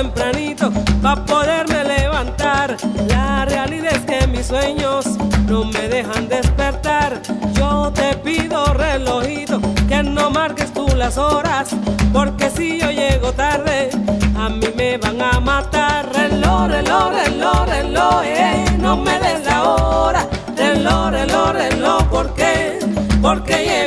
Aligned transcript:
Tempranito 0.00 0.72
para 1.02 1.22
poderme 1.26 1.84
levantar. 1.84 2.74
La 3.06 3.44
realidad 3.44 3.92
es 3.94 4.04
que 4.06 4.26
mis 4.28 4.46
sueños 4.46 5.04
no 5.46 5.64
me 5.64 5.88
dejan 5.88 6.26
despertar. 6.26 7.20
Yo 7.52 7.92
te 7.92 8.14
pido 8.24 8.64
relojito 8.72 9.60
que 9.88 10.02
no 10.02 10.30
marques 10.30 10.72
tú 10.72 10.86
las 10.96 11.18
horas, 11.18 11.76
porque 12.14 12.48
si 12.48 12.78
yo 12.80 12.90
llego 12.90 13.32
tarde 13.32 13.90
a 14.38 14.48
mí 14.48 14.68
me 14.74 14.96
van 14.96 15.20
a 15.20 15.38
matar. 15.38 16.10
Reloj, 16.14 16.68
reloj, 16.68 17.12
reloj, 17.22 17.66
reloj, 17.66 18.22
eh, 18.24 18.64
no 18.78 18.96
me 18.96 19.18
des 19.18 19.44
la 19.44 19.64
hora. 19.64 20.26
Reloj, 20.56 21.10
reloj, 21.10 21.52
reloj, 21.52 22.04
¿por 22.08 22.34
qué? 22.34 22.78
Porque 23.20 23.79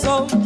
soul. 0.00 0.39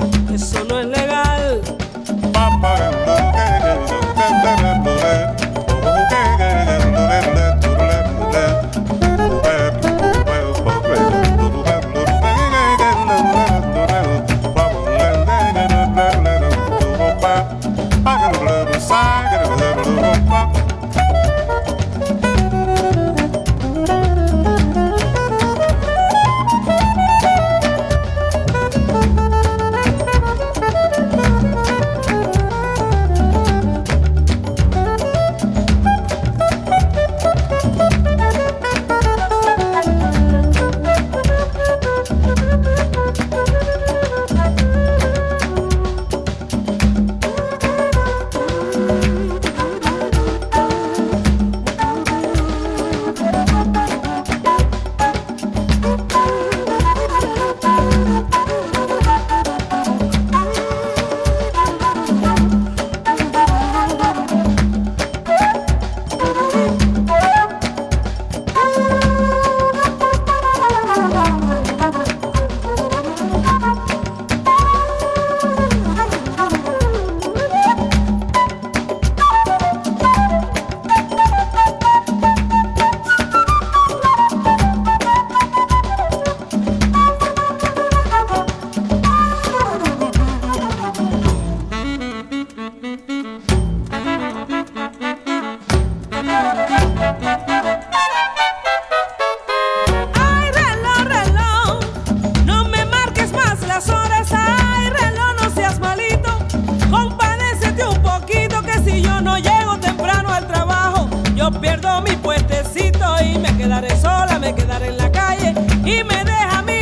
Puestecito 112.24 113.04
y 113.22 113.38
me 113.38 113.54
quedaré 113.56 113.94
sola, 114.00 114.38
me 114.40 114.54
quedaré 114.54 114.88
en 114.88 114.96
la 114.96 115.12
calle 115.12 115.54
y 115.84 116.02
me 116.02 116.24
deja 116.24 116.62
mi 116.62 116.73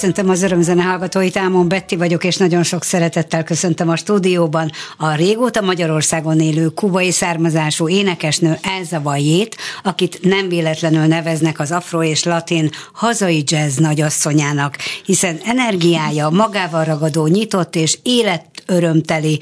Köszöntöm 0.00 0.28
az 0.28 0.42
örömzene 0.42 0.82
hallgatóit, 0.82 1.36
Ámon 1.36 1.68
Betti 1.68 1.96
vagyok, 1.96 2.24
és 2.24 2.36
nagyon 2.36 2.62
sok 2.62 2.84
szeretettel 2.84 3.44
köszöntöm 3.44 3.88
a 3.88 3.96
stúdióban 3.96 4.70
a 4.96 5.14
régóta 5.14 5.60
Magyarországon 5.60 6.40
élő 6.40 6.68
kubai 6.68 7.10
származású 7.10 7.88
énekesnő 7.88 8.58
Elza 8.62 9.00
Vajét, 9.02 9.56
akit 9.82 10.18
nem 10.22 10.48
véletlenül 10.48 11.06
neveznek 11.06 11.60
az 11.60 11.70
afro 11.70 12.02
és 12.02 12.24
latin 12.24 12.70
hazai 12.92 13.42
jazz 13.46 13.76
nagyasszonyának, 13.76 14.76
hiszen 15.04 15.40
energiája, 15.44 16.28
magával 16.28 16.84
ragadó, 16.84 17.26
nyitott 17.26 17.76
és 17.76 17.98
élet 18.02 18.44
örömteli 18.70 19.40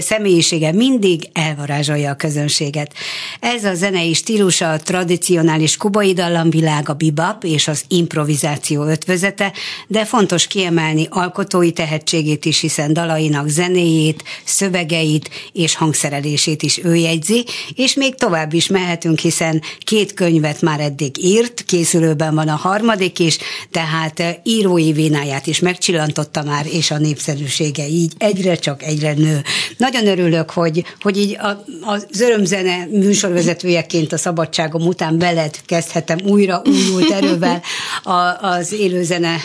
személyisége 0.00 0.72
mindig 0.72 1.28
elvarázsolja 1.32 2.10
a 2.10 2.14
közönséget. 2.14 2.94
Ez 3.40 3.64
a 3.64 3.74
zenei 3.74 4.14
stílusa 4.14 4.70
a 4.70 4.78
tradicionális 4.78 5.76
kubai 5.76 6.12
dallamvilág, 6.12 6.88
a 6.88 6.94
bebop 6.94 7.44
és 7.44 7.68
az 7.68 7.84
improvizáció 7.88 8.84
ötvözete, 8.84 9.52
de 9.86 10.04
fontos 10.04 10.46
kiemelni 10.46 11.06
alkotói 11.10 11.72
tehetségét 11.72 12.44
is, 12.44 12.60
hiszen 12.60 12.92
dalainak 12.92 13.48
zenéjét, 13.48 14.24
szövegeit 14.44 15.30
és 15.52 15.76
hangszerelését 15.76 16.62
is 16.62 16.84
ő 16.84 16.94
jegyzi, 16.94 17.44
és 17.74 17.94
még 17.94 18.14
tovább 18.14 18.52
is 18.52 18.66
mehetünk, 18.66 19.18
hiszen 19.18 19.62
két 19.78 20.14
könyvet 20.14 20.60
már 20.60 20.80
eddig 20.80 21.24
írt, 21.24 21.64
készülőben 21.64 22.34
van 22.34 22.48
a 22.48 22.56
harmadik 22.56 23.18
is, 23.18 23.38
tehát 23.70 24.40
írói 24.44 24.92
vénáját 24.92 25.46
is 25.46 25.58
megcsillantotta 25.58 26.42
már, 26.42 26.66
és 26.66 26.90
a 26.90 26.98
népszerűsége 26.98 27.88
így 27.88 28.12
egyre 28.18 28.51
csak 28.58 28.82
egyre 28.82 29.12
nő. 29.12 29.42
Nagyon 29.76 30.06
örülök, 30.06 30.50
hogy, 30.50 30.84
hogy 31.00 31.16
így 31.16 31.36
a, 31.36 31.64
az 31.80 32.20
örömzene 32.20 32.86
műsorvezetőjeként 32.90 34.12
a 34.12 34.18
szabadságom 34.18 34.86
után 34.86 35.18
veled 35.18 35.54
kezdhetem 35.66 36.18
újra 36.24 36.62
újult 36.64 37.10
erővel 37.10 37.62
a, 38.02 38.46
az 38.46 38.72
élőzene, 38.72 39.36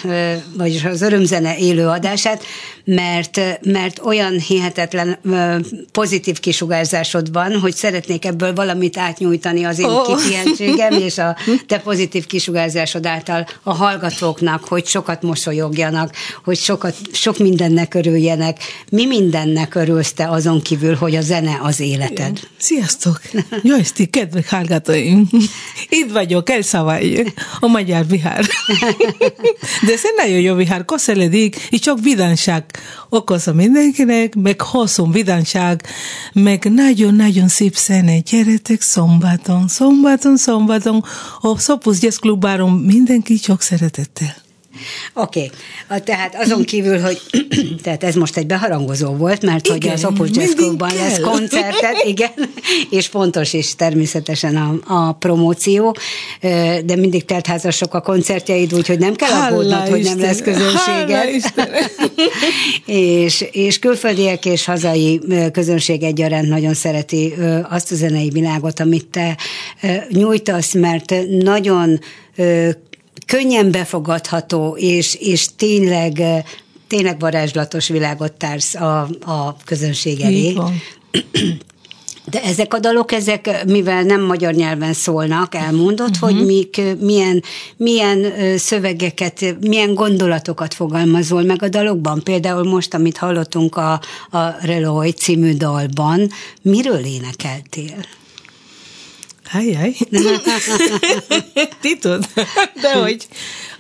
vagyis 0.58 0.84
az 0.84 1.02
örömzene 1.02 1.58
élő 1.58 1.88
adását, 1.88 2.44
mert, 2.88 3.42
mert 3.64 4.00
olyan 4.04 4.40
hihetetlen 4.40 5.20
pozitív 5.92 6.40
kisugárzásod 6.40 7.32
van, 7.32 7.60
hogy 7.60 7.76
szeretnék 7.76 8.26
ebből 8.26 8.54
valamit 8.54 8.98
átnyújtani 8.98 9.64
az 9.64 9.80
én 9.80 9.86
oh. 9.86 10.06
kipihentségem, 10.06 10.92
és 11.08 11.18
a 11.18 11.36
te 11.68 11.80
pozitív 11.80 12.26
kisugárzásod 12.26 13.06
által 13.06 13.48
a 13.64 13.74
hallgatóknak, 13.74 14.64
hogy 14.64 14.86
sokat 14.86 15.22
mosolyogjanak, 15.22 16.16
hogy 16.44 16.58
sokat, 16.58 16.96
sok 17.12 17.38
mindennek 17.38 17.94
örüljenek. 17.94 18.58
Mi 18.90 19.06
mindennek 19.06 19.76
örülsz 19.76 20.14
te 20.14 20.30
azon 20.30 20.62
kívül, 20.62 20.96
hogy 20.96 21.16
a 21.16 21.22
zene 21.22 21.60
az 21.62 21.80
életed? 21.80 22.40
Sziasztok! 22.58 23.22
Jó 23.64 23.76
esti, 23.76 24.06
kedves 24.06 24.50
hallgatóim! 24.50 25.30
Itt 25.90 26.12
vagyok, 26.12 26.50
elszavai, 26.50 27.34
a 27.60 27.68
Magyar 27.68 28.08
Vihár. 28.08 28.46
De 29.86 29.94
ez 29.94 30.02
egy 30.04 30.16
nagyon 30.18 30.40
jó 30.40 30.56
vihár, 30.56 30.86
koszeledik, 30.86 31.56
és 31.70 31.80
csak 31.80 32.00
vidánság 32.78 33.08
okozza 33.10 33.54
mindenkinek, 33.54 34.36
meg 34.36 34.62
hosszú 34.62 35.12
vidánság, 35.12 35.84
meg 36.34 36.72
nagyon-nagyon 36.74 37.48
szép 37.48 37.76
szene. 37.76 38.20
Gyertek 38.20 38.82
szombaton, 38.82 39.68
szombaton, 39.68 40.38
szombaton, 40.38 41.04
a 41.42 41.58
Szopusz 41.60 42.02
Jazz 42.02 42.16
Klubáron 42.18 42.72
mindenki 42.72 43.36
csak 43.36 43.62
szeretettel. 43.62 44.47
Oké, 45.14 45.52
okay. 45.86 46.00
tehát 46.00 46.36
azon 46.36 46.64
kívül, 46.64 47.00
hogy 47.00 47.22
tehát 47.84 48.04
ez 48.04 48.16
most 48.16 48.38
egy 48.38 48.46
beharangozó 48.46 49.12
volt, 49.12 49.42
mert 49.42 49.68
igen, 49.68 49.80
hogy 49.82 49.90
az 49.90 50.06
Opus 50.06 50.30
Jazz 50.34 50.54
Clubban 50.54 50.92
lesz 50.96 51.20
koncertet, 51.20 52.04
igen, 52.14 52.32
és 52.90 53.08
fontos 53.08 53.54
is 53.54 53.76
természetesen 53.76 54.56
a, 54.56 54.80
a 55.08 55.12
promóció, 55.12 55.96
de 56.86 56.96
mindig 56.96 57.26
teltházasok 57.26 57.94
a 57.94 58.02
koncertjeid, 58.02 58.74
úgyhogy 58.74 59.00
nem 59.00 59.16
kell 59.16 59.32
aggódnod, 59.32 59.88
hogy 59.88 60.04
nem 60.04 60.20
lesz 60.20 60.42
közönséget. 60.42 61.54
és, 62.86 63.46
és 63.52 63.80
külföldiek 63.80 64.46
és 64.46 64.66
hazai 64.66 65.22
közönség 65.52 66.04
egyaránt 66.04 66.48
nagyon 66.48 66.74
szereti 66.74 67.34
azt 67.70 67.92
a 67.92 67.96
zenei 67.96 68.30
világot, 68.30 68.80
amit 68.80 69.06
te 69.06 69.38
nyújtasz, 70.10 70.74
mert 70.74 71.14
nagyon 71.30 72.00
könnyen 73.28 73.72
befogadható, 73.72 74.76
és, 74.80 75.16
és 75.16 75.48
tényleg, 75.56 76.22
tényleg 76.88 77.20
varázslatos 77.20 77.88
világot 77.88 78.34
társz 78.34 78.76
a, 78.76 79.00
a 79.26 79.56
közönség 79.66 80.22
elé. 80.22 80.56
De 82.30 82.44
ezek 82.44 82.74
a 82.74 82.80
dalok, 82.80 83.12
ezek, 83.12 83.66
mivel 83.66 84.04
nem 84.04 84.22
magyar 84.22 84.54
nyelven 84.54 84.94
szólnak, 84.94 85.56
elmondott, 85.56 86.10
uh-huh. 86.10 86.30
hogy 86.30 86.46
mik, 86.46 86.82
milyen, 87.00 87.44
milyen 87.78 88.34
szövegeket, 88.58 89.56
milyen 89.60 89.94
gondolatokat 89.94 90.74
fogalmazol 90.74 91.44
meg 91.44 91.64
a 91.64 91.70
dalokban. 91.70 92.24
Például 92.24 92.64
most, 92.64 92.94
amit 92.94 93.18
hallottunk 93.18 93.76
a, 93.76 93.92
a 94.32 94.56
Reloy 94.62 95.12
című 95.12 95.54
dalban, 95.54 96.30
miről 96.62 97.06
énekeltél? 97.06 98.06
Ajaj. 99.54 99.96
Titod, 101.82 102.28
de 102.82 102.94
hogy 103.02 103.28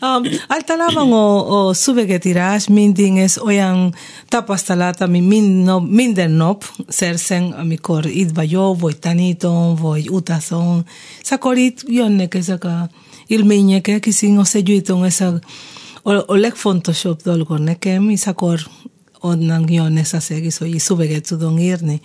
um, 0.01 0.23
általában 0.47 1.11
a, 1.11 1.67
a 1.67 1.73
szövegetírás 1.73 2.67
mindig 2.67 3.17
ez 3.17 3.37
olyan 3.37 3.95
tapasztalat, 4.27 5.01
ami 5.01 5.19
mind 5.19 5.63
nap, 5.63 5.89
minden 5.89 6.31
nap 6.31 6.63
szerszen, 6.87 7.51
amikor 7.51 8.05
itt 8.05 8.29
vagyok, 8.33 8.79
vagy 8.79 8.97
tanítom, 8.97 9.75
vagy 9.75 10.09
utazom, 10.09 10.83
akkor 11.29 11.57
itt 11.57 11.83
jönnek 11.87 12.35
ezek 12.35 12.63
a 12.63 12.89
élmények, 13.27 14.05
hiszen 14.05 14.37
összegyűjtöm 14.37 15.03
ez 15.03 15.21
a, 15.21 15.39
a, 16.03 16.35
legfontosabb 16.35 17.21
dolog 17.21 17.59
nekem, 17.59 18.09
és 18.09 18.27
akkor 18.27 18.59
onnan 19.19 19.69
jön 19.69 19.97
ez 19.97 20.13
az 20.13 20.31
egész, 20.31 20.57
hogy 20.57 20.79
szöveget 20.79 21.27
tudom 21.27 21.57
írni 21.57 22.01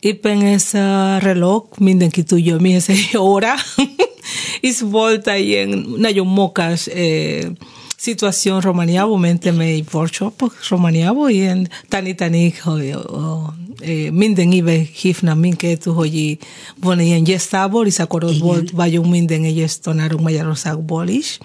éppen 0.00 0.40
ez 0.40 0.74
a 0.74 1.18
reloj, 1.18 1.62
mindenki 1.78 2.22
tudja, 2.22 2.58
mi 2.58 2.74
ez 2.74 2.88
egy 2.88 3.16
óra, 3.32 3.52
és 4.60 4.80
volt 4.80 5.26
ilyen 5.26 5.86
nagyon 5.96 6.26
mokás 6.26 6.86
eh, 6.86 7.40
situación 7.96 8.60
Romániában, 8.60 9.20
mentem 9.20 9.58
egy 9.58 9.84
workshop 9.92 10.52
Romániában, 10.68 11.30
ilyen 11.30 11.68
tanítani, 11.88 12.54
hogy 12.62 12.96
eh, 13.78 14.10
minden 14.10 14.52
éve 14.52 14.80
hívnak 15.00 15.38
minket, 15.38 15.84
hogy 15.84 16.38
van 16.80 17.00
ilyen 17.00 17.24
gyesztábor, 17.24 17.86
és 17.86 17.98
akkor 17.98 18.24
ott 18.24 18.38
volt, 18.38 18.70
vagyunk 18.70 19.10
minden 19.10 19.44
egyes 19.44 19.78
tanárok 19.78 20.20
Magyarországból 20.20 21.08
is, 21.08 21.38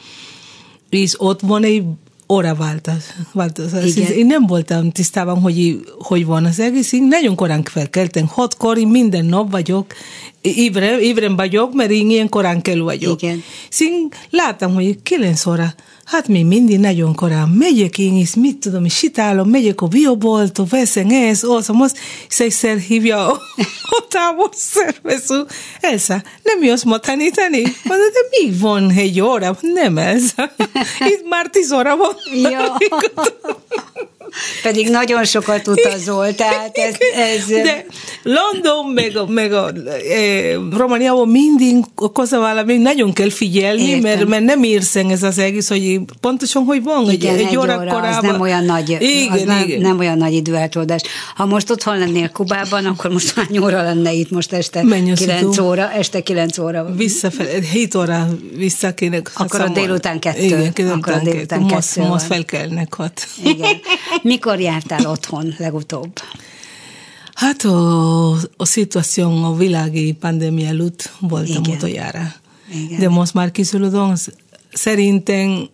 és 0.89 1.21
ott 1.21 1.41
van 1.41 1.63
egy 1.63 1.83
óraváltás. 2.29 3.03
változás. 3.33 3.95
Én 3.95 4.25
nem 4.25 4.45
voltam 4.45 4.91
tisztában, 4.91 5.39
hogy 5.39 5.79
hogy 5.99 6.25
van 6.25 6.45
az 6.45 6.59
egész. 6.59 6.91
Én 6.91 7.03
nagyon 7.03 7.35
korán 7.35 7.63
felkeltem. 7.63 8.27
Hatkor, 8.27 8.77
én 8.77 8.87
minden 8.87 9.25
nap 9.25 9.51
vagyok, 9.51 9.93
ébren, 10.45 10.99
ébren 10.99 11.35
vagyok, 11.35 11.73
mert 11.73 11.91
én 11.91 12.09
ilyen 12.09 12.29
korán 12.29 12.61
kell 12.61 12.79
vagyok. 12.79 13.21
Igen. 13.21 13.43
Én 13.79 14.07
láttam, 14.29 14.73
hogy 14.73 15.01
kilenc 15.03 15.45
óra 15.45 15.73
Hát 16.05 16.27
mi 16.27 16.43
mindig 16.43 16.79
nagyon 16.79 17.15
korán 17.15 17.49
megyek 17.49 17.97
én 17.97 18.15
is, 18.15 18.35
mit 18.35 18.57
tudom, 18.57 18.85
és 18.85 18.95
sitálom, 18.95 19.49
megyek 19.49 19.81
a 19.81 19.87
bioboltba, 19.87 20.65
veszem 20.69 21.09
ez, 21.09 21.43
az, 21.43 21.69
az, 21.79 21.95
és 22.29 22.39
egyszer 22.39 22.77
hívja 22.77 23.31
a, 23.31 23.31
a 23.97 24.05
távol 24.09 24.49
szervező, 24.53 25.45
Elsa, 25.81 26.23
nem 26.43 26.63
jössz 26.63 26.83
ma 26.83 26.97
tanítani? 26.97 27.61
Mondja, 27.61 28.07
de 28.07 28.27
mi 28.29 28.57
van 28.59 28.91
egy 28.91 29.21
óra? 29.21 29.57
Nem 29.61 29.97
ez. 29.97 30.33
Itt 31.13 31.29
már 31.29 31.49
tíz 31.49 31.71
óra 31.71 31.95
van. 31.95 32.15
Ja. 32.33 32.77
Pedig 34.63 34.89
nagyon 34.89 35.23
sokat 35.23 35.67
utazol, 35.67 36.35
tehát 36.35 36.77
ez... 36.87 36.95
ez... 37.15 37.45
De 37.47 37.85
London, 38.23 38.91
meg, 38.93 39.17
a, 39.17 39.25
meg 39.27 39.53
a 39.53 39.67
e, 39.67 40.53
Romániában 40.77 41.27
mindig 41.27 41.75
okozza 41.95 42.39
valami, 42.39 42.77
nagyon 42.77 43.13
kell 43.13 43.29
figyelni, 43.29 43.99
mert, 43.99 44.25
mert 44.25 44.43
nem 44.43 44.63
írsz 44.63 44.95
ez 44.95 45.23
az 45.23 45.37
egész, 45.37 45.69
hogy 45.69 45.99
pontosan 46.21 46.63
hogy 46.63 46.83
van, 46.83 47.11
igen, 47.11 47.35
egy, 47.35 47.41
egy, 47.41 47.57
óra, 47.57 47.75
óra 47.75 47.91
korábban. 47.91 48.03
Az 48.03 48.23
nem 48.23 48.41
olyan 48.41 48.65
nagy, 48.65 48.89
igen, 48.99 49.31
az 49.31 49.41
nem, 49.41 49.63
igen. 49.67 49.81
nem 49.81 49.99
olyan 49.99 50.17
nagy 50.17 50.33
időeltolódás. 50.33 51.01
Ha 51.35 51.45
most 51.45 51.69
otthon 51.69 51.97
lennél 51.97 52.29
Kubában, 52.29 52.85
akkor 52.85 53.11
most 53.11 53.33
hány 53.33 53.57
óra 53.57 53.83
lenne 53.83 54.11
itt 54.11 54.29
most 54.29 54.53
este? 54.53 54.83
Menj 54.83 55.13
9 55.13 55.57
óra, 55.57 55.91
este 55.91 56.23
9 56.23 56.57
óra. 56.57 56.85
Visszafelé, 56.95 57.61
7 57.71 57.95
óra 57.95 58.27
vissza 58.55 58.93
kéne 58.93 59.21
Akkor 59.33 59.61
a 59.61 59.67
délután 59.67 60.19
kettő. 60.19 60.71
Igen, 60.75 60.89
akkor 60.89 61.13
a 61.13 61.19
délután 61.19 61.67
kettő. 61.67 61.73
Most, 61.73 61.95
most 61.95 62.25
felkelnek 62.25 62.93
hat. 62.93 63.27
Igen. 63.43 63.79
Mikor 64.25 64.59
jártál 64.59 65.05
otthon 65.05 65.53
legutóbb? 65.57 66.13
Hát 67.33 67.63
a, 67.63 68.31
a 68.31 68.65
szituáció 68.65 69.43
a 69.43 69.55
világi 69.55 70.11
pandémia 70.13 70.67
előtt 70.67 71.11
voltam 71.19 71.63
Igen. 71.63 71.75
utoljára. 71.75 72.33
Igen. 72.73 72.99
De 72.99 73.09
most 73.09 73.33
már 73.33 73.51
kiszülődöm, 73.51 74.13
szerintem 74.73 75.69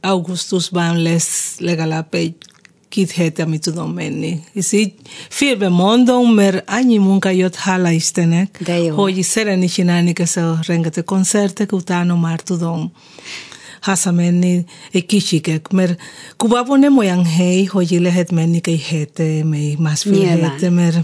augusztusban 0.00 1.02
lesz 1.02 1.54
legalább 1.58 2.14
egy 2.14 2.34
két 2.88 3.10
hét, 3.10 3.38
amit 3.38 3.62
tudom 3.62 3.92
menni. 3.92 4.40
És 4.52 4.72
így 4.72 4.92
félbe 5.28 5.68
mondom, 5.68 6.34
mert 6.34 6.70
annyi 6.70 6.98
munka 6.98 7.28
jött, 7.28 7.54
hála 7.54 7.90
Istennek, 7.90 8.70
hogy 8.94 9.22
szeretni 9.22 9.66
csinálni 9.66 10.12
ezt 10.16 10.36
a 10.36 10.58
rengeteg 10.66 11.04
koncertek, 11.04 11.72
utána 11.72 12.16
már 12.16 12.40
tudom 12.40 12.92
hazamenni 13.82 14.64
egy 14.92 15.06
kicsikek, 15.06 15.68
mert 15.70 16.00
Kubában 16.36 16.78
nem 16.78 16.98
olyan 16.98 17.24
hely, 17.24 17.64
hogy 17.64 17.98
lehet 18.00 18.32
menni 18.32 18.60
egy 18.62 18.86
hete, 18.90 19.44
még 19.44 19.78
másfél 19.78 20.26
hete, 20.38 20.70
mert 20.70 20.96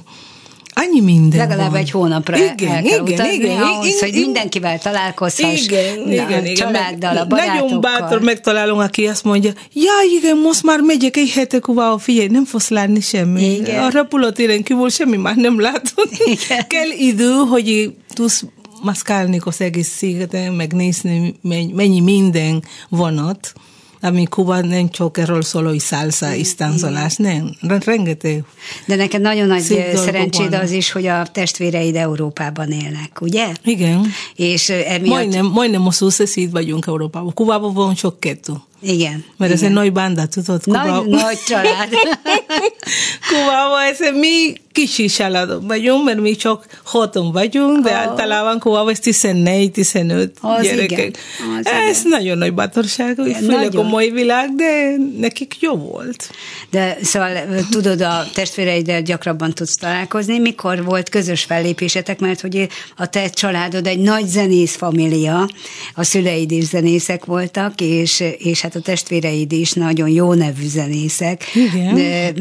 annyi 0.81 1.01
minden 1.01 1.39
Legalább 1.39 1.71
van. 1.71 1.81
egy 1.81 1.91
hónapra 1.91 2.37
igen, 2.37 2.49
el 2.51 2.57
kell 2.57 2.85
igen, 2.85 3.01
utazni, 3.01 3.33
igen, 3.35 3.63
ahhoz, 3.63 3.87
igen, 3.87 3.99
hogy 3.99 4.09
igen. 4.09 4.21
mindenkivel 4.21 4.79
találkozhass, 4.79 5.65
Igen, 5.65 5.99
na, 6.05 6.13
igen, 6.13 6.33
a 6.33 6.39
igen. 6.39 6.55
családdal, 6.55 7.11
a 7.17 7.25
Nagyon 7.25 7.29
barátokkal. 7.29 7.79
bátor 7.79 8.21
megtalálom, 8.21 8.79
aki 8.79 9.07
azt 9.07 9.25
mondja, 9.25 9.53
ja, 9.73 9.93
igen, 10.19 10.39
most 10.39 10.63
már 10.63 10.81
megyek 10.81 11.17
egy 11.17 11.31
hete 11.31 11.59
Kubába, 11.59 11.99
figyelj, 11.99 12.29
nem 12.29 12.45
fogsz 12.45 12.69
látni 12.69 13.01
semmi. 13.01 13.55
Igen. 13.55 13.83
A 13.83 13.89
repülőtéren 13.89 14.63
kívül 14.63 14.89
semmi 14.89 15.17
már 15.17 15.37
nem 15.37 15.61
látod. 15.61 16.09
Igen. 16.25 16.67
Kell 16.67 16.91
idő, 16.99 17.33
hogy 17.33 17.95
tudsz 18.15 18.45
maszkálni 18.83 19.41
az 19.45 19.61
egész 19.61 19.89
szigeten, 19.89 20.53
megnézni, 20.53 21.35
mennyi, 21.75 22.01
minden 22.01 22.63
van 22.89 23.19
ott. 23.19 23.55
Ami 24.01 24.25
Kuba 24.25 24.61
nem 24.61 24.89
csak 24.91 25.19
erről 25.19 25.43
szóló, 25.43 25.69
hogy 25.69 25.81
szálsza, 25.81 26.35
és 26.35 26.55
táncolás, 26.55 27.17
nem. 27.17 27.57
Rengeteg. 27.61 28.45
De 28.87 28.97
neked 28.97 29.21
nagyon 29.21 29.47
nagy 29.47 29.73
eh, 29.73 29.95
szerencséd 29.95 30.51
vannak. 30.51 30.63
az 30.63 30.71
is, 30.71 30.93
hogy 30.93 31.07
a 31.07 31.27
testvéreid 31.27 31.97
Európában 31.97 32.71
élnek, 32.71 33.21
ugye? 33.21 33.47
Igen. 33.65 34.07
És 34.35 34.69
eh, 34.69 34.95
emiatt... 34.95 35.09
Majdnem, 35.09 35.47
majdnem 35.47 35.87
a 35.87 35.93
itt 36.35 36.51
vagyunk 36.51 36.87
Európában. 36.87 37.35
Kubában 37.35 37.75
van 37.75 37.95
csak 37.95 38.21
kettő. 38.21 38.53
Igen. 38.81 39.25
Mert 39.37 39.53
ez 39.53 39.59
igen. 39.59 39.71
egy 39.71 39.77
nagy 39.77 39.93
banda, 39.93 40.27
tudod? 40.27 40.63
Kuba- 40.63 41.07
nagy 41.25 41.39
család. 41.47 41.89
Kubában 43.29 43.81
ez 43.91 43.99
mi 44.15 44.53
kicsi 44.73 45.07
családok 45.07 45.67
vagyunk, 45.67 46.05
mert 46.05 46.21
mi 46.21 46.37
csak 46.37 46.67
haton 46.85 47.33
vagyunk, 47.33 47.85
de 47.85 47.91
Ó. 47.91 47.95
általában 47.95 48.59
Kubában 48.59 48.91
ez 48.93 48.99
14-15 49.03 50.31
Az 50.41 50.63
gyerekek. 50.63 50.99
igen, 50.99 51.13
az 51.59 51.67
ez 51.67 52.03
nagyon 52.05 52.39
nagy 52.39 52.55
bátorság, 52.55 53.19
Igen, 53.25 53.43
főleg 53.43 53.75
a 53.75 53.83
mai 53.83 54.11
világ, 54.11 54.55
de 54.55 54.97
nekik 55.19 55.57
jó 55.61 55.75
volt. 55.75 56.31
De 56.71 56.99
szóval 57.03 57.31
tudod, 57.71 58.01
a 58.01 58.25
testvéreiddel 58.35 59.03
gyakrabban 59.03 59.55
tudsz 59.55 59.77
találkozni. 59.77 60.39
Mikor 60.39 60.85
volt 60.85 61.09
közös 61.09 61.45
fellépésetek, 61.45 62.19
mert 62.19 62.41
hogy 62.41 62.69
a 62.97 63.07
te 63.07 63.29
családod 63.29 63.87
egy 63.87 63.99
nagy 64.01 64.27
zenész 64.27 64.77
família, 64.77 65.49
a 65.95 66.05
szüleid 66.05 66.51
is 66.51 66.65
zenészek 66.65 67.25
voltak, 67.25 67.81
és, 67.81 68.25
és 68.39 68.65
hát 68.69 68.77
a 68.77 68.85
testvéreid 68.85 69.53
is 69.53 69.73
nagyon 69.73 70.09
jó 70.09 70.35
nevű 70.35 70.67
zenészek. 70.67 71.45
Igen. 71.55 71.95
De 71.95 72.33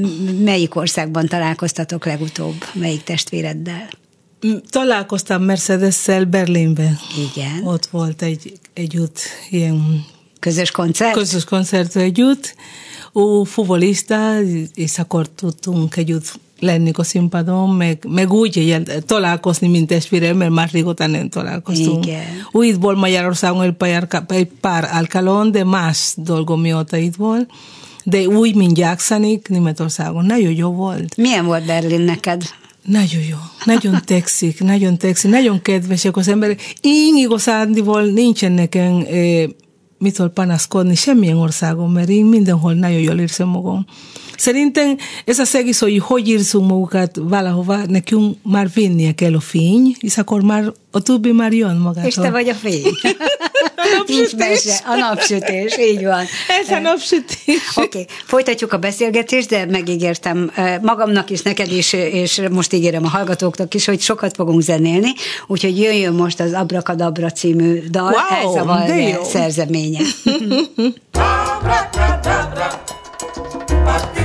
melyik 0.44 0.76
országban 0.76 1.28
találkoztatok 1.28 2.06
legutóbb? 2.06 2.56
Melyik 2.74 3.04
testvéreddel? 3.04 3.90
M- 4.42 4.70
Találkoztam 4.70 5.44
Mercedes-szel 5.44 6.26
Berlinben. 6.26 6.98
Igen. 7.36 7.66
Ott 7.68 7.86
volt 7.86 8.22
egy 8.22 8.60
együtt 8.74 9.20
ilyen 9.50 10.06
Közös 10.40 10.72
koncert? 10.72 11.14
közös 11.14 11.44
koncert 11.44 11.96
együtt. 11.96 12.56
Ő 13.16 13.44
futbolista, 13.44 14.40
és 14.74 15.00
akkor 15.00 15.30
tudtunk 15.30 15.96
együtt 15.96 16.40
lenni 16.60 16.92
a 16.94 17.04
színpadon, 17.04 17.70
meg, 17.70 18.06
meg 18.10 18.32
úgy 18.32 18.56
hogy 18.56 19.04
találkozni, 19.06 19.68
mint 19.68 19.88
testvére, 19.88 20.34
mert 20.34 20.52
már 20.52 20.70
régóta 20.72 21.08
nem 21.08 21.30
találkoztunk. 21.30 22.06
Igen. 22.06 22.24
Ő 22.54 22.64
itt 22.64 22.82
volt 22.82 22.98
Magyarországon 22.98 23.62
egy 23.62 23.72
pár, 23.72 24.08
egy 24.28 24.50
pár 24.62 24.90
alkalon, 24.94 25.52
de 25.52 25.64
más 25.64 26.14
dolgom 26.16 26.62
mióta 26.62 26.98
itt 26.98 27.16
volt. 27.16 27.50
De 28.04 28.28
úgy, 28.28 28.56
mint 28.56 28.78
Jacksonik, 28.78 29.48
Németországon. 29.50 30.26
Nagyon 30.26 30.52
jó 30.52 30.72
volt. 30.72 31.18
Milyen 31.18 31.46
volt 31.46 31.66
Berlin 31.66 32.02
neked? 32.02 32.44
Nagyon 32.84 33.22
jó, 33.30 33.38
nagyon 33.66 34.02
tetszik, 34.06 34.60
nagyon 34.60 34.98
tetszik, 34.98 35.30
nagyon 35.30 35.62
kedvesek 35.62 36.18
az 36.18 36.28
emberek. 36.28 36.74
Én 36.82 37.16
igazándiból 37.16 38.02
nincsen 38.02 38.52
nekem 38.52 39.06
eh, 39.10 39.44
mitől 39.98 40.30
panaszkodni 40.30 40.96
semmilyen 40.96 41.38
országon, 41.38 41.92
mert 41.92 42.10
én 42.10 42.26
mindenhol 42.26 42.74
nagyon 42.74 43.00
jól 43.00 43.20
érzem 43.20 43.48
magam. 43.48 43.86
Szerintem 44.38 44.98
ez 45.26 45.40
az 45.40 45.56
egész, 45.56 45.80
hogy 45.80 46.00
hogy 46.00 46.28
érzünk 46.28 46.68
magukat 46.68 47.18
valahova, 47.22 47.78
nekünk 47.88 48.38
már 48.44 48.68
vinnie 48.74 49.12
kell 49.12 49.36
a 49.36 49.40
fény, 49.40 49.96
és 50.00 50.18
akkor 50.18 50.42
már 50.42 50.72
a 50.92 51.02
többi 51.02 51.32
már 51.32 51.54
jön 51.54 51.76
magától. 51.76 52.10
És 52.10 52.14
te 52.14 52.30
vagy 52.30 52.50
a 52.50 52.54
fény. 52.54 52.82
Nincs 54.08 54.32
napsütés. 54.32 54.82
A 54.86 54.96
napsütés, 54.96 55.78
így 55.78 56.04
van. 56.04 56.26
Ez 56.62 56.70
a 56.70 56.80
napsütés. 56.80 57.76
Oké, 57.76 57.86
okay. 57.86 58.06
folytatjuk 58.26 58.74
a 58.74 58.78
beszélgetést, 58.78 59.50
de 59.50 59.66
megígértem 59.66 60.52
eh, 60.56 60.76
magamnak 60.82 61.30
is, 61.30 61.42
neked 61.42 61.72
is, 61.72 61.94
és 61.94 62.42
most 62.52 62.74
ígérem 62.74 63.06
a 63.06 63.10
hallgatóknak 63.10 63.74
is, 63.74 63.86
hogy 63.86 64.00
sokat 64.00 64.36
fogunk 64.36 64.62
zenélni, 64.62 65.12
úgyhogy 65.48 65.80
jöjjön 65.80 66.14
most 66.14 66.40
az 66.40 66.54
Abrakadabra 66.54 67.32
című 67.32 67.84
dal, 67.90 68.04
Wow, 68.04 68.50
ez 68.50 68.56
a 68.56 68.58
de 68.58 68.64
Valve 68.64 68.96
jó. 68.96 69.08
Abracadabra, 69.08 69.30
szerzeménye. 69.30 70.00
patita 73.88 74.17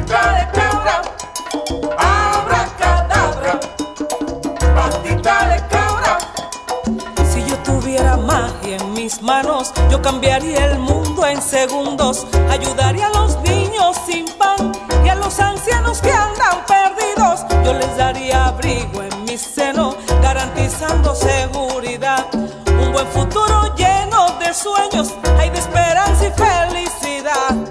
Si 7.32 7.44
yo 7.44 7.56
tuviera 7.58 8.16
magia 8.16 8.76
en 8.76 8.92
mis 8.92 9.22
manos, 9.22 9.72
yo 9.90 10.02
cambiaría 10.02 10.66
el 10.66 10.78
mundo 10.78 11.26
en 11.26 11.40
segundos. 11.40 12.26
Ayudaría 12.50 13.06
a 13.06 13.10
los 13.10 13.40
niños 13.40 13.96
sin 14.06 14.26
pan 14.38 14.72
y 15.04 15.08
a 15.08 15.14
los 15.14 15.38
ancianos 15.40 16.00
que 16.00 16.12
andan 16.12 16.64
perdidos. 16.66 17.44
Yo 17.64 17.72
les 17.74 17.96
daría 17.96 18.46
abrigo 18.46 19.02
en 19.02 19.24
mi 19.24 19.38
seno, 19.38 19.96
garantizando 20.22 21.14
seguridad. 21.14 22.26
Un 22.34 22.92
buen 22.92 23.06
futuro 23.08 23.74
lleno 23.76 24.38
de 24.38 24.52
sueños, 24.52 25.14
hay 25.38 25.50
de 25.50 25.58
esperanza 25.58 26.26
y 26.26 26.32
felicidad. 26.32 27.61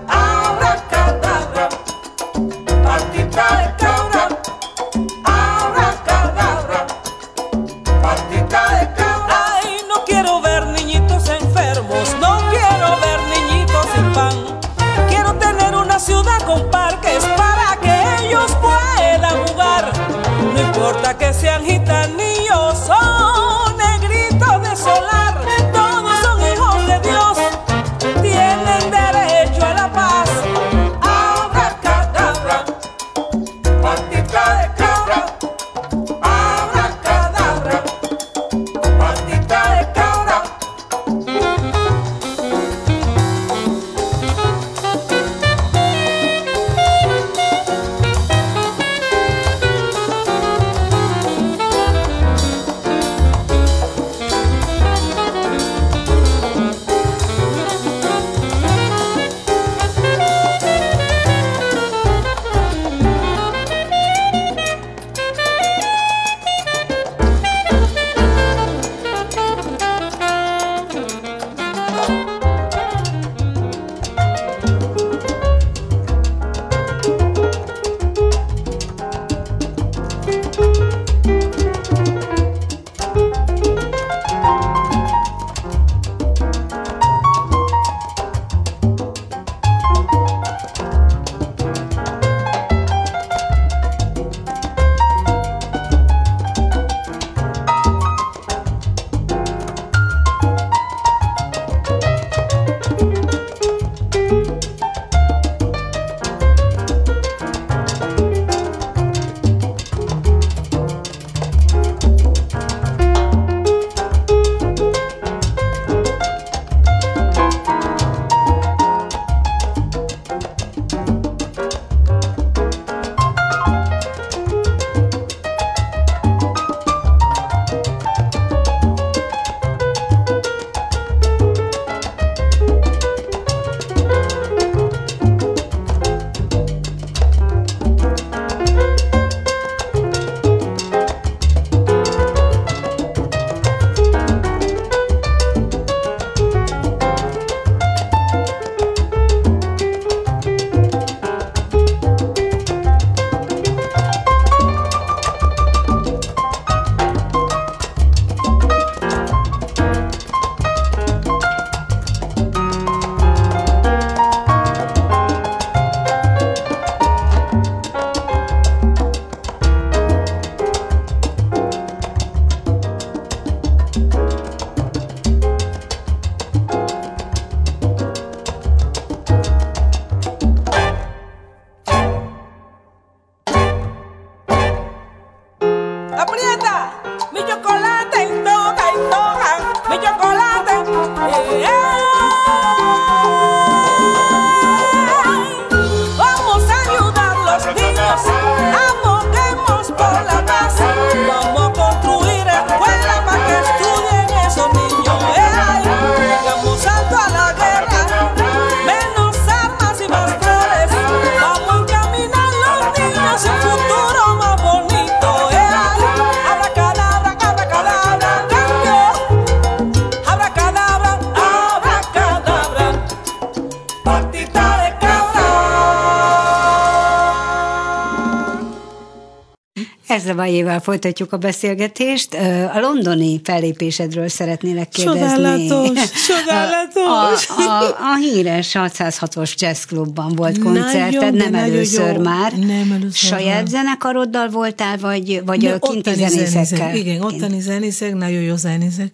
Folytatjuk 230.81 231.33
a 231.33 231.37
beszélgetést. 231.37 232.33
A 232.73 232.79
londoni 232.79 233.41
fellépésedről 233.43 234.27
szeretnélek 234.27 234.89
kérdezni. 234.89 235.67
Csodálatos, 235.67 236.11
csodálatos. 236.27 237.49
A, 237.49 237.61
a, 237.61 237.83
a 238.11 238.15
híres 238.15 238.71
606-os 238.73 239.55
jazzklubban 239.55 240.35
volt 240.35 240.59
koncerted, 240.59 241.33
nem 241.33 241.55
először 241.55 242.15
jó. 242.15 242.21
már. 242.21 242.57
Nem 242.57 242.91
először 242.91 243.11
Saját 243.11 243.55
már. 243.55 243.67
zenekaroddal 243.67 244.49
voltál, 244.49 244.97
vagy, 244.97 245.41
vagy 245.45 245.61
Ne, 245.61 245.73
a 245.73 245.79
kinti 245.79 246.13
zenészekkel? 246.13 246.95
Igen, 246.95 247.21
ottani 247.21 247.59
zenészek, 247.59 248.15
nagyon 248.15 248.41
jó 248.41 248.55
zenészek. 248.55 249.11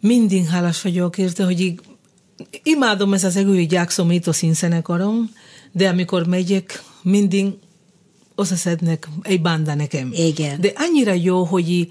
Mindig 0.00 0.46
hálás 0.46 0.82
vagyok 0.82 1.18
érte, 1.18 1.44
hogy 1.44 1.60
így, 1.60 1.80
imádom 2.62 3.12
ez 3.12 3.24
az 3.24 3.36
egői 3.36 3.66
Jackson 3.70 4.06
Mitosin 4.06 4.54
zenekarom, 4.54 5.30
de 5.72 5.88
amikor 5.88 6.26
megyek, 6.26 6.82
mindig 7.02 7.46
összeszednek 8.40 9.08
egy 9.22 9.42
banda 9.42 9.74
nekem. 9.74 10.10
Igen. 10.12 10.60
De 10.60 10.72
annyira 10.74 11.12
jó, 11.12 11.44
hogy 11.44 11.86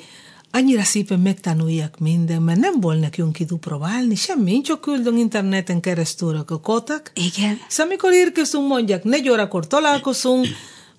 annyira 0.52 0.84
szépen 0.84 1.20
megtanulják 1.20 2.00
minden, 2.00 2.42
mert 2.42 2.60
nem 2.60 2.80
volt 2.80 3.00
nekünk 3.00 3.40
idő 3.40 3.56
próbálni, 3.56 4.16
semmi, 4.16 4.62
csak 4.62 4.82
küldünk 4.82 5.20
interneten 5.20 5.80
keresztül 5.80 6.46
a 6.48 6.58
kotak. 6.58 7.12
Igen. 7.14 7.58
Szóval 7.68 7.92
amikor 7.92 8.14
érkezünk, 8.14 8.68
mondják, 8.68 9.04
négy 9.04 9.30
órakor 9.30 9.68
találkozunk, 9.68 10.48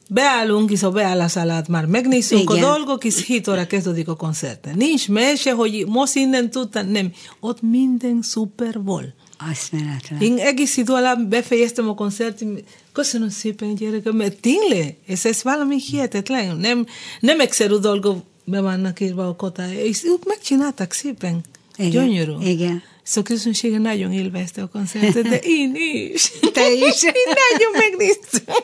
beállunk, 0.09 0.71
és 0.71 0.83
a 0.83 0.91
beállás 0.91 1.37
alatt 1.37 1.69
már 1.69 1.87
megnézzük 1.87 2.51
a 2.51 2.57
Igen. 2.57 2.69
dolgok, 2.69 3.05
és 3.05 3.27
7 3.27 3.49
óra 3.49 3.67
kezdődik 3.67 4.09
a 4.09 4.17
koncert. 4.17 4.69
Nincs 4.75 5.09
mese, 5.09 5.53
hogy 5.53 5.85
most 5.87 6.15
innen 6.15 6.51
tudtam, 6.51 6.89
nem. 6.89 7.13
Ott 7.41 7.63
minden 7.63 8.23
szuper 8.23 8.83
volt. 8.83 9.15
Eszméletlen. 9.51 10.21
Én 10.21 10.39
egész 10.39 10.77
idő 10.77 10.93
alatt 10.93 11.27
befejeztem 11.27 11.89
a 11.89 11.95
koncertet, 11.95 12.49
köszönöm 12.93 13.29
szépen 13.29 13.75
gyerekem, 13.75 14.17
mert 14.17 14.41
tényleg, 14.41 14.97
ez, 15.07 15.25
ez 15.25 15.43
valami 15.43 15.81
hihetetlen, 15.81 16.57
nem, 16.57 16.87
nem 17.21 17.41
egyszerű 17.41 17.75
dolgok 17.75 18.23
be 18.45 18.61
vannak 18.61 19.01
írva 19.01 19.29
a 19.29 19.37
kotája, 19.37 19.85
és 19.85 20.05
ők 20.05 20.27
megcsináltak 20.27 20.93
szépen. 20.93 21.41
Igen, 21.77 21.91
Gyönyörű. 21.91 22.33
igen. 22.43 22.83
Szóval 23.03 23.31
a 23.31 23.35
közönsége 23.35 23.79
nagyon 23.79 24.13
élvezte 24.13 24.63
a 24.63 24.69
koncertet, 24.69 25.29
de 25.29 25.39
én 25.59 25.75
is. 25.75 26.33
Te 26.53 26.73
is. 26.73 27.03
Én 27.03 27.35
nagyon 27.51 27.73
megnéztem. 27.79 28.55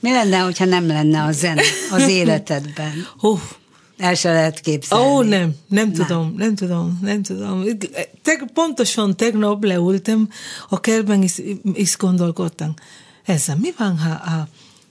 Mi 0.00 0.10
lenne, 0.10 0.38
hogyha 0.38 0.64
nem 0.64 0.86
lenne 0.86 1.22
a 1.22 1.32
zene 1.32 1.62
az 1.90 2.08
életedben? 2.08 3.06
Hú, 3.18 3.40
El 4.00 4.14
se 4.14 4.32
lehet 4.32 4.60
képzelni. 4.60 5.04
Ó, 5.04 5.22
nem, 5.22 5.54
nem 5.68 5.92
tudom, 5.92 6.34
nem 6.36 6.54
tudom, 6.54 6.98
nem 7.02 7.22
tudom. 7.22 7.64
Teg, 8.22 8.50
pontosan 8.54 9.16
tegnap 9.16 9.64
leültem 9.64 10.28
a 10.68 10.80
kertben, 10.80 11.22
és, 11.22 11.42
és 11.72 11.96
gondolkodtam, 11.96 12.74
ezzel 13.24 13.56
mi 13.56 13.72
van, 13.78 13.98
ha, 13.98 14.08
ha 14.08 14.48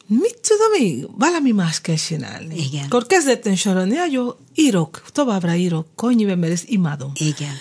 mit 0.08 0.39
tudom 0.48 0.74
én, 0.74 1.08
valami 1.17 1.52
más 1.52 1.82
kell 1.82 1.95
csinálni. 1.95 2.56
Igen. 2.56 2.86
Akkor 2.86 3.06
kezdettem 3.06 3.56
sorolni, 3.56 3.93
ja, 3.93 4.06
jó, 4.12 4.28
írok, 4.56 5.04
továbbra 5.12 5.54
írok, 5.54 5.88
konnyiben, 5.95 6.39
mert 6.39 6.52
ezt 6.52 6.69
imádom. 6.69 7.12
Igen. 7.15 7.54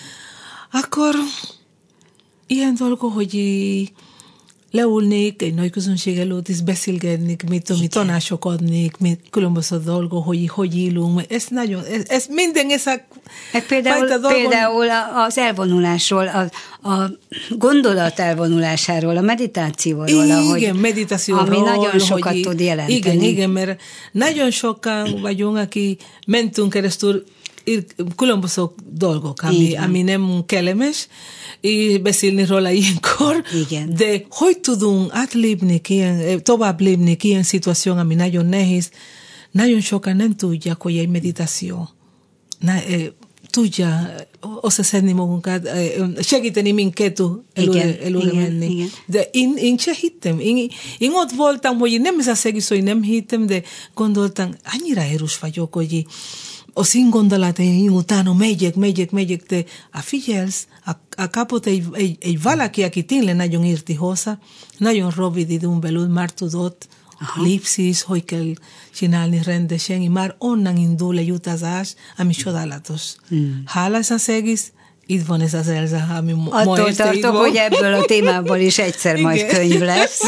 Akkor 0.71 1.15
ilyen 2.47 2.75
dolgok, 2.75 3.13
hogy 3.13 3.35
leülnék 4.71 5.41
egy 5.41 5.53
nagy 5.53 5.69
közönség 5.69 6.17
előtt, 6.17 6.49
és 6.49 6.61
beszélgetnék, 6.61 7.43
mit 7.49 7.63
tudom, 7.63 7.87
tanácsok 7.87 8.45
adnék, 8.45 8.97
mit 8.97 9.19
különböző 9.29 9.77
dolgok, 9.85 10.25
hogy 10.25 10.47
hogy 10.49 10.77
élünk. 10.77 11.21
Ez 11.29 11.45
nagyon, 11.49 11.83
ez, 11.83 12.01
ez 12.07 12.25
minden 12.29 12.69
ez 12.69 12.85
a 12.85 12.93
Meg 13.53 13.65
például, 13.65 14.07
dolgon- 14.07 14.33
például 14.33 14.87
az 15.27 15.37
elvonulásról, 15.37 16.27
a, 16.27 16.39
a 16.89 17.11
gondolat 17.49 18.19
elvonulásáról, 18.19 19.17
a 19.17 19.21
meditációról, 19.21 20.07
Igen, 20.07 20.31
ahogy, 20.37 20.73
meditációról. 20.81 21.45
ami 21.45 21.57
nagyon 21.59 21.89
hogy 21.91 22.01
sokat 22.01 22.33
így- 22.33 22.43
tud 22.43 22.59
jelenteni. 22.59 22.93
Igen, 22.97 23.21
igen, 23.21 23.49
mert 23.49 23.81
nagyon 24.11 24.51
sokan 24.51 25.21
vagyunk, 25.21 25.57
aki 25.57 25.97
mentünk 26.27 26.69
keresztül 26.69 27.23
különböző 28.15 28.63
dolgok, 28.91 29.41
ami, 29.41 29.73
van. 29.73 29.83
ami 29.83 30.01
nem 30.01 30.43
kellemes, 30.45 31.07
és 31.61 31.97
beszélni 31.97 32.45
róla 32.45 32.69
ilyenkor. 32.69 33.43
Igen. 33.67 33.93
De 33.95 34.25
hogy 34.29 34.59
tudunk 34.59 35.13
átlépni, 35.13 35.81
ilyen, 35.87 36.43
tovább 36.43 36.81
lépni 36.81 37.17
ilyen 37.21 37.43
szituáció, 37.43 37.93
ami 37.93 38.15
nagyon 38.15 38.45
nehéz, 38.45 38.89
nagyon 39.51 39.81
sokan 39.81 40.15
nem 40.15 40.35
tudják, 40.35 40.81
hogy 40.81 40.97
egy 40.97 41.09
meditáció. 41.09 41.89
Na, 42.59 42.71
eh, 42.71 43.07
tudja 43.49 44.15
összeszedni 44.61 45.11
magunkat, 45.11 45.65
eh, 45.65 45.91
segíteni 46.19 46.71
minket 46.71 47.19
előre, 47.53 47.79
Igen, 47.79 47.95
előre 48.03 48.31
igen, 48.31 48.41
menni. 48.41 48.71
igen. 48.71 48.87
De 49.05 49.29
én, 49.31 49.53
én 49.57 49.77
se 49.77 49.93
hittem. 49.93 50.39
Én, 50.39 50.69
én 50.97 51.11
ott 51.13 51.31
voltam, 51.31 51.77
hogy 51.77 52.01
nem 52.01 52.19
ez 52.19 52.27
az 52.27 52.45
egész, 52.45 52.67
hogy 52.69 52.83
nem 52.83 53.01
hittem, 53.01 53.45
de 53.45 53.61
gondoltam, 53.93 54.51
annyira 54.63 55.01
erős 55.01 55.39
vagyok, 55.39 55.73
hogy 55.73 56.05
az 56.73 56.95
én 56.95 57.09
gondolataim 57.09 57.93
utána 57.93 58.33
megyek, 58.33 58.75
megyek, 58.75 59.11
megyek, 59.11 59.43
de 59.43 59.63
a 59.91 59.99
figyelsz, 59.99 60.67
a, 60.85 60.91
a 61.15 61.29
kapott 61.29 61.65
egy, 61.65 61.85
egy, 61.91 62.17
egy 62.19 62.41
valaki, 62.41 62.83
aki 62.83 63.03
tényleg 63.03 63.35
nagyon 63.35 63.63
érti 63.63 63.93
hozzá, 63.93 64.39
nagyon 64.77 65.11
rövid 65.15 65.49
időn 65.49 65.79
belül 65.79 66.07
már 66.07 66.31
tudott, 66.31 66.87
lépszés, 67.35 68.01
hogy 68.01 68.25
kell 68.25 68.53
csinálni 68.93 69.41
rendesen, 69.43 70.01
és 70.01 70.09
már 70.09 70.35
onnan 70.37 70.77
indul 70.77 71.17
egy 71.17 71.31
utazás, 71.31 71.95
ami 72.17 72.33
csodálatos. 72.33 73.15
Hmm. 73.27 73.61
Hálás 73.65 74.09
az 74.09 74.29
egész, 74.29 74.71
itt 75.11 75.25
van 75.25 75.41
ez 75.41 75.53
az 75.53 75.67
Elza, 75.67 75.97
ami 76.17 76.31
mo- 76.31 76.51
ma 76.51 76.59
Attól 76.59 76.93
tartok, 76.93 77.31
van. 77.31 77.35
hogy 77.41 77.55
ebből 77.55 77.93
a 77.93 78.05
témából 78.05 78.57
is 78.57 78.79
egyszer 78.79 79.15
majd 79.21 79.35
Igen. 79.37 79.49
könyv 79.49 79.79
lesz. 79.81 80.21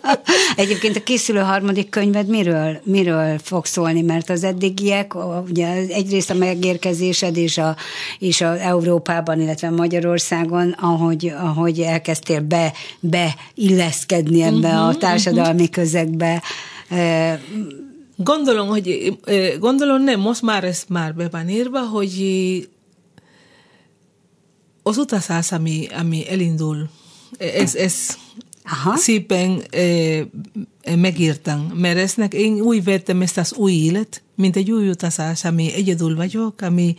Egyébként 0.56 0.96
a 0.96 1.02
készülő 1.02 1.38
harmadik 1.40 1.88
könyved 1.88 2.26
miről, 2.28 2.80
miről 2.84 3.38
fog 3.42 3.64
szólni? 3.66 4.02
Mert 4.02 4.30
az 4.30 4.44
eddigiek, 4.44 5.12
ugye 5.48 5.66
egyrészt 5.88 6.30
a 6.30 6.34
megérkezésed 6.34 7.36
és 7.36 7.58
a, 7.58 7.76
és 8.18 8.40
a 8.40 8.60
Európában, 8.60 9.40
illetve 9.40 9.70
Magyarországon, 9.70 10.70
ahogy, 10.80 11.32
ahogy 11.40 11.80
elkezdtél 11.80 12.40
be, 12.40 12.72
beilleszkedni 13.00 14.42
ebbe 14.42 14.68
Mhm, 14.72 14.82
a 14.82 14.94
társadalmi 14.94 15.68
közegbe, 15.70 16.42
eh, 16.88 17.38
Gondolom, 18.18 18.68
hogy 18.68 19.16
gondolom 19.60 20.02
nem, 20.02 20.20
most 20.20 20.42
már 20.42 20.64
ez 20.64 20.82
már 20.88 21.14
be 21.14 21.28
van 21.30 21.48
írva, 21.48 21.80
hogy 21.80 22.10
az 24.86 24.96
utazás, 24.98 25.52
ami, 25.52 25.86
ami 25.98 26.28
elindul, 26.28 26.88
ez, 27.38 27.74
ez 27.74 28.16
Aha. 28.64 28.96
szépen 28.96 29.62
eh, 29.70 30.24
megírtam, 30.96 31.60
mert 31.74 31.98
eznek 31.98 32.34
én 32.34 32.60
úgy 32.60 32.84
vettem 32.84 33.22
ezt 33.22 33.38
az 33.38 33.54
új 33.54 33.72
élet, 33.72 34.22
mint 34.34 34.56
egy 34.56 34.70
új 34.70 34.88
utazás, 34.88 35.44
ami 35.44 35.72
egyedül 35.72 36.16
vagyok, 36.16 36.60
ami 36.60 36.96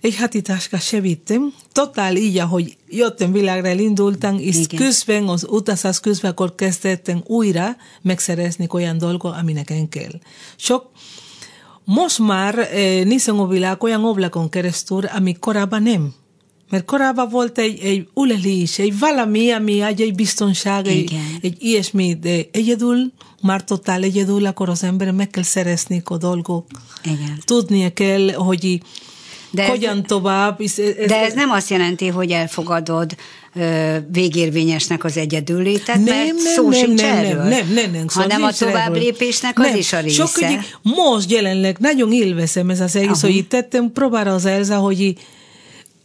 egy 0.00 0.16
hatitáska 0.16 0.78
se 0.78 1.00
vittem, 1.00 1.54
totál 1.72 2.16
így, 2.16 2.38
ahogy 2.38 2.76
jöttem 2.88 3.32
világra, 3.32 3.68
elindultam, 3.68 4.38
és 4.38 4.56
Igen. 4.56 4.80
közben, 4.80 5.28
az 5.28 5.46
utazás 5.48 6.00
közben 6.00 6.30
akkor 6.30 6.54
kezdettem 6.54 7.22
újra 7.26 7.76
megszerezni 8.02 8.66
olyan 8.70 8.98
dolgot, 8.98 9.36
ami 9.36 9.52
nekem 9.52 9.88
kell. 9.88 10.20
Sok 10.56 10.90
most 11.84 12.18
már 12.18 12.58
eh, 12.58 13.04
nézem 13.04 13.40
a 13.40 13.46
világ 13.46 13.82
olyan 13.82 14.04
oblakon 14.04 14.48
keresztül, 14.48 15.04
ami 15.04 15.36
korábban 15.38 15.82
nem. 15.82 16.14
Mert 16.72 16.84
korábban 16.84 17.28
volt 17.28 17.58
egy, 17.58 17.80
egy 17.82 18.06
ulelés, 18.14 18.78
egy 18.78 18.98
valami, 18.98 19.50
ami 19.50 19.82
egy 19.82 20.14
biztonság, 20.14 20.86
egy, 20.86 21.16
egy 21.42 21.56
ilyesmi, 21.58 22.16
de 22.20 22.40
egyedül, 22.52 23.12
már 23.42 23.64
totál 23.64 24.02
egyedül, 24.02 24.46
akkor 24.46 24.68
az 24.68 24.82
ember 24.82 25.10
meg 25.10 25.30
kell 25.30 25.42
szerezni 25.42 26.02
a 26.04 26.16
dolgok. 26.16 26.66
Igen. 27.04 27.42
Tudnia 27.44 27.92
kell, 27.92 28.32
hogy 28.32 28.80
De 29.50 29.62
ez- 29.62 29.68
hogyan 29.68 30.02
tovább. 30.02 30.60
És 30.60 30.76
ez, 30.76 31.06
De 31.06 31.16
ez 31.20 31.32
nem 31.34 31.50
azt 31.50 31.70
jelenti, 31.70 32.06
hogy 32.08 32.30
elfogadod 32.30 33.16
ö, 33.54 33.96
végérvényesnek 34.12 35.04
az 35.04 35.16
egyedüllétet, 35.16 36.04
mert 36.04 36.38
szó 36.38 36.68
nem, 36.68 36.78
sincs 36.84 37.00
nem, 37.00 37.16
erről. 37.16 37.42
nem, 37.42 37.72
nem, 37.74 37.90
nem, 37.90 38.08
szó 38.08 38.20
hanem 38.20 38.42
a 38.42 38.52
tovább 38.52 38.94
lépésnek 38.94 39.58
az 39.58 39.66
Nem, 39.66 39.76
is 39.76 39.92
a 39.92 40.00
része. 40.00 40.26
Sok, 40.26 40.34
hogy 40.46 40.58
most 40.82 41.30
jelenleg 41.30 41.76
nagyon 41.78 42.12
élvezem 42.12 42.70
ez 42.70 42.80
az 42.80 42.96
egész, 42.96 43.22
Aha. 43.22 43.32
hogy 43.32 43.46
tettem 43.48 43.92
próbára 43.92 44.34
az 44.34 44.44
Elza, 44.44 44.76
hogy 44.76 45.14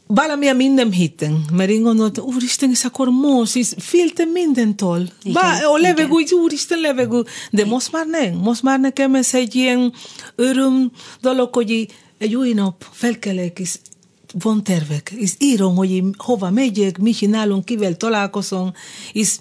így 0.10 0.16
valami, 0.16 0.48
amit 0.48 0.74
nem 0.74 0.92
hittem, 0.92 1.46
mert 1.52 1.70
én 1.70 1.82
gondoltam, 1.82 2.26
úristen, 2.26 2.70
és 2.70 2.84
akkor 2.84 3.08
most, 3.08 3.56
és 3.56 3.74
féltem 3.78 4.30
mindentől. 4.30 5.10
Igen, 5.24 5.42
Bá, 5.42 5.60
a 5.66 5.78
levegő, 5.78 6.20
igen. 6.20 6.40
úristen, 6.40 6.80
levegő. 6.80 7.26
De 7.52 7.66
most 7.66 7.92
már 7.92 8.06
nem, 8.08 8.34
most 8.34 8.64
már 8.64 8.80
nekem 8.80 9.16
ez 9.16 9.34
egy 9.34 9.56
ilyen 9.56 9.94
öröm 10.36 10.92
dolog, 11.22 11.56
hogy 11.56 11.88
egy 12.18 12.36
új 12.36 12.54
nap 12.54 12.86
felkelek, 12.92 13.60
és 13.60 13.76
van 14.44 14.64
tervek, 14.64 15.14
és 15.16 15.32
írom, 15.38 15.76
hogy 15.76 16.04
hova 16.18 16.50
megyek, 16.50 16.98
mit 16.98 17.18
csinálunk, 17.18 17.66
kivel 17.66 17.98
találkozom, 17.98 18.74
és 19.12 19.38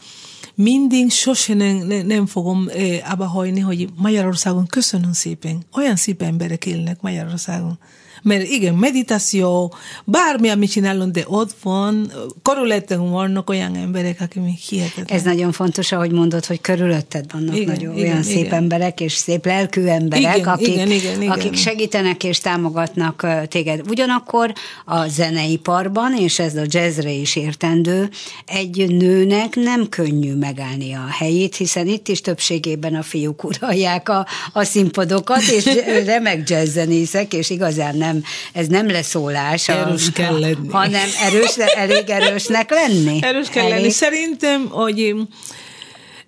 mindig 0.54 1.10
sose 1.10 1.54
nem, 1.54 1.76
nem, 1.76 2.06
nem 2.06 2.26
fogom 2.26 2.68
eh, 2.68 3.12
abba 3.12 3.26
hagyni, 3.26 3.60
hogy 3.60 3.88
Magyarországon 3.96 4.66
köszönöm 4.66 5.12
szépen, 5.12 5.62
olyan 5.72 5.96
szép 5.96 6.22
emberek 6.22 6.66
élnek 6.66 7.00
Magyarországon. 7.00 7.78
Mert 8.26 8.48
igen, 8.48 8.74
meditáció, 8.74 9.74
bármi, 10.04 10.48
amit 10.48 10.70
csinálunk, 10.70 11.12
de 11.12 11.22
ott 11.26 11.54
van, 11.62 12.12
körülöttünk 12.42 13.10
vannak 13.10 13.50
olyan 13.50 13.76
emberek, 13.76 14.20
akik 14.20 14.42
még 14.42 14.56
hihetetlen. 14.68 15.18
Ez 15.18 15.22
nagyon 15.22 15.52
fontos, 15.52 15.92
ahogy 15.92 16.10
mondod, 16.10 16.44
hogy 16.44 16.60
körülötted 16.60 17.32
vannak 17.32 17.56
Igen, 17.56 17.74
nagyon 17.74 17.96
igen, 17.96 18.08
olyan 18.08 18.22
szép 18.22 18.44
igen. 18.44 18.52
emberek, 18.52 19.00
és 19.00 19.12
szép 19.12 19.46
lelkű 19.46 19.84
emberek, 19.84 20.36
Igen, 20.36 20.48
akik, 20.48 20.66
igen, 20.66 20.90
igen, 20.90 21.22
igen. 21.22 21.30
akik 21.30 21.54
segítenek 21.54 22.24
és 22.24 22.38
támogatnak 22.38 23.26
téged. 23.48 23.80
Ugyanakkor 23.88 24.52
a 24.84 25.06
zeneiparban, 25.08 26.16
és 26.16 26.38
ez 26.38 26.54
a 26.56 26.64
jazzre 26.66 27.10
is 27.10 27.36
értendő, 27.36 28.10
egy 28.46 28.86
nőnek 28.88 29.54
nem 29.54 29.88
könnyű 29.88 30.34
megállni 30.34 30.92
a 30.92 31.06
helyét, 31.10 31.56
hiszen 31.56 31.86
itt 31.86 32.08
is 32.08 32.20
többségében 32.20 32.94
a 32.94 33.02
fiúk 33.02 33.44
uralják 33.44 34.08
a, 34.08 34.26
a 34.52 34.64
színpadokat, 34.64 35.42
és 35.42 35.64
remek 36.06 36.48
jazzzenészek, 36.48 37.32
és 37.32 37.50
igazán 37.50 37.96
nem, 37.96 38.15
ez 38.52 38.66
nem 38.66 38.90
leszólás. 38.90 39.68
a- 39.68 39.72
Erős 39.72 40.10
kell 40.12 40.38
lenni. 40.44 40.68
Hanem 40.70 41.08
erős, 41.24 41.56
elég 41.56 42.08
erősnek 42.08 42.70
lenni. 42.70 43.18
Erős 43.22 43.48
kell 43.48 43.62
lenni. 43.68 43.78
Elég. 43.80 43.90
Szerintem, 43.92 44.66
hogy 44.68 45.14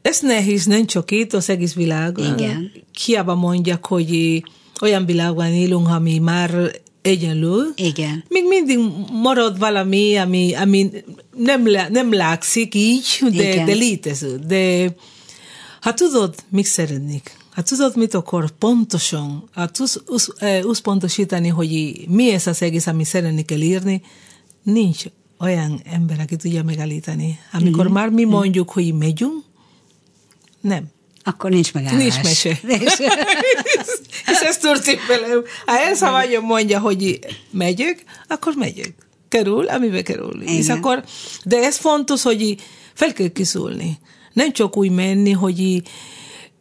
ez 0.03 0.21
nehéz, 0.21 0.65
nem 0.65 0.87
csak 0.87 1.11
itt, 1.11 1.33
az 1.33 1.49
egész 1.51 1.75
világ. 1.75 2.19
Igen. 2.19 2.73
Hiába 3.05 3.35
mondják, 3.35 3.87
hogy 3.87 4.43
olyan 4.81 5.07
világban 5.07 5.53
élünk, 5.53 5.89
ami 5.89 6.19
már 6.19 6.51
egyenlő. 7.03 7.73
Igen. 7.77 8.25
Még 8.29 8.45
mindig 8.49 8.79
marad 9.13 9.59
valami, 9.59 10.17
ami, 10.17 10.55
ami 10.55 10.91
nem, 11.37 11.63
nem 11.91 12.13
látszik 12.13 12.75
így, 12.75 13.07
de, 13.33 13.51
Igen. 13.53 13.65
de 13.67 13.73
létező. 13.73 14.39
De 14.47 14.89
ha 15.81 15.95
tudod, 15.95 16.35
mit 16.51 16.65
szeretnék, 16.67 17.31
ha 17.59 17.65
tudod, 17.65 17.97
mit 17.97 18.15
akar 18.15 18.51
pontosan, 18.51 19.49
ha 19.55 19.67
tudsz 19.69 20.01
usz- 20.07 20.35
eh, 20.43 20.65
összpontosítani, 20.65 21.49
hogy 21.49 22.05
mi 22.09 22.31
ez 22.33 22.47
az 22.47 22.63
egész, 22.63 22.87
ami 22.87 23.05
szeretnék 23.05 23.51
elírni, 23.51 24.03
nincs 24.63 25.03
olyan 25.39 25.81
ember, 25.85 26.21
aki 26.21 26.37
tudja 26.37 26.63
megállítani. 26.63 27.39
Amikor 27.53 27.85
Mhm. 27.85 27.93
már 27.95 28.09
mi 28.09 28.25
mondjuk, 28.25 28.71
hogy 28.71 28.95
megyünk, 28.95 29.45
nem. 30.61 30.85
Akkor 31.23 31.51
nincs 31.51 31.73
megállás. 31.75 31.99
Nincs 32.03 32.23
mese. 32.23 32.49
És- 32.85 32.99
És 34.27 34.41
ez 34.41 34.59
történt 34.59 35.07
velem. 35.09 35.43
Ha 35.67 35.79
elszavanyom 35.79 36.45
mondja, 36.45 36.81
hogy 36.81 37.19
megyek, 37.51 38.05
akkor 38.29 38.55
megyek. 38.55 38.95
Kerül, 39.29 39.67
amibe 39.69 40.03
kerül. 40.03 40.43
És 40.43 40.69
akkor, 40.69 41.05
de 41.45 41.57
ez 41.57 41.77
fontos, 41.77 42.23
hogy 42.23 42.57
fel 42.95 43.13
kell 43.13 43.29
kiszólni. 43.29 43.99
Nem 44.33 44.53
csak 44.53 44.77
úgy 44.77 44.91
menni, 44.91 45.31
hogy 45.33 45.83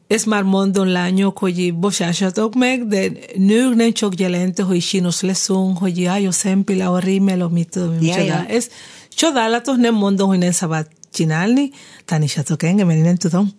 ezt 0.08 0.26
már 0.26 0.44
mondom 0.44 0.88
lányok, 0.88 1.38
hogy 1.38 1.74
bocsássatok 1.74 2.56
meg, 2.56 2.88
de 2.88 3.12
nők 3.36 3.76
nem 3.76 3.92
csak 3.92 4.20
jelenti, 4.20 4.62
hogy 4.62 4.82
sínos 4.82 5.22
leszünk, 5.22 5.78
hogy 5.78 6.00
jaj, 6.00 6.26
a 6.26 6.32
szempilla, 6.32 6.92
a 6.92 7.00
rímel, 7.00 7.42
amit 7.42 7.70
tudom, 7.70 7.96
micsoda. 8.00 8.24
ja. 8.24 8.46
Ez 8.48 8.68
csodálatos, 9.10 9.76
nem 9.78 9.96
mondom, 9.96 10.28
hogy 10.28 10.38
nem 10.38 10.52
szabad 10.52 10.88
csinálni, 11.14 11.70
tanísatok 12.06 12.64
engem, 12.64 12.90
én 12.90 13.02
nem 13.02 13.16
tudom. 13.16 13.50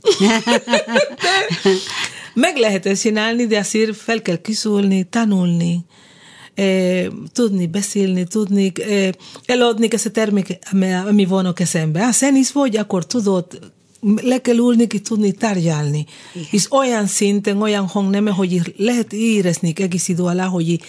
Meg 2.34 2.56
lehet 2.56 2.87
ezt 2.87 3.02
csinálni, 3.02 3.46
de 3.46 3.58
azért 3.58 3.96
fel 3.96 4.22
kell 4.22 4.40
kiszólni, 4.40 5.04
tanulni, 5.04 5.84
eh, 6.54 7.06
tudni 7.32 7.66
beszélni, 7.66 8.24
tudni 8.24 8.72
eh, 8.74 9.08
eladni 9.44 9.88
ezt 9.90 10.06
a 10.06 10.11
termék, 10.11 10.58
ami, 11.06 11.24
van 11.24 11.46
a 11.46 11.52
kezembe. 11.52 12.04
Ha 12.04 12.11
zenész 12.11 12.50
vagy, 12.50 12.76
akkor 12.76 13.06
tudod, 13.06 13.72
le 14.00 14.40
kell 14.40 14.56
ülni, 14.56 14.87
ki 14.87 15.00
tudni 15.00 15.32
tárgyalni. 15.32 16.06
És 16.50 16.72
olyan 16.72 17.06
szinten, 17.06 17.62
olyan 17.62 17.87
hangneme, 17.87 18.30
hogy 18.30 18.74
lehet 18.76 19.12
érezni 19.12 19.72
egész 19.76 20.08
idő 20.08 20.22
alá, 20.22 20.46
hogy 20.46 20.80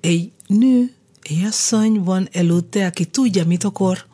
egy 0.00 0.30
nő, 0.46 0.94
egy 1.22 1.44
asszony 1.46 2.02
van 2.02 2.28
előtte, 2.32 2.86
aki 2.86 3.04
tudja, 3.04 3.44
mit 3.44 3.64
akar, 3.64 4.04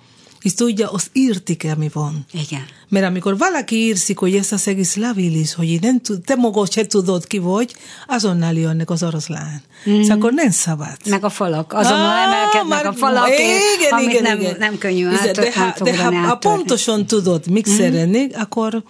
és 0.42 0.54
tudja 0.54 0.90
az 0.90 1.06
értéke, 1.12 1.72
ami 1.72 1.90
van. 1.92 2.26
Igen. 2.32 2.62
Mert 2.88 3.06
amikor 3.06 3.38
valaki 3.38 3.76
írszik, 3.76 4.18
hogy 4.18 4.34
ez 4.34 4.52
az 4.52 4.68
egész 4.68 4.96
lavilis, 4.96 5.54
hogy 5.54 5.78
nem 5.80 6.00
tud, 6.00 6.20
te 6.20 6.34
magad 6.34 6.72
se 6.72 6.86
tudod 6.86 7.26
ki 7.26 7.38
vagy, 7.38 7.74
azonnal 8.06 8.52
jönnek 8.52 8.90
az 8.90 9.02
oroszlán. 9.02 9.62
Mm. 9.90 10.00
Szóval 10.00 10.16
akkor 10.16 10.32
nem 10.32 10.50
szabad. 10.50 10.96
Meg 11.08 11.24
a 11.24 11.28
falak. 11.28 11.72
Azonnal 11.72 12.10
Ah, 12.10 12.22
emelkednek 12.22 12.86
a 12.86 12.92
falak, 12.92 13.28
igen, 13.28 13.90
amit 13.90 14.08
igen, 14.08 14.22
nem, 14.22 14.40
igen. 14.40 14.56
nem 14.58 14.78
könnyű 14.78 15.06
át, 15.06 15.30
de, 15.30 15.52
ha, 15.54 15.84
de 15.84 16.04
ha, 16.04 16.14
ha 16.14 16.36
pontosan 16.36 17.06
tudod, 17.06 17.50
mit 17.50 17.70
mm. 17.70 17.76
szeretnék, 17.76 18.38
akkor 18.38 18.82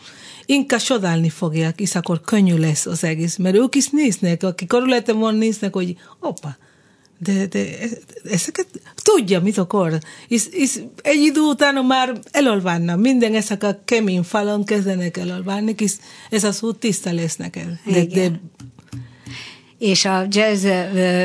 inkább 0.46 0.80
csodálni 0.80 1.28
fogják, 1.28 1.80
és 1.80 1.94
akkor 1.94 2.20
könnyű 2.20 2.56
lesz 2.56 2.86
az 2.86 3.04
egész. 3.04 3.36
Mert 3.36 3.56
ők 3.56 3.74
is 3.74 3.88
néznek, 3.88 4.42
akik 4.42 4.68
körülöttem 4.68 5.18
van, 5.18 5.34
néznek, 5.34 5.74
hogy 5.74 5.96
opa, 6.20 6.56
de, 7.22 7.46
de 7.46 7.64
ezeket 8.24 8.66
tudja, 8.94 9.40
mit 9.40 9.58
akar. 9.58 9.98
És, 10.28 10.46
és 10.50 10.80
egy 11.02 11.20
idő 11.20 11.40
után 11.40 11.84
már 11.84 12.18
elolvánnak. 12.30 13.00
Minden 13.00 13.34
ezek 13.34 13.62
a 13.62 13.80
kemény 13.84 14.22
falon 14.22 14.64
kezdenek 14.64 15.16
elolválni, 15.16 15.74
és 15.78 15.92
ez 16.30 16.44
az 16.44 16.62
út 16.62 16.78
tiszta 16.78 17.12
lesz 17.12 17.36
neked. 17.36 17.80
De, 17.84 18.04
de. 18.04 18.40
És 19.80 20.04
a 20.04 20.26
jazz, 20.28 20.62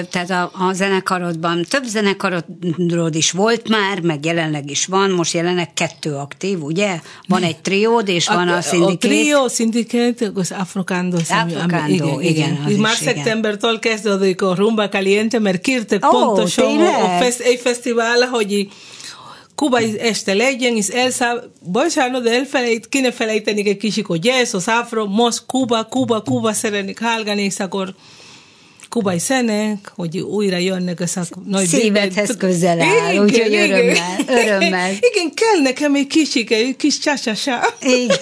tehát 0.09 0.29
a, 0.29 0.51
a 0.67 0.73
zenekarodban 0.73 1.65
több 1.69 1.83
zenekarodod 1.83 3.15
is 3.15 3.31
volt 3.31 3.69
már, 3.69 3.99
meg 4.01 4.25
jelenleg 4.25 4.69
is 4.69 4.85
van, 4.85 5.11
most 5.11 5.33
jelenleg 5.33 5.73
kettő 5.73 6.13
aktív, 6.13 6.63
ugye? 6.63 6.99
Van 7.27 7.43
egy 7.43 7.57
triód, 7.57 8.07
és 8.07 8.27
van 8.27 8.47
a 8.47 8.55
A 8.55 8.61
szindikét. 8.61 9.11
trio, 9.11 9.47
szindikét, 9.47 10.31
az 10.33 10.51
Afrocando. 10.51 11.17
Afrocando, 11.17 12.19
igen, 12.19 12.21
igen. 12.21 12.69
is, 12.69 12.77
már 12.77 12.95
igen. 13.01 13.13
szeptembertől 13.13 13.79
kezdődik 13.79 14.41
a 14.41 14.55
Rumba 14.55 14.89
Caliente, 14.89 15.39
mert 15.39 15.61
kértek 15.61 16.05
Ó, 16.05 16.09
pontosan 16.09 16.81
a 16.81 17.07
fest, 17.19 17.39
egy 17.39 17.59
fesztivál, 17.59 18.27
hogy 18.27 18.67
kubai 19.55 19.99
este 19.99 20.33
legyen, 20.33 20.75
és 20.75 20.87
elszá... 20.87 21.33
Bocsánat, 21.59 22.23
de 22.23 22.31
elfelejt, 22.31 22.89
kéne 22.89 23.11
felejteni 23.11 23.69
egy 23.69 23.77
kicsit, 23.77 24.05
hogy 24.05 24.25
jazz, 24.25 24.53
az 24.53 24.67
afro, 24.67 25.05
most 25.05 25.43
Kuba, 25.47 25.83
Kuba, 25.83 26.21
Kuba 26.21 26.53
szeretnék 26.53 26.99
hallgani, 26.99 27.41
és 27.43 27.59
akkor 27.59 27.93
kubai 28.95 29.19
szenek, 29.19 29.91
hogy 29.95 30.17
újra 30.17 30.57
jönnek 30.57 30.99
ezek 30.99 31.23
nagy 31.45 31.65
Szívedhez 31.65 32.27
bébek. 32.27 32.37
közel 32.37 32.81
áll, 32.81 33.11
Igen, 33.11 33.23
úgyhogy 33.23 33.53
örömmel, 33.53 34.19
örömmel. 34.27 34.91
Igen, 35.09 35.33
kell 35.33 35.61
nekem 35.61 35.95
egy 35.95 36.07
kisike, 36.07 36.55
egy 36.55 36.75
kis 36.75 36.99
csásásá. 36.99 37.61
Igen. 37.81 38.17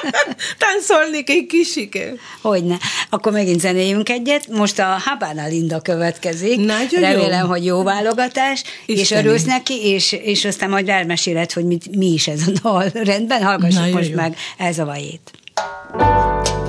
Táncolnék 0.64 1.30
egy 1.30 1.46
kisike. 1.46 2.12
Hogyne. 2.42 2.78
Akkor 3.10 3.32
megint 3.32 3.60
zenéljünk 3.60 4.08
egyet. 4.08 4.46
Most 4.46 4.78
a 4.78 4.96
Habana 5.04 5.46
Linda 5.46 5.80
következik. 5.80 6.56
Nagyon 6.56 7.00
jó. 7.00 7.00
Remélem, 7.00 7.46
hogy 7.46 7.64
jó 7.64 7.82
válogatás, 7.82 8.62
és 8.86 9.00
Istenem. 9.00 9.24
örülsz 9.24 9.44
neki, 9.44 9.74
és, 9.74 10.12
és 10.12 10.44
aztán 10.44 10.70
majd 10.70 10.88
elmeséled, 10.88 11.52
hogy 11.52 11.64
mit, 11.64 11.96
mi 11.96 12.06
is 12.12 12.28
ez 12.28 12.40
a 12.46 12.50
dal. 12.62 12.90
Rendben, 12.94 13.42
hallgassuk 13.42 13.78
Nagyon 13.78 13.96
most 13.96 14.10
jó. 14.10 14.16
meg 14.16 14.36
ez 14.58 14.78
a 14.78 14.84
vajét. 14.84 15.30
Voy 15.92 16.67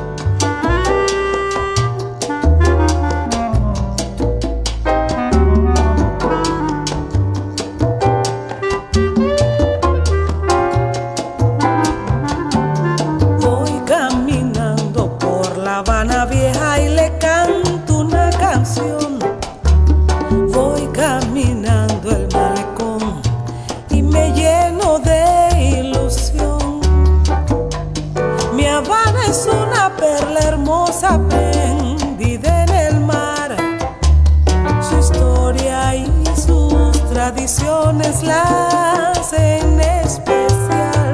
la 38.23 39.11
hacen 39.11 39.79
especial. 39.79 41.13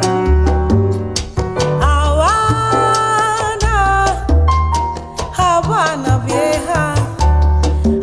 Habana, 1.81 2.95
Habana 5.37 6.17
vieja, 6.25 6.95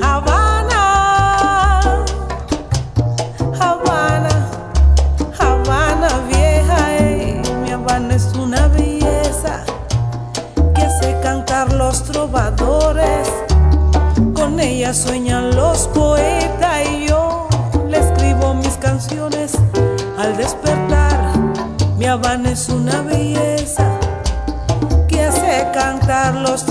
Habana, 0.02 0.82
Habana, 3.58 4.34
Habana 5.40 6.08
vieja, 6.28 6.78
mi 7.62 7.70
Habana 7.70 8.14
es 8.14 8.34
una 8.34 8.68
belleza 8.68 9.64
que 10.74 10.82
hace 10.82 11.18
cantar 11.22 11.72
los 11.72 12.02
trovadores, 12.04 13.28
con 14.34 14.60
ella 14.60 14.92
sueñan 14.92 15.56
los 15.56 15.88
poetas 15.88 16.61
al 20.16 20.36
despertar. 20.36 21.32
Mi 21.98 22.06
Habana 22.06 22.50
es 22.52 22.68
una 22.68 23.02
belleza 23.02 23.98
que 25.08 25.22
hace 25.22 25.66
cantar 25.72 26.36
los 26.36 26.64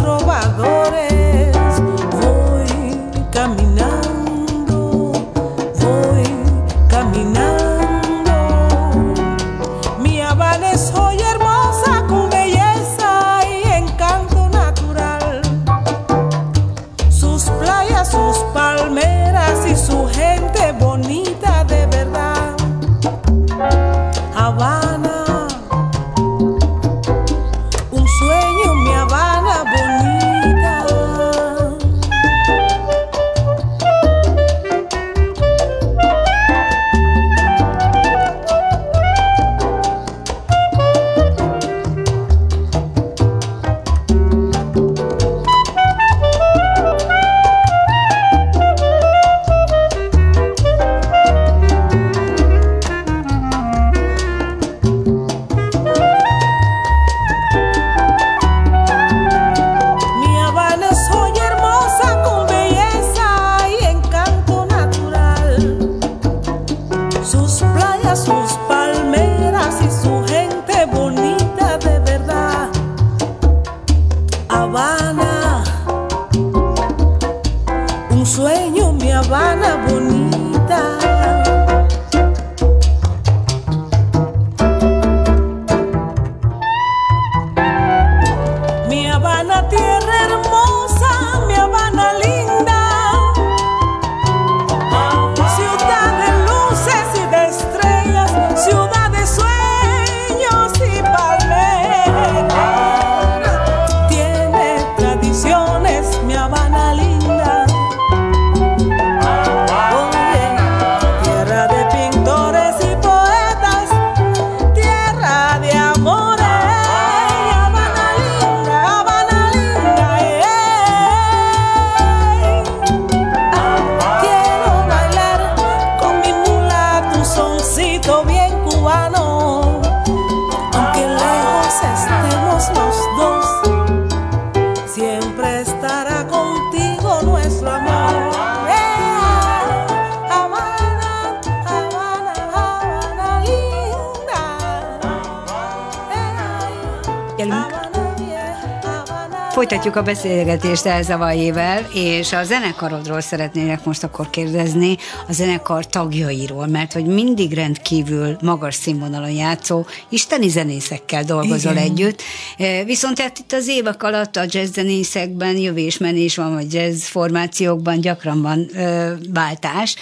a 150.02 150.04
beszélgetést 150.04 150.86
Elzavajével, 150.86 151.88
és 151.94 152.34
a 152.34 152.44
zenekarodról 152.44 153.22
szeretnének 153.22 153.86
most 153.86 154.04
akkor 154.04 154.30
kérdezni, 154.30 154.98
a 155.28 155.34
zenekar 155.34 155.88
tagjairól, 155.88 156.68
mert 156.68 156.94
hogy 156.94 157.06
mindig 157.06 157.54
rendkívül 157.54 158.38
magas 158.42 158.76
színvonalon 158.76 159.32
játszó 159.32 159.86
isteni 160.10 160.48
zenészekkel 160.48 161.24
dolgozol 161.24 161.72
Igen. 161.72 161.84
együtt, 161.84 162.22
e, 162.58 162.84
viszont 162.84 163.20
hát 163.20 163.40
itt 163.40 163.54
az 163.54 163.68
évek 163.68 164.04
alatt 164.04 164.36
a 164.36 164.46
jazz 164.48 164.72
zenészekben 164.72 165.58
jövésmenés 165.58 166.36
van, 166.36 166.54
vagy 166.54 166.74
jazz 166.74 167.04
formációkban 167.04 168.00
gyakran 168.00 168.42
van 168.42 168.68
ö, 168.74 169.14
váltás, 169.34 169.96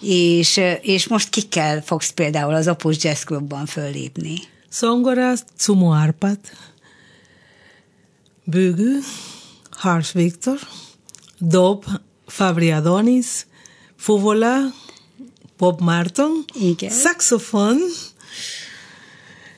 és, 0.00 0.60
és 0.80 1.08
most 1.08 1.28
kikkel 1.28 1.82
fogsz 1.84 2.10
például 2.10 2.54
az 2.54 2.68
Opus 2.68 3.04
Jazz 3.04 3.22
Clubban 3.22 3.66
föllépni? 3.66 4.34
Zongora, 4.72 5.32
Cumo 5.56 5.92
Árpát, 5.92 6.52
Bőgő, 8.44 8.98
Harsh 9.78 10.12
Victor, 10.14 10.58
Dope 11.40 11.86
Fabriadonis, 12.28 13.46
Fúbola, 13.96 14.72
Bob 15.58 15.80
Martin, 15.80 16.44
saxofón, 16.90 17.80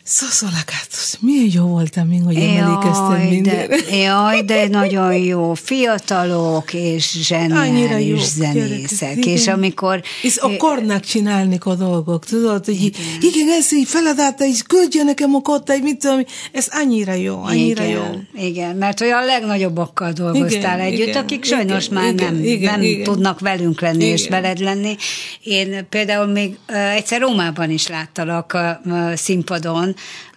saxofon, 0.08 0.48
Szaszolakátus, 0.48 1.14
milyen 1.20 1.50
jó 1.52 1.64
voltam 1.64 2.06
még, 2.08 2.22
hogy 2.24 2.36
emlékeztem 2.36 3.20
mindenre. 3.28 3.66
De, 3.66 3.96
jaj, 3.96 4.42
de 4.42 4.68
nagyon 4.68 5.14
jó. 5.14 5.54
Fiatalok 5.54 6.72
és 6.72 7.18
zseniális 7.22 8.22
zenészek. 8.22 8.98
Gyerekek, 8.98 9.26
és 9.26 9.46
amikor... 9.46 10.02
És 10.22 10.36
akarnak 10.36 11.04
csinálni 11.04 11.58
a 11.60 11.74
dolgok, 11.74 12.24
tudod, 12.24 12.64
hogy 12.64 12.82
igen, 12.82 13.00
igen 13.20 13.48
ez 13.48 13.72
így 13.72 13.88
feladata, 13.88 14.44
és 14.44 14.62
küldjön 14.62 15.04
nekem 15.04 15.34
a 15.34 15.40
kottáig, 15.40 15.82
mit 15.82 15.98
tudom, 15.98 16.24
ez 16.52 16.66
annyira 16.70 17.12
jó, 17.12 17.42
annyira 17.42 17.84
igen, 17.84 17.96
jó. 17.96 18.42
Igen, 18.44 18.76
mert 18.76 19.00
olyan 19.00 19.24
legnagyobbakkkal 19.24 20.12
dolgoztál 20.12 20.78
igen, 20.78 20.80
együtt, 20.80 21.08
igen, 21.08 21.22
akik 21.22 21.44
sajnos 21.44 21.86
igen, 21.86 22.02
már 22.02 22.12
igen, 22.12 22.34
nem, 22.34 22.44
igen, 22.44 22.72
nem 22.72 22.82
igen. 22.82 23.04
tudnak 23.04 23.40
velünk 23.40 23.80
lenni 23.80 24.04
igen. 24.04 24.16
és 24.16 24.28
veled 24.28 24.58
lenni. 24.58 24.96
Én 25.42 25.86
például 25.88 26.26
még 26.26 26.58
egyszer 26.94 27.20
Rómában 27.20 27.70
is 27.70 27.86
láttalak 27.86 28.52
a 28.52 28.80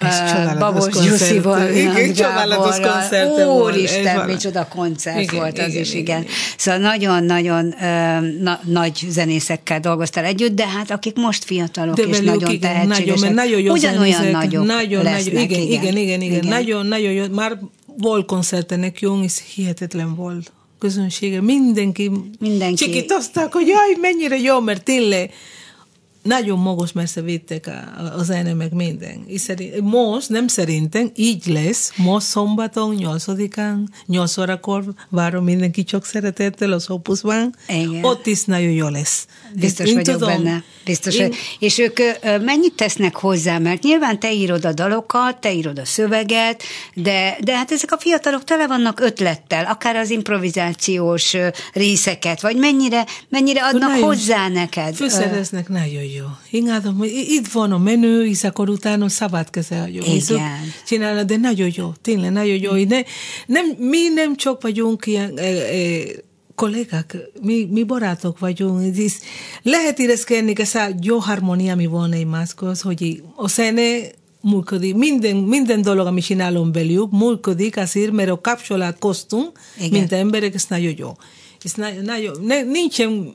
uh, 0.02 0.58
Babos 0.60 0.88
Gyuszival, 0.88 1.70
Igen, 1.70 2.14
csodálatos 2.14 2.80
koncert 2.80 3.46
Úristen, 3.46 4.26
micsoda 4.26 4.68
koncert 4.68 5.22
igen, 5.22 5.36
volt 5.36 5.60
az 5.60 5.68
igen, 5.68 5.82
is, 5.82 5.94
igen. 5.94 6.22
igen. 6.22 6.32
Szóval 6.58 6.80
nagyon-nagyon 6.80 7.76
na, 8.40 8.60
nagy 8.64 9.06
zenészekkel 9.10 9.80
dolgoztál 9.80 10.26
együtt, 10.26 10.56
de 10.56 10.68
hát 10.68 10.92
akik 10.92 11.16
most 11.16 11.44
fiatalok 11.44 11.96
de 11.96 12.04
és 12.04 12.20
nagyon 12.20 12.52
igen, 12.52 12.60
tehetségesek, 12.60 13.20
nagyon, 13.20 13.34
nagyon 13.34 13.62
jó 13.62 13.74
ugyanolyan 13.74 14.22
zenészek, 14.22 14.32
nagyok 14.32 14.66
nagyon, 14.66 15.04
lesznek. 15.04 15.34
Nagyon, 15.34 15.50
igen, 15.50 15.62
igen, 15.62 15.98
igen, 15.98 15.98
igen, 15.98 16.22
igen. 16.22 16.48
Nagyon, 16.48 16.86
nagyon 16.86 17.12
jó. 17.12 17.24
Már 17.32 17.60
volt 17.98 18.26
koncertenek 18.26 19.00
jó, 19.00 19.22
és 19.22 19.42
hihetetlen 19.56 20.16
volt 20.16 20.52
közönsége. 20.80 21.42
Mindenki, 21.42 22.12
Mindenki. 22.40 22.76
csikítozták, 22.76 23.54
hogy 23.54 23.68
jaj, 23.68 23.96
mennyire 24.02 24.38
jó, 24.38 24.60
mert 24.60 24.84
tényleg 24.84 25.32
nagyon 26.22 26.60
magas 26.60 26.92
messze 26.92 27.22
vittek 27.22 27.68
a, 27.68 28.18
a 28.18 28.24
zene 28.24 28.54
meg 28.54 28.74
minden. 28.74 29.24
És 29.28 29.42
szerint, 29.42 29.82
most, 29.82 30.30
nem 30.30 30.48
szerintem, 30.48 31.12
így 31.16 31.46
lesz, 31.46 31.92
most 31.96 32.26
szombaton, 32.26 32.96
8-án, 33.00 33.78
8 34.06 34.38
órakor 34.38 34.84
várom 35.10 35.44
mindenki 35.44 35.84
csak 35.84 36.06
szeretettel 36.06 36.72
az 36.72 36.90
Opusban. 36.90 37.56
Igen. 37.68 38.04
Ott 38.04 38.26
is 38.26 38.44
nagyon 38.44 38.72
jó 38.72 38.88
lesz. 38.88 39.26
Biztos 39.56 39.88
Én 39.88 39.94
vagyok 39.94 40.20
tudom, 40.20 40.44
benne. 40.44 40.64
Biztos. 40.86 41.16
Én... 41.16 41.34
És 41.60 41.78
ők 41.78 42.00
mennyit 42.42 42.74
tesznek 42.74 43.16
hozzá? 43.16 43.58
Mert 43.58 43.84
nyilván 43.84 44.20
te 44.20 44.34
írod 44.34 44.66
a 44.66 44.74
dalokat, 44.74 45.38
te 45.38 45.54
írod 45.54 45.80
a 45.80 45.86
szöveget, 45.86 46.64
de, 46.94 47.38
de 47.42 47.56
hát 47.56 47.72
ezek 47.72 47.92
a 47.92 47.98
fiatalok 47.98 48.44
tele 48.44 48.68
vannak 48.68 49.00
ötlettel, 49.00 49.66
akár 49.66 49.96
az 49.96 50.10
improvizációs 50.10 51.36
részeket, 51.74 52.42
vagy 52.42 52.56
mennyire, 52.56 53.06
mennyire 53.30 53.64
adnak 53.64 53.90
nagyon, 53.90 54.04
hozzá 54.04 54.48
neked? 54.48 54.96
Főszereznek 54.96 55.70
nagyon 55.70 56.04
jó. 56.04 56.11
Imádom, 56.50 56.98
hogy 56.98 57.10
itt 57.10 57.48
van 57.48 57.72
a 57.72 57.78
menő, 57.78 58.26
és 58.26 58.44
akkor 58.44 58.70
utána 58.70 59.10
szabad 59.10 59.50
keze 59.50 59.80
vagyok. 59.80 60.08
Igen. 60.08 60.60
Csinálna, 60.88 61.24
de 61.24 61.38
nagyon 61.38 61.72
jó, 61.76 61.92
tényleg 62.02 62.32
nagyon 62.32 62.58
jó. 62.62 62.84
De 62.86 63.06
nem, 63.46 63.66
mi 63.78 64.08
nem 64.14 64.36
csak 64.36 64.62
vagyunk 64.62 65.06
ilyen 65.06 65.38
e, 65.38 65.44
e, 65.44 66.04
kollégák, 66.56 67.18
mi, 67.42 67.68
mi 67.72 67.84
barátok 67.84 68.40
vagyunk, 68.40 68.98
és 68.98 69.14
lehet 69.62 70.00
érezkedni, 70.00 70.54
ez 70.58 70.76
a 70.76 70.88
jó 71.02 71.18
harmónia, 71.18 71.74
ami 71.74 71.86
van 71.86 72.12
egymáshoz, 72.12 72.82
hogy 72.82 73.24
a 73.36 73.48
szene 73.48 74.00
működik. 74.42 74.96
Minden, 74.96 75.36
minden 75.36 75.82
dolog, 75.82 76.08
amit 76.08 76.24
csinálunk 76.24 76.72
belőlük, 76.72 77.12
működik 77.12 77.78
azért, 77.78 78.12
mert 78.12 78.30
a 78.30 78.42
kapcsolat 78.42 79.00
köztünk, 79.00 79.60
mint 79.92 80.12
emberek, 80.12 80.54
ez 80.54 80.66
nagyon 80.70 80.94
jó. 80.98 81.12
Ez 81.64 81.74
nagyon, 81.74 82.04
nagyon, 82.04 82.38
ne, 82.42 82.62
nincsen 82.62 83.34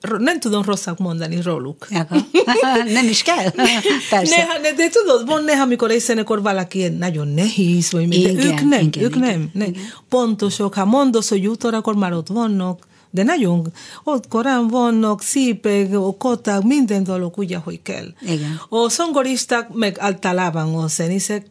nem 0.00 0.40
tudom 0.40 0.62
rosszak 0.62 0.98
mondani 0.98 1.42
róluk. 1.42 1.88
nem 2.98 3.08
is 3.08 3.22
kell? 3.22 3.50
Persze. 4.10 4.36
Neha, 4.36 4.58
de, 4.60 4.72
de 4.72 4.88
tudod, 4.88 5.26
van 5.26 5.44
néha, 5.44 5.62
amikor 5.62 5.92
akkor 6.16 6.42
valaki 6.42 6.88
nagyon 6.88 7.28
nehéz, 7.28 7.92
vagy 7.92 8.14
igen, 8.14 8.36
de 8.36 8.44
ők 8.44 8.60
nem, 8.60 8.86
igen, 8.86 9.02
ők 9.02 9.16
igen, 9.16 9.28
nem. 9.28 9.50
nem. 9.52 9.68
Igen. 9.68 9.82
Pontosok, 10.08 10.74
ha 10.74 10.84
mondasz, 10.84 11.28
hogy 11.28 11.46
útor, 11.46 11.74
akkor 11.74 11.94
már 11.94 12.12
ott 12.12 12.28
vannak, 12.28 12.86
de 13.10 13.22
nagyon, 13.22 13.72
ott 14.04 14.28
korán 14.28 14.68
vannak, 14.68 15.22
szépek, 15.22 15.90
koták, 16.18 16.62
minden 16.62 17.04
dolog 17.04 17.32
úgy, 17.36 17.52
ahogy 17.52 17.82
kell. 17.82 18.06
Igen. 18.20 18.60
A 18.68 18.88
zongoristák, 18.88 19.68
meg 19.72 19.96
általában 19.98 20.74
a 20.74 20.86
zenészek, 20.86 21.46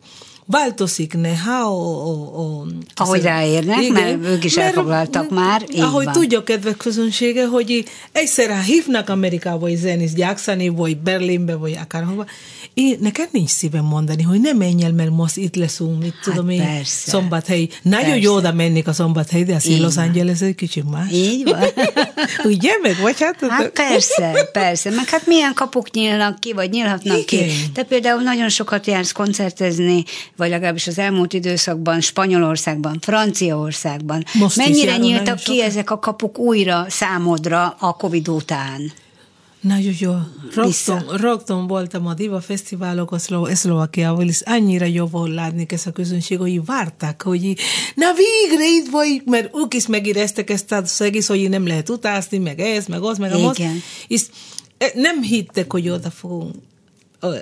változik 0.48 1.14
néha. 1.14 1.72
O, 1.72 2.10
o, 2.10 2.42
o, 2.42 2.66
ahogy 2.96 3.22
ráérnek, 3.22 3.82
igen, 3.82 4.20
mert 4.20 4.26
ők 4.26 4.44
is 4.44 4.56
mert, 4.56 4.68
elfoglaltak 4.68 5.30
már. 5.30 5.66
Ahogy 5.78 6.06
van. 6.06 6.14
tudja 6.14 6.44
kedves 6.44 6.74
közönsége, 6.78 7.48
hogy 7.48 7.86
egyszer 8.12 8.62
hívnak 8.62 9.10
Amerikába, 9.10 9.60
vagy 9.60 9.76
zenész 9.76 10.14
játszani, 10.16 10.68
vagy 10.68 10.98
Berlinbe, 10.98 11.56
vagy 11.56 11.78
akárhova, 11.82 12.26
én, 12.78 12.98
neked 13.02 13.30
nincs 13.32 13.50
szívem 13.50 13.86
mondani, 13.86 14.24
hogy 14.24 14.42
nem 14.42 14.58
menj 14.58 14.84
el, 14.84 14.92
mert 14.92 15.10
most 15.10 15.38
itt 15.38 15.56
leszünk, 15.56 16.00
mit 16.00 16.14
hát 16.14 16.24
tudom 16.24 16.50
én, 16.50 16.64
persze. 16.64 17.10
szombathelyi. 17.10 17.70
Nagyon 17.82 18.06
persze. 18.06 18.22
jó 18.22 18.34
oda 18.34 18.54
mennék 18.54 18.88
a 18.88 18.94
szombathelyi, 18.94 19.44
de 19.44 19.56
az 19.56 19.80
Los 19.80 19.98
Angeles 19.98 20.42
egy 20.42 20.56
kicsit 20.56 20.90
más. 20.90 21.12
Így 21.12 21.44
van. 21.44 21.64
Ugye, 22.54 22.72
meg 22.82 22.98
vagy 23.02 23.20
hát? 23.20 23.40
Hát 23.50 23.70
persze, 23.70 24.50
persze. 24.52 24.90
Meg 24.90 25.10
hát 25.10 25.26
milyen 25.26 25.54
kapuk 25.54 25.92
nyílnak 25.92 26.40
ki, 26.40 26.54
vagy 26.54 26.70
nyílhatnak 26.70 27.32
Igen. 27.32 27.48
ki. 27.48 27.54
Te 27.74 27.84
például 27.84 28.22
nagyon 28.22 28.50
sokat 28.50 28.88
jársz 28.88 29.12
koncertezni, 29.12 30.04
vagy 30.38 30.50
legalábbis 30.50 30.88
az 30.88 30.98
elmúlt 30.98 31.34
időszakban, 31.34 32.02
Spanyolországban, 32.02 32.98
Franciaországban. 33.02 34.24
Most 34.34 34.56
Mennyire 34.56 34.98
nyíltak 34.98 35.38
ki 35.38 35.52
sokat? 35.52 35.66
ezek 35.66 35.92
a 35.92 36.00
kapuk 36.00 36.38
újra 36.38 36.86
számodra 36.90 37.76
a 37.80 37.94
Covid 37.94 38.28
után? 38.28 38.92
Nagyon 39.62 39.94
jó. 40.00 40.14
Rögtön, 40.56 41.06
rögtön 41.18 41.68
voltam 41.68 42.08
a 42.08 42.14
Diva 42.14 42.42
Fesztiválok 42.42 43.12
a 43.12 43.18
Szlovákiával, 43.54 44.28
és 44.28 44.42
annyira 44.46 44.86
jó 44.86 45.06
volt 45.06 45.34
látni 45.34 45.66
ezt 45.70 45.88
a 45.88 45.92
közönség, 45.92 46.38
hogy 46.38 46.66
várták, 46.66 47.22
hogy 47.22 47.56
na 47.96 48.08
végre 48.14 48.68
itt 48.68 48.90
vagy, 48.92 49.22
mert 49.26 49.56
ők 49.56 49.74
is 49.74 49.88
megéreztek 49.88 50.50
ezt 50.50 50.72
az 50.72 51.02
egész, 51.02 51.28
hogy 51.28 51.50
nem 51.50 51.68
lehet 51.68 51.90
utazni, 51.90 52.38
meg 52.38 52.60
ez, 52.60 52.86
meg 52.86 53.04
az, 53.04 53.18
meg 53.18 53.34
az. 53.34 53.62
És 54.08 54.22
e, 54.78 54.92
nem 54.94 55.22
hittek, 55.22 55.72
hogy 55.72 55.90
oda 55.90 56.10
fogunk 56.10 56.56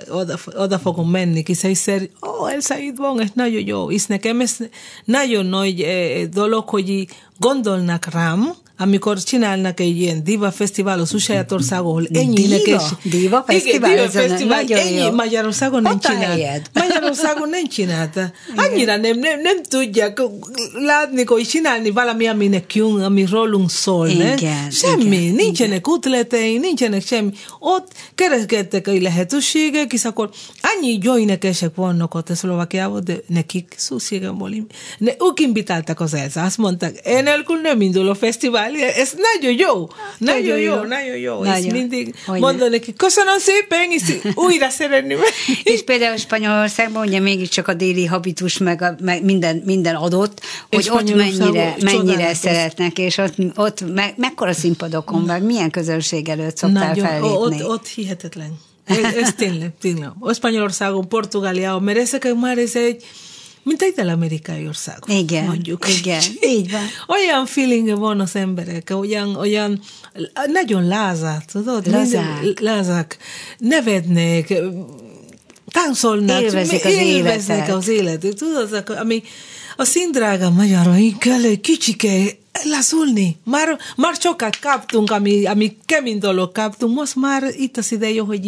oda, 0.08 0.38
oda 0.56 0.78
fogom 0.78 1.10
menni, 1.10 1.42
hiszen 1.46 2.08
ó, 2.26 2.46
Elsa 2.46 2.78
itt 2.78 2.96
van, 2.96 3.20
ez 3.20 3.30
nagyon 3.34 3.66
jó, 3.66 3.90
és 3.90 4.06
nekem 4.06 4.40
ez 4.40 4.56
nagyon 5.04 5.46
nagy 5.46 5.80
eh, 5.80 6.24
dolog, 6.24 6.68
hogy 6.68 7.08
gondolnak 7.38 8.04
rám, 8.12 8.54
amikor 8.78 9.22
csinálnak 9.22 9.80
egy 9.80 10.00
ilyen 10.00 10.24
diva 10.24 10.50
fesztivál 10.50 11.00
az 11.00 11.20
saját 11.20 11.52
országon, 11.52 11.90
ahol 11.90 12.06
ennyi 12.12 12.34
diva? 12.34 12.54
énekes... 12.54 12.82
Diva 13.02 13.44
fesztivál? 13.46 13.92
Igen, 13.92 14.06
diva 14.06 14.20
fesztivál, 14.20 14.64
ennyi 14.68 14.94
jó. 14.94 15.10
Magyarországon 15.10 15.82
nem 15.82 16.00
csinált. 16.00 16.70
Magyarországon 16.82 17.48
nem 17.48 17.66
csinálta. 17.66 18.32
Annyira 18.56 18.96
nem, 18.96 19.18
nem, 19.18 19.40
nem 19.40 19.62
tudják 19.62 20.22
látni, 20.72 21.24
hogy 21.24 21.42
csinálni 21.42 21.90
valami, 21.90 22.26
ami 22.26 22.48
nekünk, 22.48 23.02
ami 23.02 23.26
rólunk 23.30 23.70
szól. 23.70 24.08
Igen, 24.08 24.70
semmi, 24.70 25.16
igen, 25.16 25.34
nincsenek 25.34 25.86
igen. 25.86 25.94
ötleteink, 25.96 26.60
nincsenek 26.60 27.06
semmi. 27.06 27.30
Ott 27.58 27.92
kereskedtek 28.14 28.88
a 28.88 28.92
lehetőségek, 29.00 29.92
és 29.92 30.04
akkor 30.04 30.30
annyi 30.62 30.98
jó 31.02 31.18
énekesek 31.18 31.74
vannak 31.74 32.14
ott 32.14 32.30
a 32.30 32.34
Szlovákiában, 32.34 33.04
de 33.04 33.14
nekik 33.26 33.74
szükségem 33.76 34.38
volt. 34.38 34.54
Ne, 34.98 35.10
ők 35.10 35.40
invitáltak 35.40 36.00
az 36.00 36.14
Elsa, 36.14 36.42
azt 36.42 36.58
mondták, 36.58 37.00
enélkül 37.04 37.60
nem 37.60 37.80
indul 37.80 38.08
a 38.08 38.14
fesztivál, 38.14 38.65
ez 38.74 39.12
nagyon 39.32 39.56
jó, 39.58 39.88
nagyon 40.18 40.58
jó, 40.58 40.74
nagyon 40.74 41.16
jó. 41.16 41.42
Nagyon. 41.42 41.64
És 41.64 41.72
mindig 41.72 42.14
mondom 42.26 42.70
neki, 42.70 42.92
köszönöm 42.92 43.38
szépen, 43.38 43.90
és 43.90 44.02
újra 44.34 44.68
szeretném. 44.68 45.18
és 45.62 45.84
például 45.84 46.16
Spanyolországban 46.16 47.06
ugye 47.06 47.20
mégiscsak 47.20 47.68
a 47.68 47.74
déli 47.74 48.06
habitus 48.06 48.58
meg, 48.58 48.82
a, 48.82 48.96
meg 49.00 49.24
minden, 49.24 49.62
minden 49.64 49.94
adott, 49.94 50.40
hogy 50.70 50.88
ott 50.90 51.14
mennyire, 51.14 51.76
mennyire 51.80 52.34
szeretnek, 52.34 52.98
és 52.98 53.18
ott, 53.18 53.34
ott 53.54 53.92
me, 53.94 54.14
mekkora 54.16 54.52
színpadokon, 54.52 55.22
meg 55.22 55.42
milyen 55.42 55.70
közönség 55.70 56.28
előtt 56.28 56.56
szoktál 56.56 56.88
nagyon, 56.88 57.06
fellépni. 57.06 57.62
Ott, 57.62 57.68
ott 57.68 57.86
hihetetlen. 57.86 58.58
Ez, 58.84 59.14
ez 59.14 59.32
tényleg, 59.36 59.70
tényleg. 59.80 60.10
Spanyolországon, 60.34 61.08
Portugáliában, 61.08 61.82
mert 61.82 61.98
ezek 61.98 62.34
már 62.34 62.58
ez 62.58 62.76
egy 62.76 63.04
mint 63.66 63.82
egy 63.82 63.92
dél-amerikai 63.94 64.66
ország. 64.66 64.98
Igen, 65.06 65.44
mondjuk. 65.44 65.86
igen, 65.98 66.22
így 66.56 66.70
van. 66.70 66.82
Olyan 67.06 67.46
feelingje 67.46 67.94
van 67.94 68.20
az 68.20 68.36
emberek, 68.36 68.92
olyan, 68.98 69.36
olyan 69.36 69.80
nagyon 70.46 70.86
lázák, 70.86 71.44
tudod? 71.44 71.86
Lazák. 71.86 72.40
Minden- 72.40 72.62
lázák. 72.64 73.16
Nevednek, 73.58 74.54
táncolnak, 75.70 76.42
Élvezik 76.42 76.84
az 76.84 76.92
élveznek 76.92 77.56
életet. 77.56 77.74
az 77.74 77.88
életet. 77.88 78.36
Tudod, 78.36 78.84
ami 79.00 79.22
a 79.76 79.84
kell 81.18 81.44
egy 81.44 81.60
kicsike 81.60 82.24
lazulni. 82.64 83.36
Már, 83.44 83.78
már 83.96 84.14
sokat 84.20 84.58
kaptunk, 84.58 85.10
ami, 85.10 85.44
ami 85.46 85.76
kemény 85.84 86.18
dolog 86.18 86.52
kaptunk, 86.52 86.94
most 86.94 87.14
már 87.16 87.42
itt 87.56 87.76
az 87.76 87.92
ideje, 87.92 88.22
hogy 88.22 88.46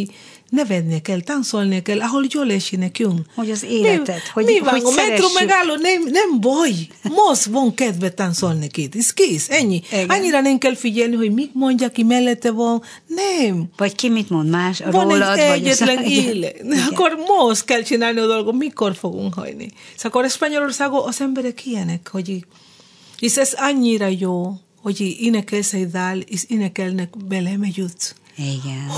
így 0.53 0.59
nevedni 0.59 1.01
kell, 1.03 1.21
táncolni 1.21 1.83
kell, 1.83 2.01
ahol 2.01 2.27
jól 2.31 2.51
esik 2.53 2.79
nekünk. 2.79 3.19
Hogy 3.35 3.51
az 3.51 3.65
életet, 3.65 4.17
mi, 4.17 4.31
hogy- 4.33 4.45
mi 4.45 4.59
van, 4.61 4.69
hogy 4.71 4.83
a 4.85 4.91
metró 5.09 5.27
megálló, 5.35 5.75
nem, 5.75 6.03
nem 6.11 6.41
baj. 6.41 6.71
Most 7.03 7.45
van 7.45 7.75
kedve 7.75 8.11
táncolni 8.11 8.67
itt. 8.75 8.95
Ez 8.97 9.13
kész, 9.13 9.51
ennyi. 9.51 9.83
Igen. 9.93 10.09
Annyira 10.09 10.41
nem 10.41 10.59
kell 10.59 10.75
figyelni, 10.75 11.15
hogy 11.17 11.33
mit 11.33 11.55
mondja, 11.55 11.89
ki 11.89 12.03
mellette 12.03 12.51
van. 12.51 12.83
Nem. 13.07 13.65
Vagy 13.77 13.95
ki 13.95 14.09
mit 14.09 14.31
mond 14.31 14.49
más 14.51 14.79
Van 14.91 14.91
rólad, 15.09 15.39
egy 15.39 15.49
vagy 15.49 15.67
egyetlen 15.67 16.05
élet. 16.25 16.63
Akkor 16.91 17.19
most 17.39 17.65
kell 17.65 17.83
csinálni 17.83 18.19
a 18.21 18.27
dolgot, 18.27 18.55
mikor 18.55 18.95
fogunk 18.97 19.35
hajni. 19.35 19.69
És 19.97 20.05
akkor 20.05 20.31
Spanyolországon 20.31 21.07
az 21.07 21.21
emberek 21.21 21.67
ilyenek, 21.67 22.09
hogy 22.13 22.45
és 23.19 23.37
ez 23.37 23.53
annyira 23.57 24.07
jó, 24.07 24.53
hogy 24.83 25.17
énekelsz 25.21 25.73
egy 25.73 25.91
dal, 25.91 26.19
és 26.19 26.45
énekelnek 26.49 27.09
belem 27.29 27.63
együtt. 27.63 28.15
Igen. 28.37 28.89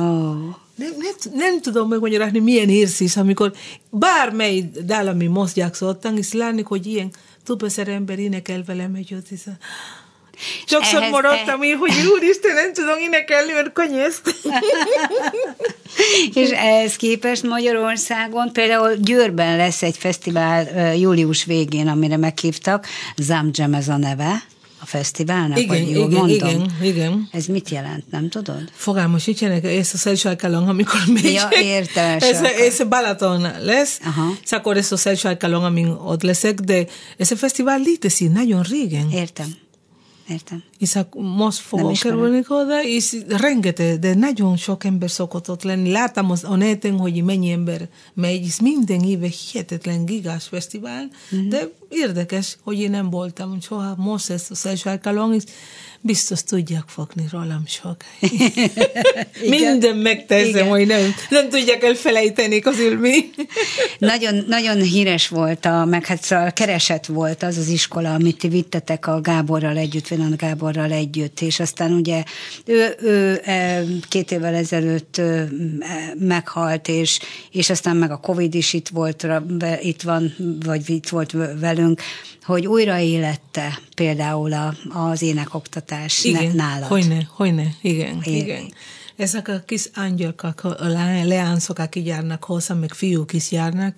Oh. 0.00 0.54
Nem, 0.80 0.94
nem, 0.98 1.14
nem 1.34 1.60
tudom 1.60 1.88
megmagyarázni, 1.88 2.38
milyen 2.38 2.68
érzés, 2.68 3.16
amikor 3.16 3.52
bármely 3.90 4.70
dal, 4.84 5.06
ami 5.06 5.26
most 5.26 5.56
játszottam, 5.56 6.16
és 6.16 6.32
látni, 6.32 6.62
hogy 6.62 6.86
ilyen 6.86 7.10
több 7.44 7.62
ezer 7.62 7.88
ember 7.88 8.18
énekel 8.18 8.62
velem 8.66 8.94
együtt. 8.94 9.26
A- 9.46 9.50
Sokszor 10.66 10.98
Ehhez- 11.00 11.10
maradtam 11.12 11.62
én, 11.62 11.76
hogy 11.76 11.90
úristen, 12.16 12.54
nem 12.54 12.72
tudom 12.72 12.98
énekelni, 12.98 13.52
mert 13.52 13.72
konyeszt. 13.72 14.34
És 16.34 16.50
ehhez 16.50 16.96
képest 16.96 17.42
Magyarországon 17.42 18.52
például 18.52 18.94
Győrben 18.94 19.56
lesz 19.56 19.82
egy 19.82 19.96
fesztivál 19.96 20.94
július 20.96 21.44
végén, 21.44 21.88
amire 21.88 22.16
meghívtak, 22.16 22.86
Zamjam 23.16 23.74
ez 23.74 23.88
a 23.88 23.96
neve 23.96 24.42
a 24.80 24.86
fesztiválnak, 24.86 25.58
Igen, 25.58 25.68
vagy 25.68 25.90
jól 25.90 26.10
igen, 26.10 26.18
mondom? 26.18 26.28
igen, 26.28 26.72
igen. 26.82 27.28
Ez 27.32 27.46
mit 27.46 27.68
jelent, 27.68 28.10
nem 28.10 28.28
tudod? 28.28 28.62
Fogalmas 28.72 29.24
nincsenek, 29.24 29.64
ez 29.64 29.90
a 29.92 29.96
szelsalkalon, 29.96 30.68
amikor 30.68 31.00
megyek. 31.06 31.32
Ja, 31.32 31.60
értem, 31.60 32.16
ez, 32.20 32.40
ez 32.42 32.82
Balaton 32.88 33.46
lesz, 33.60 34.00
Aha. 34.04 34.32
és 34.44 34.52
akkor 34.52 34.76
ez 34.76 34.92
a 34.92 34.96
szelsalkalon, 34.96 35.64
amin 35.64 35.86
ott 35.86 36.22
leszek, 36.22 36.54
de 36.60 36.84
ez 37.16 37.30
a 37.30 37.36
fesztivál 37.36 37.78
létezik 37.78 38.30
nagyon 38.32 38.62
régen. 38.62 39.10
Értem. 39.10 39.54
Értem. 40.30 40.62
És 40.78 40.98
most 41.14 41.58
ismerem. 41.72 41.94
kerülni 42.18 42.44
oda, 42.48 42.84
és 42.84 43.16
rengeteg, 43.28 43.98
de 43.98 44.14
nagyon 44.14 44.56
sok 44.56 44.84
ember 44.84 45.10
szokott 45.10 45.50
ott 45.50 45.62
lenni. 45.62 45.90
Láttam 45.90 46.30
az, 46.30 46.44
a 46.44 46.56
neten, 46.56 46.98
hogy 46.98 47.24
mennyi 47.24 47.50
ember 47.50 47.88
megy, 48.14 48.44
és 48.44 48.60
minden 48.60 49.00
éve 49.00 49.26
hihetetlen 49.26 50.04
gigás 50.04 50.44
fesztivál, 50.46 51.08
Mhm. 51.30 51.48
de 51.48 51.68
érdekes, 51.88 52.56
hogy 52.62 52.78
én 52.80 52.90
nem 52.90 53.10
voltam 53.10 53.60
soha. 53.60 53.94
Most 53.96 54.30
ez 54.30 54.46
az 54.50 54.66
első 54.66 54.90
alkalom, 54.90 55.32
és 55.32 55.42
biztos 56.02 56.42
tudják 56.42 56.84
fogni 56.86 57.24
rólam 57.30 57.62
sok. 57.66 57.96
minden 59.48 59.96
megteszem, 59.96 60.48
Igen. 60.48 60.68
hogy 60.68 60.86
nem, 60.86 61.14
nem 61.28 61.48
tudják 61.48 61.82
elfelejteni 61.82 62.58
közül 62.58 62.98
mi. 62.98 63.16
Nagyon, 63.98 64.44
nagyon 64.48 64.82
híres 64.82 65.28
volt, 65.28 65.64
a, 65.64 65.84
meg 65.84 66.06
hát 66.06 66.22
szóval 66.22 66.52
keresett 66.52 67.06
volt 67.06 67.42
az 67.42 67.56
az 67.58 67.68
iskola, 67.68 68.14
amit 68.14 68.38
ti 68.38 68.48
vittetek 68.48 69.06
a 69.06 69.20
Gáborral 69.20 69.76
együtt, 69.76 70.08
Vénan 70.08 70.34
Gáborral 70.36 70.92
együtt, 70.92 71.40
és 71.40 71.60
aztán 71.60 71.92
ugye 71.92 72.22
ő, 72.64 72.94
ő 73.02 73.40
két 74.08 74.32
évvel 74.32 74.54
ezelőtt 74.54 75.18
eh, 75.18 75.46
meghalt, 76.18 76.88
és, 76.88 77.18
és 77.50 77.70
aztán 77.70 77.96
meg 77.96 78.10
a 78.10 78.16
Covid 78.16 78.54
is 78.54 78.72
itt 78.72 78.88
volt, 78.88 79.26
itt 79.80 80.02
van, 80.02 80.34
vagy 80.64 80.90
itt 80.90 81.08
volt 81.08 81.32
velünk, 81.60 82.00
hogy 82.50 82.66
újraélette 82.66 83.78
például 83.94 84.52
a, 84.52 84.74
az 84.88 85.22
énekoktatás 85.22 86.22
ne, 86.22 86.28
Igen, 86.30 86.54
nálad. 86.54 86.88
hogyne, 86.88 87.28
hogyne, 87.36 87.74
igen, 87.82 88.20
Igen. 88.22 88.34
igen. 88.40 88.72
Ezek 89.16 89.48
a 89.48 89.62
kis 89.66 89.90
angyalkak, 89.94 90.64
a 90.64 90.88
le- 90.88 91.24
leánszok, 91.24 91.78
akik 91.78 92.06
járnak 92.06 92.44
hozzá, 92.44 92.74
meg 92.74 92.92
fiúk 92.92 93.32
is 93.32 93.52
járnak, 93.52 93.96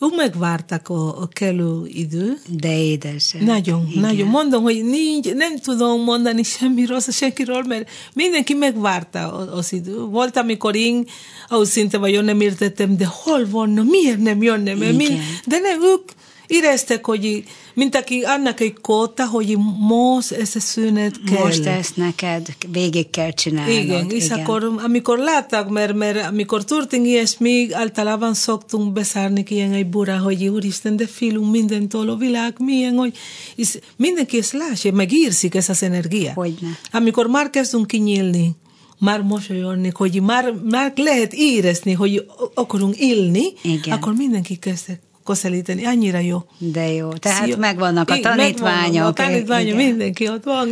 ők 0.00 0.16
megvárták 0.16 0.88
a, 0.88 1.20
a 1.20 1.26
kellő 1.26 1.86
idő. 1.86 2.38
De 2.48 2.78
édes. 2.78 3.36
Nagyon, 3.40 3.86
Igen. 3.90 4.00
nagyon. 4.00 4.28
Mondom, 4.28 4.62
hogy 4.62 4.84
nincs, 4.84 5.32
nem 5.32 5.58
tudom 5.58 6.02
mondani 6.02 6.42
semmi 6.42 6.86
rossz 6.86 7.10
senkiről, 7.10 7.62
mert 7.62 7.90
mindenki 8.14 8.54
megvárta 8.54 9.32
az 9.32 9.72
idő. 9.72 9.98
Volt, 9.98 10.36
amikor 10.36 10.76
én 10.76 11.06
őszinte 11.50 11.98
vagyok, 11.98 12.24
nem 12.24 12.40
értettem, 12.40 12.96
de 12.96 13.06
hol 13.06 13.46
vanna, 13.50 13.82
miért 13.82 14.20
nem 14.20 14.42
jönne? 14.42 14.74
Mert 14.74 15.00
Igen. 15.00 15.20
de 15.46 15.58
nem, 15.58 15.82
ők 15.82 16.08
éreztek, 16.46 17.06
hogy 17.06 17.44
mint 17.74 17.96
aki 17.96 18.22
annak 18.22 18.60
egy 18.60 18.80
kóta, 18.80 19.26
hogy 19.26 19.56
most 19.78 20.32
ez 20.32 20.50
a 20.54 20.60
szünet 20.60 21.20
kell. 21.26 21.44
Most 21.44 21.66
ezt 21.66 21.96
neked 21.96 22.46
végig 22.68 23.10
kell 23.10 23.30
csinálnod. 23.30 23.74
Igen, 23.74 24.10
és 24.10 24.28
akkor 24.28 24.72
amikor 24.84 25.18
láttak, 25.18 25.68
mert, 25.68 25.94
mert 25.94 26.26
amikor 26.26 26.64
történik 26.64 27.06
ilyesmi, 27.06 27.68
általában 27.72 28.34
szoktunk 28.34 28.92
beszállni 28.92 29.44
ilyen 29.48 29.72
egy 29.72 29.86
burá, 29.86 30.16
hogy 30.16 30.46
úristen, 30.46 30.96
de 30.96 31.06
félünk 31.06 31.50
mindentől 31.50 32.10
a 32.10 32.16
világ, 32.16 32.54
milyen, 32.58 32.94
hogy 32.94 33.16
és 33.54 33.78
mindenki 33.96 34.38
ezt 34.38 34.52
látja, 34.52 34.92
meg 34.92 35.12
írzik 35.12 35.54
ezt 35.54 35.68
az 35.68 35.82
energia. 35.82 36.32
Hogyne. 36.32 36.68
Amikor 36.92 37.26
már 37.26 37.50
kezdünk 37.50 37.86
kinyílni, 37.86 38.50
már 38.98 39.22
mosolyogni, 39.22 39.90
hogy 39.94 40.22
már, 40.22 40.52
már 40.70 40.92
lehet 40.96 41.32
érezni, 41.32 41.92
hogy 41.92 42.26
akarunk 42.54 42.96
élni, 42.96 43.52
Igen. 43.62 43.96
akkor 43.96 44.14
mindenki 44.14 44.56
kezd 44.56 44.98
közelíteni. 45.24 45.84
Annyira 45.84 46.18
jó. 46.18 46.44
De 46.58 46.92
jó, 46.92 47.12
tehát 47.12 47.44
Szia. 47.44 47.56
megvannak 47.56 48.10
a 48.10 48.18
tanítványok. 48.20 48.60
megvannak 48.60 49.08
A 49.08 49.12
tanítványok, 49.12 49.74
igen. 49.74 49.86
mindenki 49.86 50.28
ott 50.28 50.44
van, 50.44 50.68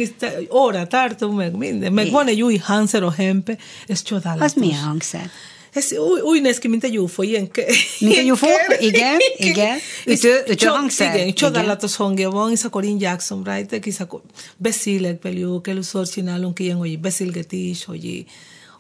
óra 0.55 0.86
tartunk 0.86 1.36
meg, 1.36 1.57
minden. 1.57 1.92
Meg 1.92 2.05
Igen. 2.07 2.16
van 2.16 2.26
egy 2.26 2.42
új 2.42 2.57
hangszer 2.57 3.03
a 3.03 3.11
hempe, 3.11 3.57
ez 3.86 4.03
csodálatos. 4.03 4.44
Az 4.44 4.55
milyen 4.55 4.82
hangszer? 4.82 5.30
Ez 5.72 5.92
úgy, 5.92 6.20
úgy 6.20 6.42
néz 6.42 6.59
ki, 6.59 6.68
mint 6.68 6.84
egy 6.84 6.98
UFO, 6.98 7.22
ilyen 7.22 7.50
Mint 7.98 8.16
egy 8.16 8.30
UFO? 8.30 8.46
Igen, 8.78 9.18
igen. 9.36 9.76
Ütő- 10.07 10.44
ütő 10.48 10.66
hangszer? 10.66 11.14
Igen, 11.14 11.34
csodálatos 11.34 11.96
hangja 11.96 12.30
van, 12.30 12.50
és 12.50 12.64
akkor 12.64 12.84
én 12.84 12.96
játszom 13.00 13.44
rajta, 13.44 13.76
és 13.76 14.00
akkor 14.00 14.20
beszélek 14.57 15.22
velük, 15.22 15.68
először 15.68 16.09
csinálunk 16.09 16.59
ilyen, 16.59 16.76
hogy 16.76 17.00
beszélgetés, 17.00 17.84
hogy 17.84 18.24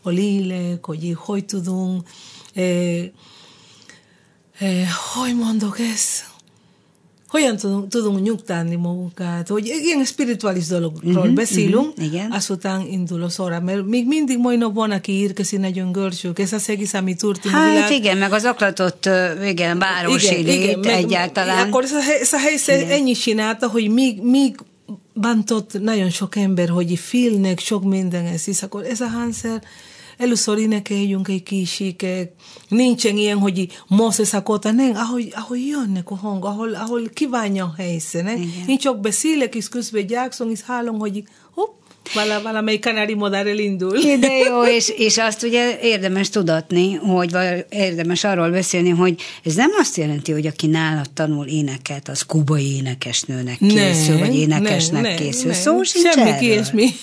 a 0.02 0.10
lélek, 0.10 0.84
hogy 0.84 1.12
hogy 1.16 1.44
tudunk, 1.44 2.08
eh, 2.54 3.04
eh, 4.62 4.88
hogy 5.14 5.36
mondok 5.36 5.78
ezt, 5.78 6.30
hogyan 7.32 7.56
tudunk, 7.56 7.88
tudunk 7.88 8.22
nyugtálni 8.22 8.76
magunkat, 8.76 9.48
hogy 9.48 9.66
ilyen 9.66 10.04
spirituális 10.04 10.66
dologról 10.66 11.16
uh-huh, 11.16 11.34
beszélünk, 11.34 11.96
mhm, 11.96 12.04
igen. 12.04 12.30
azután 12.32 12.80
indul 12.80 13.22
a 13.22 13.28
szóra, 13.28 13.60
mert 13.60 13.86
még 13.86 14.06
mindig 14.06 14.38
majdnem 14.38 14.72
van, 14.72 14.90
aki 14.90 15.12
érkezik 15.12 15.58
nagyon 15.58 15.92
görcsök, 15.92 16.38
ez 16.38 16.52
az 16.52 16.68
egész, 16.68 16.94
ami 16.94 17.14
történik 17.14 17.56
Hát 17.56 17.72
világ. 17.72 17.90
igen, 17.90 18.16
meg 18.16 18.32
az 18.32 18.44
aklatott, 18.44 19.08
igen, 19.44 19.78
városi 19.78 20.42
lét 20.42 20.84
meg- 20.84 20.94
egyáltalán. 20.94 21.66
Akkor 21.66 21.84
ez 22.20 22.32
a, 22.32 22.38
helyzet 22.38 22.90
ennyi 22.90 23.12
csinálta, 23.12 23.68
hogy 23.68 23.90
még, 23.90 24.22
még 24.22 24.56
bántott 25.14 25.80
nagyon 25.80 26.10
sok 26.10 26.36
ember, 26.36 26.68
hogy 26.68 26.98
félnek 26.98 27.58
sok 27.58 27.84
minden 27.84 28.24
ez, 28.24 28.48
és 28.48 28.62
akkor 28.62 28.84
ez 28.84 29.00
a 29.00 29.08
hangszer, 29.08 29.62
először 30.22 30.58
énekeljünk 30.58 31.28
egy 31.28 31.42
kicsiket, 31.42 32.32
nincsen 32.68 33.16
ilyen, 33.16 33.38
hogy 33.38 33.68
most 33.86 34.20
ez 34.20 34.32
a 34.32 34.42
kota, 34.42 34.70
nem, 34.70 34.94
ahogy, 34.94 35.32
ahogy 35.36 35.66
jönnek 35.66 36.10
a 36.10 36.16
hang, 36.16 36.44
ahol, 36.44 36.74
ahol 36.74 37.08
kívánja 37.14 37.64
a 37.64 37.74
helyszín. 37.76 38.24
nem? 38.24 38.52
Én 38.66 38.78
csak 38.78 39.00
beszélek, 39.00 39.54
és 39.54 39.68
közben 39.68 40.06
gyákszom, 40.06 40.50
és 40.50 40.62
hallom, 40.62 40.98
hogy 40.98 41.24
hopp, 41.54 41.81
vala, 42.14 42.42
valamelyik 42.42 42.80
kanári 42.80 43.14
modár 43.14 43.46
elindul. 43.46 43.98
De 44.20 44.32
jó, 44.32 44.64
és, 44.76 44.92
és 44.96 45.18
azt 45.18 45.42
ugye 45.42 45.78
érdemes 45.82 46.28
tudatni, 46.28 46.94
hogy 46.94 47.30
vagy 47.30 47.64
érdemes 47.70 48.24
arról 48.24 48.50
beszélni, 48.50 48.88
hogy 48.88 49.22
ez 49.44 49.54
nem 49.54 49.70
azt 49.78 49.96
jelenti, 49.96 50.32
hogy 50.32 50.46
aki 50.46 50.66
nálad 50.66 51.10
tanul 51.10 51.46
éneket, 51.46 52.08
az 52.08 52.22
kubai 52.22 52.76
énekesnőnek 52.76 53.58
készül, 53.58 54.18
vagy 54.18 54.34
énekesnek 54.34 55.02
nem, 55.02 55.16
készül. 55.16 55.50
nem. 55.50 55.60
Szó 55.60 55.82
sincs 55.82 56.14
Semmi 56.14 56.46
ilyesmi. 56.46 56.86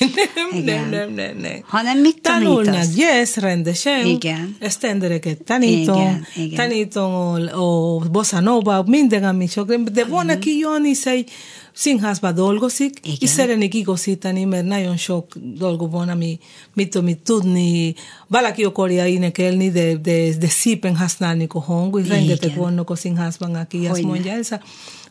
Nem, 0.52 0.64
nem, 0.64 0.90
nem, 0.90 1.14
nem, 1.14 1.38
nem. 1.38 1.64
Hanem 1.68 1.98
mit 1.98 2.22
Tanulnak 2.22 2.66
tanítasz? 2.66 2.96
jazz 2.98 3.36
rendesen. 3.36 4.06
Igen. 4.06 4.56
Esztendereket 4.60 5.44
tanítom. 5.44 6.02
Igen, 6.02 6.26
igen. 6.36 6.70
Tanítom 6.70 7.14
a, 7.14 7.36
a 7.36 8.00
bossa 8.12 8.40
nova, 8.40 8.84
minden, 8.88 9.24
ami 9.24 9.48
sok. 9.48 9.74
De 9.74 10.06
van, 10.06 10.30
aki 10.30 10.58
jön 10.58 10.86
és 10.86 11.06
egy 11.06 11.32
színházban 11.80 12.36
dolgozik, 12.36 13.00
Igen. 13.04 13.18
és 13.20 13.30
szeretnék 13.30 13.74
igazítani, 13.74 14.44
mert 14.44 14.66
nagyon 14.66 14.98
sok 14.98 15.26
dolga 15.36 15.88
van, 15.88 16.10
ami 16.10 16.40
mit 16.74 16.90
tudom, 16.90 17.14
tudni, 17.24 17.96
valaki 18.28 18.64
akarja 18.64 19.06
énekelni, 19.06 19.70
de, 19.70 19.96
de, 19.96 20.38
de 20.40 20.48
szépen 20.48 20.96
használni 20.96 21.48
a 21.50 21.62
hang, 21.62 22.00
és 22.00 22.08
rengeteg 22.08 22.56
vannak 22.56 22.90
a 22.90 22.96
színházban, 22.96 23.56
aki 23.56 23.86
Hogyne. 23.86 24.08
mondja. 24.08 24.32
Elsa, 24.32 24.62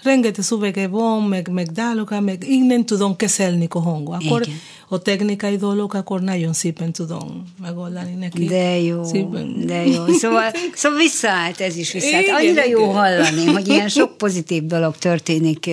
rengeteg 0.02 0.44
szövege 0.44 0.88
van, 0.88 1.22
meg, 1.22 1.48
meg 1.48 1.66
dáloka, 1.66 2.20
meg 2.20 2.46
nem 2.66 2.84
tudom 2.84 3.16
kezelni 3.16 3.66
a 3.68 3.80
hang. 3.80 4.08
Akkor 4.08 4.42
Igen. 4.42 4.56
A 4.88 4.98
technikai 4.98 5.56
dolgok, 5.56 5.94
akkor 5.94 6.20
nagyon 6.20 6.52
szépen 6.52 6.92
tudom 6.92 7.44
megoldani 7.62 8.14
neki. 8.14 8.44
De 8.44 8.80
jó, 8.80 9.04
Szépen. 9.04 9.66
de 9.66 9.86
jó. 9.86 10.06
Szóval, 10.06 10.50
szóval 10.74 10.98
visszaállt 10.98 11.60
ez 11.60 11.76
is 11.76 11.92
visszaállt. 11.92 12.22
Igen, 12.24 12.34
Annyira 12.34 12.64
jó 12.64 12.80
igen. 12.80 12.92
hallani, 12.92 13.44
hogy 13.44 13.68
ilyen 13.68 13.88
sok 13.98 14.16
pozitív 14.16 14.66
dolog 14.66 14.96
történik 14.96 15.70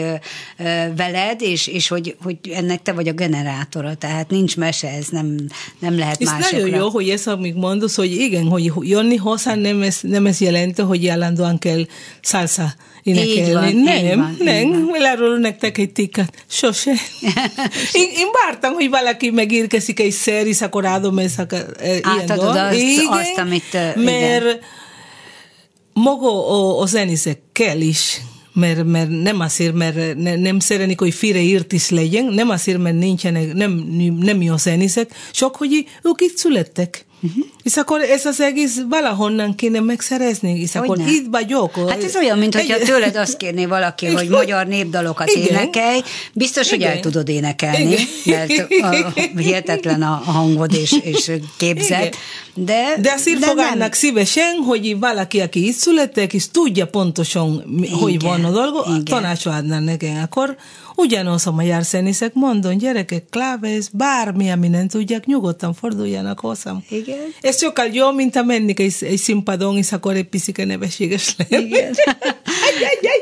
veled, 0.95 1.41
és, 1.41 1.67
és 1.67 1.87
hogy, 1.87 2.15
hogy 2.23 2.37
ennek 2.53 2.81
te 2.81 2.91
vagy 2.91 3.07
a 3.07 3.13
generátora, 3.13 3.95
tehát 3.95 4.29
nincs 4.29 4.57
mese, 4.57 4.87
ez 4.89 5.07
nem, 5.07 5.35
nem 5.79 5.97
lehet 5.97 6.21
És 6.21 6.29
másokra. 6.29 6.57
nagyon 6.57 6.79
jó, 6.79 6.89
hogy 6.89 7.09
ezt, 7.09 7.27
amit 7.27 7.55
mondasz, 7.55 7.95
hogy 7.95 8.11
igen, 8.11 8.43
hogy 8.47 8.71
jönni 8.79 9.15
hozzá 9.15 9.55
nem 9.55 9.81
ez, 9.81 9.99
nem 10.01 10.25
ez 10.25 10.41
jelenti, 10.41 10.81
hogy 10.81 11.07
állandóan 11.07 11.57
kell 11.57 11.85
salsa 12.21 12.73
Így 13.03 13.15
énekelni. 13.15 13.53
van, 13.53 13.67
így 13.67 13.83
nem, 13.83 14.19
van, 14.19 14.31
így 14.31 14.69
nem, 14.69 14.89
elárulok 14.93 15.39
nektek 15.39 15.77
egy 15.77 15.91
tikket. 15.91 16.43
Sose. 16.47 16.91
én, 17.99 18.07
én 18.15 18.27
vártam, 18.43 18.73
hogy 18.73 18.89
valaki 19.05 19.29
megérkezik 19.29 19.99
egy 19.99 20.11
szer, 20.11 20.47
és 20.47 20.61
akkor 20.61 20.85
adom 20.85 21.17
ezt 21.17 21.39
a, 21.39 21.45
e, 21.51 21.87
ilyen 21.87 22.01
Átadod 22.03 22.55
azt- 22.55 22.79
Igen, 22.79 23.05
azt, 23.09 23.37
amit, 23.37 23.73
ö, 23.73 23.77
igen. 24.01 24.03
Mert 24.03 24.59
maga 25.93 26.49
a, 26.49 26.81
a 26.81 26.85
zenészek 26.85 27.39
kell 27.51 27.79
is, 27.79 28.21
mert, 28.53 28.83
mert 28.85 29.09
nem 29.09 29.39
azért, 29.39 29.73
mert 29.73 30.15
ne, 30.17 30.35
nem 30.35 30.59
szeretnék, 30.59 30.99
hogy 30.99 31.13
félreírt 31.13 31.73
is 31.73 31.89
legyen, 31.89 32.25
nem 32.25 32.49
azért, 32.49 32.77
mert 32.77 32.97
nincsenek, 32.97 33.53
nem, 33.53 33.71
nem 34.19 34.41
jó 34.41 34.57
zenészek, 34.57 35.09
csak 35.31 35.55
hogy 35.55 35.85
ők 36.03 36.21
itt 36.21 36.37
születtek. 36.37 37.05
Uh-huh. 37.21 37.45
És 37.63 37.75
akkor 37.77 38.01
ez 38.01 38.25
az 38.25 38.41
egész 38.41 38.81
valahonnan 38.89 39.55
kéne 39.55 39.79
megszerezni, 39.79 40.59
és 40.59 40.75
akkor 40.75 40.99
itt 40.99 41.27
vagyok. 41.31 41.89
Hát 41.89 42.03
ez 42.03 42.15
olyan, 42.15 42.37
mint 42.37 42.55
hogyha 42.55 42.77
tőled 42.77 43.15
azt 43.15 43.37
kérné 43.37 43.65
valaki, 43.65 44.05
hogy 44.15 44.27
magyar 44.29 44.67
népdalokat 44.67 45.29
Igen. 45.29 45.47
énekelj, 45.47 46.01
biztos, 46.33 46.69
hogy 46.69 46.81
el 46.81 46.89
Igen. 46.89 47.01
tudod 47.01 47.29
énekelni, 47.29 47.95
Igen. 48.25 48.47
mert 48.81 48.81
a, 48.81 49.39
hihetetlen 49.39 50.01
a 50.01 50.21
hangod 50.25 50.73
és, 50.73 50.95
és 51.03 51.31
képzett, 51.57 52.15
de, 52.53 52.97
De 53.01 53.11
azért 53.11 53.39
de 53.39 53.45
fogadnak 53.45 53.77
nem. 53.77 53.91
szívesen, 53.91 54.55
hogy 54.55 54.99
valaki, 54.99 55.39
aki 55.39 55.67
itt 55.67 55.75
születtek, 55.75 56.33
és 56.33 56.49
tudja 56.51 56.87
pontosan, 56.87 57.63
mi- 57.67 57.89
hogy 57.89 58.13
Igen, 58.13 58.29
van 58.29 58.43
a 58.45 58.51
dolog, 58.51 58.85
igen. 58.87 59.03
tanácsot 59.03 59.53
adnak 59.53 59.83
nekem. 59.83 60.21
Akkor 60.23 60.55
ugyanaz 60.95 61.47
a 61.47 61.51
magyar 61.51 61.83
zenészek, 61.83 62.33
mondom, 62.33 62.77
gyerekek, 62.77 63.25
klávez, 63.29 63.89
bármi, 63.93 64.49
ami 64.49 64.67
nem 64.67 64.87
tudják, 64.87 65.25
nyugodtan 65.25 65.73
forduljanak 65.73 66.39
hozzám. 66.39 66.83
Igen. 66.89 67.17
Ez 67.41 67.59
sokkal 67.59 67.85
jó, 67.85 68.11
mint 68.11 68.35
a 68.35 68.43
mennék 68.43 68.79
egy, 68.79 68.95
egy 68.99 69.17
színpadon, 69.17 69.77
és 69.77 69.91
akkor 69.91 70.15
egy 70.15 70.29
picike 70.29 70.65
neveséges 70.65 71.35
lenni. 71.37 71.65
Igen. 71.65 71.93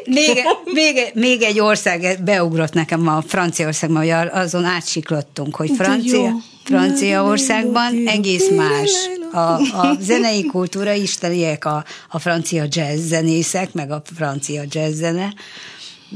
még, 0.05 0.43
még, 0.63 1.11
még 1.13 1.41
egy 1.41 1.59
ország 1.59 2.19
beugrott 2.23 2.73
nekem 2.73 3.07
a 3.07 3.21
Franciaországban, 3.27 4.01
hogy 4.01 4.29
azon 4.31 4.65
átsiklottunk, 4.65 5.55
hogy 5.55 5.71
Francia. 5.75 6.35
Franciaországban 6.63 8.07
egész 8.07 8.49
más 8.49 8.91
a, 9.31 9.39
a 9.87 9.97
zenei 9.99 10.45
kultúra, 10.45 10.93
isteniek 10.93 11.65
a, 11.65 11.85
a 12.09 12.19
francia 12.19 12.65
jazz 12.69 13.07
zenészek, 13.07 13.73
meg 13.73 13.91
a 13.91 14.01
francia 14.15 14.63
jazz 14.69 14.95
zene, 14.95 15.33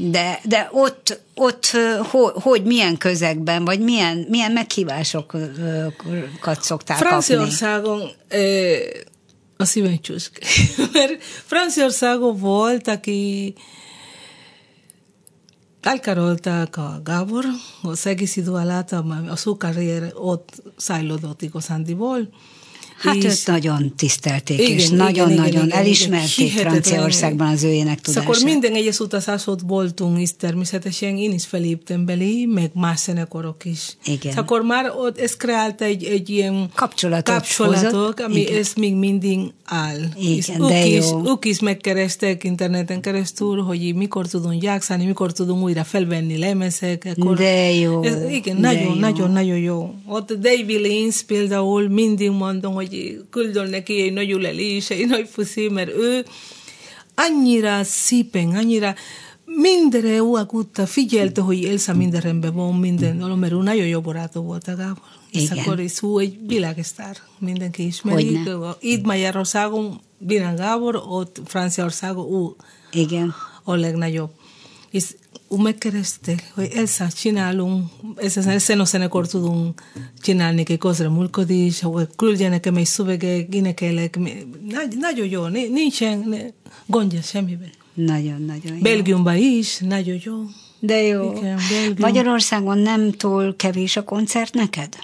de, 0.00 0.40
de 0.44 0.68
ott, 0.72 1.20
ott 1.34 1.66
hogy, 2.10 2.32
hogy 2.34 2.64
milyen 2.64 2.96
közegben, 2.96 3.64
vagy 3.64 3.80
milyen, 3.80 4.26
milyen 4.28 4.52
meghívásokat 4.52 5.52
szoktál 6.60 6.96
kapni? 6.96 7.08
Franciaországon 7.08 8.10
a 9.56 9.64
szívem 9.64 10.00
csúszk. 10.00 10.38
Mert 10.92 11.22
Franciaországon 11.22 12.36
volt, 12.36 12.88
aki 12.88 13.54
elkarolták 15.80 16.76
a 16.76 17.00
Gábor, 17.04 17.44
az 17.82 18.06
egész 18.06 18.36
idő 18.36 18.50
alatt, 18.50 18.92
a 18.92 19.04
a 19.30 19.36
szó 19.36 19.56
karrier 19.56 20.12
ott 20.14 20.62
szájlódott 20.76 21.42
igazándiból. 21.42 22.28
Hát 22.98 23.14
És- 23.16 23.24
őt 23.24 23.46
nagyon 23.46 23.92
tisztelték, 23.96 24.58
Igen, 24.60 24.72
és 24.72 24.88
nagyon-nagyon 24.88 25.72
elismerték 25.72 26.52
igen. 26.52 26.66
Franciaországban 26.70 27.46
az 27.48 27.62
ő 27.62 27.68
énektudását. 27.72 28.28
akkor 28.28 28.42
minden 28.44 28.72
egyes 28.74 28.98
utazás 28.98 29.46
ott 29.46 29.60
voltunk, 29.66 30.20
és 30.20 30.30
természetesen 30.38 31.16
én 31.16 31.32
is 31.32 31.44
feléptem 31.46 32.04
belé, 32.06 32.44
meg 32.44 32.70
más 32.74 32.98
zenekarok 33.00 33.64
is. 33.64 33.96
Igen. 34.04 34.36
Akkor 34.36 34.62
már 34.62 34.92
ott 34.98 35.18
ez 35.18 35.36
kreált 35.36 35.80
egy, 35.82 36.04
egy 36.04 36.30
ilyen 36.30 36.70
Kapcsolatot 36.74 37.34
kapcsolatok, 37.34 37.90
hozott. 37.92 38.20
ami 38.20 38.40
Igen. 38.40 38.58
ez 38.58 38.72
még 38.76 38.94
mindig 38.94 39.38
áll. 39.64 39.98
Igen, 40.18 40.32
és 40.36 40.46
de 40.46 40.86
ők, 40.86 40.86
is, 40.86 41.10
jó. 41.10 41.22
ők 41.26 41.44
is 41.44 41.60
megkerestek 41.60 42.44
interneten 42.44 43.00
keresztül, 43.00 43.62
hogy 43.62 43.94
mikor 43.94 44.26
tudunk 44.26 44.62
játszani, 44.62 45.04
mikor 45.04 45.32
tudunk 45.32 45.62
újra 45.62 45.84
felvenni 45.84 46.38
lemezek. 46.38 47.14
Akkor 47.16 47.36
De 47.36 47.72
jó, 47.72 48.02
Ez, 48.02 48.30
igen, 48.30 48.60
de 48.60 48.72
nagyon, 48.72 48.82
jó. 48.82 48.94
nagyon, 48.94 49.30
nagyon 49.30 49.58
jó. 49.58 49.94
Ott 50.06 50.32
David 50.32 50.80
Lynch 50.80 51.24
például 51.24 51.88
mindig 51.88 52.30
mondom, 52.30 52.74
hogy 52.74 52.87
küldöm 53.30 53.68
neki 53.68 54.02
egy 54.02 54.12
nagy 54.12 54.32
ölelés, 54.32 54.90
egy 54.90 55.06
nagy 55.06 55.28
puszi, 55.34 55.68
mert 55.68 55.90
ő 55.90 56.24
annyira 57.14 57.84
szépen, 57.84 58.56
annyira 58.56 58.94
mindenre 59.44 60.08
jó 60.08 60.34
akutta, 60.34 60.86
figyelte, 60.86 61.40
hogy 61.40 61.64
Elsa 61.64 61.94
minden 61.94 62.20
rendben 62.20 62.54
van, 62.54 62.74
minden 62.74 63.16
mert 63.16 63.52
ő 63.52 63.56
nagyon 63.56 63.86
jó 63.86 64.00
barátom 64.00 64.44
volt 64.46 64.68
a 64.68 64.76
Gábor. 64.76 65.02
És 65.30 65.50
akkor 65.50 65.80
is 65.80 66.02
ő 66.02 66.18
egy 66.18 66.38
világsztár, 66.46 67.16
mindenki 67.38 67.86
ismeri. 67.86 68.38
Itt 68.80 69.04
Magyarországon 69.04 70.00
Bírán 70.18 70.56
Gábor, 70.56 71.02
ott 71.08 71.40
Franciaországon 71.44 72.42
ő 72.42 72.54
Igen. 73.00 73.34
a 73.64 73.74
legnagyobb. 73.74 74.30
És 74.90 75.04
ő 75.50 75.56
megkereste, 75.56 76.34
hogy 76.54 76.70
Elsa, 76.74 77.08
csinálunk, 77.08 77.84
ezen 78.16 78.80
a 78.80 78.84
zenekar 78.84 79.26
tudunk 79.26 79.82
csinálni 80.20 80.62
egy 80.66 80.78
közre 80.78 81.08
mulkodis, 81.08 81.80
hogy 81.80 82.08
küldje 82.16 82.48
nekem 82.48 82.76
egy 82.76 82.86
szöveget, 82.86 83.54
énekelek. 83.54 84.18
Nagy, 84.68 84.96
nagyon 84.98 85.26
jó, 85.28 85.46
ni- 85.46 85.68
nincsen 85.68 86.36
gondja 86.86 87.20
semmiben. 87.20 87.70
Nagyon-nagyon. 87.94 88.78
Belgiumban 88.80 89.36
is, 89.36 89.78
nagyon 89.78 90.18
jó. 90.24 90.34
De 90.80 91.02
jó. 91.02 91.32
Igen, 91.36 91.58
Belgium. 91.70 91.96
Magyarországon 91.98 92.78
nem 92.78 93.10
túl 93.12 93.56
kevés 93.56 93.96
a 93.96 94.04
koncert 94.04 94.54
neked? 94.54 94.96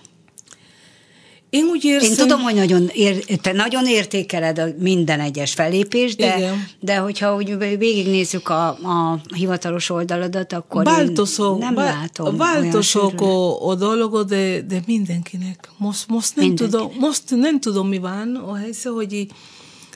Én 1.55 1.65
úgy 1.65 1.85
érzem... 1.85 2.11
Én 2.11 2.17
tudom, 2.17 2.41
hogy 2.41 2.55
nagyon, 2.55 2.91
ér, 2.93 3.25
te 3.25 3.53
nagyon 3.53 3.87
értékeled 3.87 4.59
a 4.59 4.67
minden 4.79 5.21
egyes 5.21 5.53
felépést, 5.53 6.17
de, 6.17 6.37
Igen. 6.37 6.67
de 6.81 6.97
hogyha 6.97 7.35
úgy 7.35 7.59
végignézzük 7.59 8.49
a, 8.49 8.69
a 8.69 9.21
hivatalos 9.35 9.91
oldaladat, 9.91 10.53
akkor 10.53 10.85
Változó, 10.85 11.57
nem 11.59 11.75
vá- 11.75 12.01
látom. 12.01 12.37
változók 12.37 13.21
olyan 13.21 13.33
a, 13.33 13.69
a 13.69 13.75
dolog, 13.75 14.25
de, 14.25 14.61
de 14.61 14.83
mindenkinek. 14.87 15.69
Most, 15.77 16.09
most, 16.09 16.37
nem 16.37 16.47
Mindenkinek. 16.47 16.83
tudom, 16.83 16.99
most 17.01 17.23
nem 17.31 17.61
tudom, 17.61 17.89
mi 17.89 17.99
van 17.99 18.35
a 18.35 18.55
helyzet, 18.57 18.93
hogy 18.93 19.27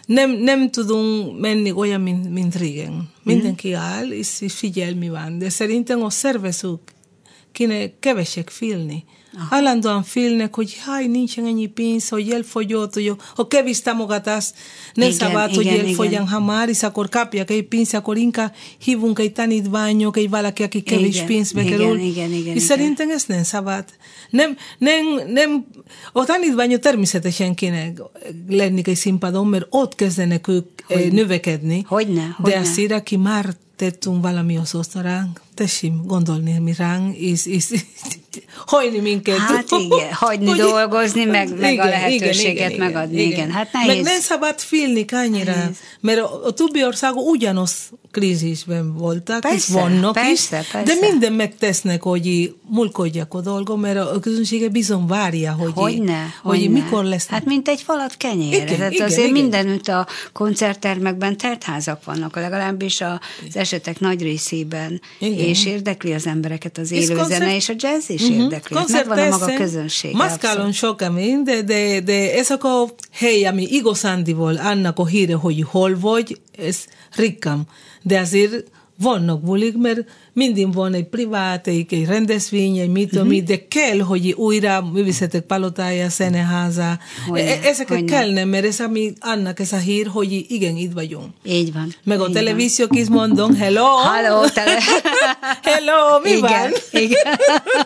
nem, 0.06 0.30
nem 0.30 0.70
tudunk 0.70 1.40
menni 1.40 1.72
olyan, 1.72 2.00
mint, 2.00 2.32
mint 2.32 2.54
régen. 2.54 3.08
Mindenki 3.22 3.72
áll, 3.72 4.10
és, 4.10 4.40
és 4.40 4.52
figyel, 4.52 4.94
mi 4.94 5.08
van. 5.08 5.38
De 5.38 5.48
szerintem 5.48 6.02
a 6.02 6.10
szervezők 6.10 6.80
kéne 7.52 7.98
kevesek 8.00 8.50
félni. 8.50 9.04
Állandóan 9.50 10.02
félnek, 10.02 10.54
hogy 10.54 10.76
háj, 10.84 11.06
nincsen 11.06 11.46
ennyi 11.46 11.66
pénz, 11.66 12.08
hogy 12.08 12.30
elfogyott, 12.30 12.94
hogy 12.94 13.12
a 13.34 13.48
kevés 13.48 13.80
támogatás 13.80 14.50
nem 14.94 15.08
Igen, 15.08 15.18
szabad, 15.18 15.54
hogy 15.54 15.64
igen, 15.64 15.86
elfogyan 15.86 16.12
igen. 16.12 16.28
hamar, 16.28 16.68
és 16.68 16.82
akkor 16.82 17.08
kapják 17.08 17.50
egy 17.50 17.68
pénzt, 17.68 17.94
akkor 17.94 18.16
inkább 18.16 18.54
hívunk 18.78 19.18
egy 19.18 19.32
tanítványok, 19.32 20.16
egy 20.16 20.30
valaki, 20.30 20.62
aki 20.62 20.80
kevés 20.80 21.14
Igen, 21.14 21.26
pénzbe 21.26 21.62
igen, 21.62 21.78
kerül. 21.78 21.98
igen, 21.98 22.32
igen, 22.32 22.54
és 22.54 22.62
szerintem 22.62 23.10
ez 23.10 23.24
nem 23.26 23.42
szabad. 23.42 23.84
Nem, 24.30 24.56
nem, 24.78 25.04
nem, 25.26 25.66
a 26.12 26.24
tanítványok 26.24 26.80
természetesen 26.80 27.54
kéne 27.54 27.92
lenni 28.48 28.82
egy 28.84 28.96
színpadon, 28.96 29.46
mert 29.46 29.66
ott 29.70 29.94
kezdenek 29.94 30.48
ők 30.48 30.66
eh, 30.88 31.10
növekedni. 31.10 31.84
Hogyne, 31.86 32.14
De 32.14 32.34
hogyne. 32.36 32.58
azért, 32.58 32.92
aki 32.92 33.16
már 33.16 33.54
tettünk 33.76 34.22
valami 34.22 34.56
az 34.56 34.88
ránk, 34.94 35.40
tessék 35.58 35.92
gondolni 36.04 36.58
mi 36.58 36.74
ránk, 36.76 37.16
és, 37.16 37.46
és, 37.46 37.64
hajni 38.66 38.98
minket. 38.98 39.36
Hát 39.38 39.70
igen, 39.70 40.12
hagyni 40.12 40.46
Hogy- 40.50 40.58
dolgozni, 40.58 41.24
meg- 41.24 41.58
meg 41.58 41.78
a 41.78 41.84
lehetőséget 41.84 42.76
megadni, 42.76 43.22
igen. 43.22 43.50
Hát 43.50 43.72
nehéz. 43.72 43.94
Meg 43.94 44.04
nem 44.04 44.20
szabad 44.20 44.58
félni 44.60 45.04
annyira, 45.10 45.54
Nehéz. 45.54 45.76
mert 46.00 46.18
a, 46.20 46.44
a 46.44 46.50
többi 46.50 46.84
országok 46.84 47.26
ugyanaz 47.26 47.72
krízisben 48.10 48.94
voltak, 48.96 49.44
és 49.44 49.50
Persze, 49.50 49.72
vannak 49.72 50.12
persze, 50.12 50.58
is, 50.60 50.66
persze. 50.66 50.82
de 51.00 51.06
minden 51.10 51.32
megtesznek, 51.32 52.02
hogy 52.02 52.54
mulkodjak 52.68 53.34
a 53.34 53.40
dolgon, 53.40 53.78
mert 53.78 53.98
a 53.98 54.18
közönsége 54.20 54.68
bizony 54.68 55.06
várja, 55.06 55.52
hogy, 55.52 55.72
Hogyne, 55.74 56.24
hogy 56.42 56.58
hogyne. 56.58 56.72
mikor 56.82 57.04
lesz. 57.04 57.26
Hát 57.26 57.44
mint 57.44 57.68
egy 57.68 57.80
falat 57.82 58.16
kenyér. 58.16 58.52
Igen, 58.52 58.66
Tehát 58.76 58.92
igen, 58.92 59.06
azért 59.06 59.28
igen. 59.28 59.32
mindenütt 59.42 59.88
a 59.88 60.06
koncerttermekben 60.32 61.36
teltházak 61.36 62.04
vannak, 62.04 62.36
legalábbis 62.36 63.00
az 63.00 63.18
esetek 63.56 64.00
nagy 64.00 64.22
részében, 64.22 65.00
Igen. 65.18 65.38
és 65.38 65.66
érdekli 65.66 66.12
az 66.12 66.26
embereket 66.26 66.78
az 66.78 66.92
És 66.92 67.02
élő 67.04 67.14
koncert- 67.16 67.40
zene, 67.40 67.54
és 67.54 67.68
a 67.68 67.74
jazz 67.76 68.08
is 68.08 68.22
Mhm. 68.22 68.40
érdekli. 68.40 68.76
Hát 68.76 68.88
Megvan 68.88 69.18
a 69.18 69.28
maga 69.28 69.54
közönség. 69.54 70.14
Matkálon 70.14 70.72
sok, 70.72 71.00
ami, 71.00 71.34
de, 71.44 71.62
de, 71.62 72.00
de 72.00 72.34
ez 72.34 72.50
a 72.50 72.88
hely, 73.12 73.44
ami 73.46 73.62
igazándiból 73.70 74.56
annak 74.56 74.98
a 74.98 75.06
híre, 75.06 75.34
hogy 75.34 75.62
hol 75.70 75.98
vagy, 76.00 76.40
ez 76.58 76.76
rikkam. 77.14 77.62
De 78.02 78.18
azért 78.18 78.70
vannak 78.98 79.42
bulik, 79.42 79.76
mert 79.76 80.10
mindig 80.38 80.74
van 80.74 80.94
egy 80.94 81.08
privát, 81.08 81.66
egy, 81.66 81.86
egy 81.94 82.06
rendezvény, 82.06 82.78
egy 82.78 82.88
mit, 82.88 83.16
uh-huh. 83.16 83.38
de 83.38 83.66
kell, 83.68 83.98
hogy 83.98 84.32
újra 84.32 84.84
művészetek 84.92 85.42
palotája, 85.42 86.08
szeneháza. 86.10 86.98
Hogyne, 87.28 87.46
E- 87.46 87.68
Ezeket 87.68 87.96
hogyne. 87.98 88.12
kellene, 88.12 88.44
mert 88.44 88.64
ez 88.64 88.80
ami, 88.80 89.12
annak 89.20 89.60
ez 89.60 89.72
a 89.72 89.76
hír, 89.76 90.06
hogy 90.06 90.44
igen, 90.48 90.76
itt 90.76 90.92
vagyunk. 90.92 91.26
Így 91.44 91.72
van. 91.72 91.94
Meg 92.04 92.20
a 92.20 92.30
televíziók 92.30 92.96
is 92.96 93.08
mondom, 93.08 93.54
hello! 93.56 93.84
Halló, 93.84 94.48
tele... 94.48 94.78
Hello, 95.62 96.20
mi 96.22 96.30
igen, 96.30 96.40
van? 96.40 96.70
Igen. 97.02 97.26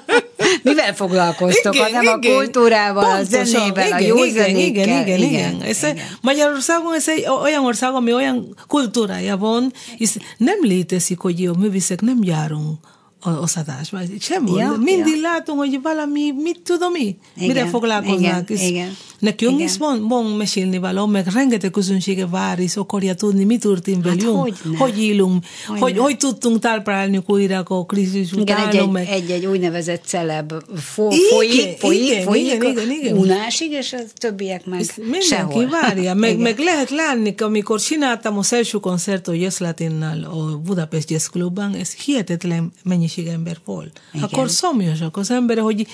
Mivel 0.62 0.94
foglalkoztok, 0.94 1.74
Igen, 1.74 1.86
hanem 1.86 2.06
a 2.06 2.16
igen. 2.20 2.34
kultúrával, 2.34 3.04
a 3.04 3.16
Pontosan. 3.16 3.44
zenével, 3.44 3.92
a 3.92 3.98
Igen, 3.98 4.02
jó 4.02 4.24
igen, 4.24 4.44
zenékkel. 4.44 4.84
igen, 4.84 5.06
igen, 5.06 5.22
igen. 5.22 5.62
Ez 5.62 5.82
igen. 5.82 5.96
Magyarországon 6.20 6.94
ez 6.94 7.08
egy 7.08 7.26
olyan 7.42 7.64
ország, 7.64 7.94
ami 7.94 8.12
olyan 8.12 8.56
kultúrája 8.68 9.36
van, 9.36 9.72
és 9.96 10.10
nem 10.36 10.58
létezik, 10.62 11.18
hogy 11.18 11.46
a 11.46 11.58
művészek 11.58 12.00
nem 12.00 12.18
Erfahrung 12.42 12.78
a 13.22 13.30
osztatásba. 13.30 13.98
Semmi. 14.20 14.52
Ja, 14.52 14.76
Mindig 14.80 15.14
ja. 15.14 15.20
látom, 15.20 15.56
hogy 15.56 15.78
valami, 15.82 16.32
mit 16.42 16.60
tudom 16.64 16.92
mi, 16.92 17.16
Igen, 17.36 17.48
mire 17.48 17.66
foglalkoznak. 17.66 18.20
igen, 18.20 18.44
és 18.46 18.68
igen. 18.68 18.96
Nekünk 19.18 19.52
Igen. 19.52 19.66
is 19.66 19.76
van, 19.76 20.08
van 20.08 20.24
mesélni 20.24 20.78
való, 20.78 21.06
meg 21.06 21.26
rengeteg 21.26 21.70
közönsége 21.70 22.26
vár, 22.26 22.58
és 22.58 22.76
akarja 22.76 23.14
tudni, 23.14 23.44
mi 23.44 23.58
történt 23.58 24.04
velünk, 24.04 24.38
hogyne. 24.38 24.78
hogy 24.78 25.02
élünk, 25.02 25.44
hogy, 25.66 25.98
hogy 25.98 26.16
tudtunk 26.16 26.58
talprálni 26.58 27.22
újra 27.26 27.62
a 27.64 27.86
krízis 27.86 28.32
Igen, 28.32 28.42
után. 28.42 28.68
egy-egy, 28.68 28.88
meg... 28.88 29.08
egy-egy 29.08 29.46
úgynevezett 29.46 30.04
celeb 30.04 30.52
fo- 30.76 31.12
Igen, 31.12 31.26
folyik, 31.30 31.78
folyik, 31.78 32.02
igen, 32.02 32.22
folyik 32.24 32.52
igen, 32.52 32.70
igen, 32.70 32.90
igen. 32.90 33.16
unásig, 33.16 33.70
és 33.70 33.92
a 33.92 33.98
többiek 34.14 34.66
meg 34.66 34.84
mindenki 34.96 35.26
sehol. 35.26 35.68
várja, 35.68 36.14
meg, 36.14 36.30
Igen. 36.30 36.42
meg 36.42 36.58
lehet 36.58 36.90
látni, 36.90 37.34
amikor 37.38 37.80
csináltam 37.80 38.38
az 38.38 38.52
első 38.52 38.78
koncertot 38.78 39.58
Latinnal 39.58 40.22
a 40.24 40.56
Budapest 40.58 41.10
Jazz 41.10 41.26
Clubban, 41.26 41.74
ez 41.74 41.92
hihetetlen 41.92 42.72
mennyiség 42.84 43.11
ember 43.20 43.56
volt. 43.64 44.00
Igen. 44.12 44.28
Akkor 44.28 44.50
szomjasak 44.50 45.16
az 45.16 45.30
emberek, 45.30 45.64
hogy 45.64 45.86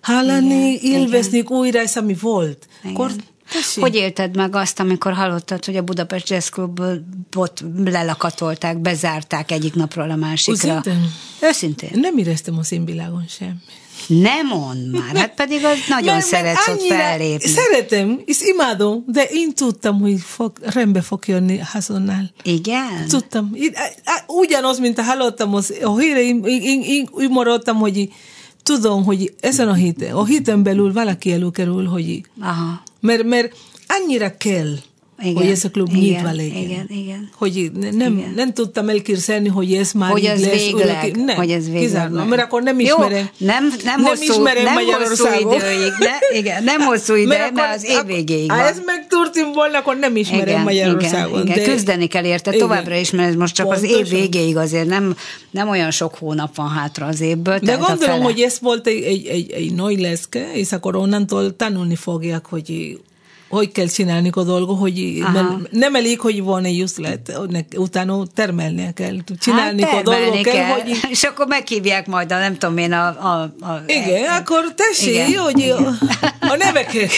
hallani, 0.00 0.72
Igen, 0.72 1.00
élvezni 1.00 1.40
újra, 1.40 1.78
ez 1.78 1.96
ami 1.96 2.14
volt. 2.20 2.68
Igen. 2.82 2.94
Akkor 2.94 3.12
tessék. 3.52 3.82
Hogy 3.82 3.94
élted 3.94 4.36
meg 4.36 4.54
azt, 4.54 4.80
amikor 4.80 5.12
hallottad, 5.12 5.64
hogy 5.64 5.76
a 5.76 5.82
Budapest 5.82 6.28
Jazz 6.30 6.48
Clubot 6.48 7.64
lelakatolták, 7.84 8.78
bezárták 8.78 9.50
egyik 9.50 9.74
napról 9.74 10.10
a 10.10 10.16
másikra? 10.16 10.68
Őszintén? 10.68 11.10
Őszintén? 11.40 11.90
Nem 11.92 12.18
éreztem 12.18 12.58
a 12.58 12.62
színvilágon 12.62 13.24
semmi. 13.28 13.52
Nem 14.06 14.46
mond 14.46 14.90
már, 14.90 15.16
hát 15.16 15.34
pedig 15.34 15.64
az 15.64 15.78
nagyon 15.88 16.14
Mert- 16.14 16.30
mert 16.30 16.42
szeretsz 16.42 16.68
ott 16.68 16.78
annyira 16.78 16.96
fellépni. 16.96 17.48
Szeretem, 17.48 18.20
és 18.24 18.40
imádom, 18.40 19.04
de 19.06 19.22
én 19.30 19.54
tudtam, 19.54 20.00
hogy 20.00 20.20
fog, 20.20 20.52
rendbe 20.62 21.00
fog 21.00 21.22
jönni 21.26 21.58
hazonnál. 21.58 22.30
Igen? 22.42 23.06
Tudtam. 23.08 23.56
Ugyanaz, 24.26 24.78
mint 24.78 25.00
hallottam 25.00 25.54
az, 25.54 25.74
a 25.82 25.98
híre, 25.98 26.22
én, 26.22 26.42
én, 26.44 26.62
én, 26.62 26.82
én 26.82 27.08
úgy 27.10 27.30
maradtam, 27.30 27.76
hogy 27.76 28.08
tudom, 28.66 29.04
hogy 29.04 29.34
ezen 29.40 29.68
a 29.68 29.74
héten, 29.74 30.14
a 30.14 30.24
héten 30.24 30.62
belül 30.62 30.92
valaki 30.92 31.32
előkerül, 31.32 31.86
hogy 31.86 32.22
Aha. 32.40 32.82
mert, 33.00 33.22
mert 33.22 33.56
annyira 33.88 34.36
kell, 34.36 34.74
Igen, 35.22 35.34
hogy 35.34 35.46
ez 35.46 35.64
a 35.64 35.70
klub 35.70 35.88
igen, 35.94 36.00
nyitva 36.00 36.30
legyen. 36.32 36.56
igen, 36.56 36.86
igen. 36.88 37.28
Hogy 37.36 37.70
ne- 37.80 37.90
nem, 37.90 38.16
Igen. 38.18 38.32
nem 38.36 38.52
tudtam 38.52 38.88
elképzelni, 38.88 39.48
hogy 39.48 39.72
ez 39.72 39.92
már 39.92 40.10
Hogy 40.10 40.24
ez 40.24 40.40
lesz. 40.40 40.50
végleg, 40.64 40.86
örökké. 41.04 41.22
nem, 41.22 41.36
hogy 41.36 41.50
ez 41.50 41.64
végleg. 41.64 41.82
kizárólag, 41.82 42.28
mert 42.28 42.42
akkor 42.42 42.62
nem 42.62 42.80
Jó, 42.80 42.86
ismerem. 42.86 43.28
nem, 43.38 43.72
nem, 43.84 44.02
hosszú, 44.02 44.22
ismerem 44.22 44.62
nem 44.64 44.74
hosszú 44.84 45.26
időig, 45.40 45.92
ne, 45.98 46.38
igen, 46.38 46.64
nem 46.64 46.80
hosszú 46.90 47.14
ide, 47.14 47.26
mert, 47.28 47.50
akkor- 47.50 47.64
az 47.74 47.84
év 47.84 48.06
végéig 48.06 48.50
Ha 48.50 48.68
ez 48.68 48.80
megtörtént 48.84 49.54
volna, 49.54 49.78
akkor 49.78 49.96
nem 49.96 50.16
ismerem 50.16 50.62
Magyarországon. 50.62 51.42
Igen, 51.42 51.56
igen. 51.56 51.64
de- 51.64 51.72
küzdeni 51.72 52.06
kell 52.06 52.24
érte 52.24 52.50
Igen. 52.50 52.62
továbbra 52.68 52.96
is, 52.96 53.10
mert 53.10 53.28
ez 53.28 53.34
most 53.34 53.54
csak 53.54 53.70
az 53.72 53.82
év 53.82 53.90
Pontosan. 53.90 54.18
végéig 54.20 54.56
azért 54.56 54.86
nem, 54.86 55.16
nem 55.50 55.68
olyan 55.68 55.90
sok 55.90 56.14
hónap 56.14 56.56
van 56.56 56.68
hátra 56.68 57.06
az 57.06 57.20
évből. 57.20 57.58
De 57.58 57.74
gondolom, 57.74 58.20
hogy 58.20 58.40
ez 58.40 58.58
volt 58.60 58.86
egy, 58.86 59.02
egy, 59.02 59.26
egy, 59.26 59.50
egy 59.52 59.74
nagy 59.74 60.00
leszke, 60.00 60.50
és 60.54 60.72
akkor 60.72 60.96
onnantól 60.96 61.56
tanulni 61.56 61.94
fogják, 61.96 62.46
hogy 62.46 62.98
hogy 63.48 63.72
kell 63.72 63.86
csinálni 63.86 64.30
a 64.32 64.42
dolgot, 64.42 64.78
hogy 64.78 65.20
Aha. 65.22 65.58
nem 65.70 65.94
elég, 65.94 66.20
hogy 66.20 66.42
van 66.42 66.64
egy 66.64 66.80
üzlet, 66.80 67.40
utána 67.76 68.26
termelnie 68.34 68.92
kell. 68.92 69.16
Csinálni 69.40 69.82
hát, 69.82 69.94
a 69.94 70.02
dolgot 70.02 70.42
kell, 70.42 70.52
kell, 70.54 70.64
hogy 70.64 70.98
és 71.10 71.22
akkor 71.22 71.46
meghívják 71.46 72.06
majd 72.06 72.32
a, 72.32 72.38
nem 72.38 72.56
tudom 72.56 72.78
én, 72.78 72.92
a... 72.92 73.06
a, 73.06 73.40
a 73.42 73.82
igen, 73.86 74.28
a, 74.28 74.34
akkor 74.34 74.74
tessék, 74.74 75.28
Igen. 75.28 75.42
hogy 75.42 75.74
a, 76.40 76.56
neveket 76.56 77.10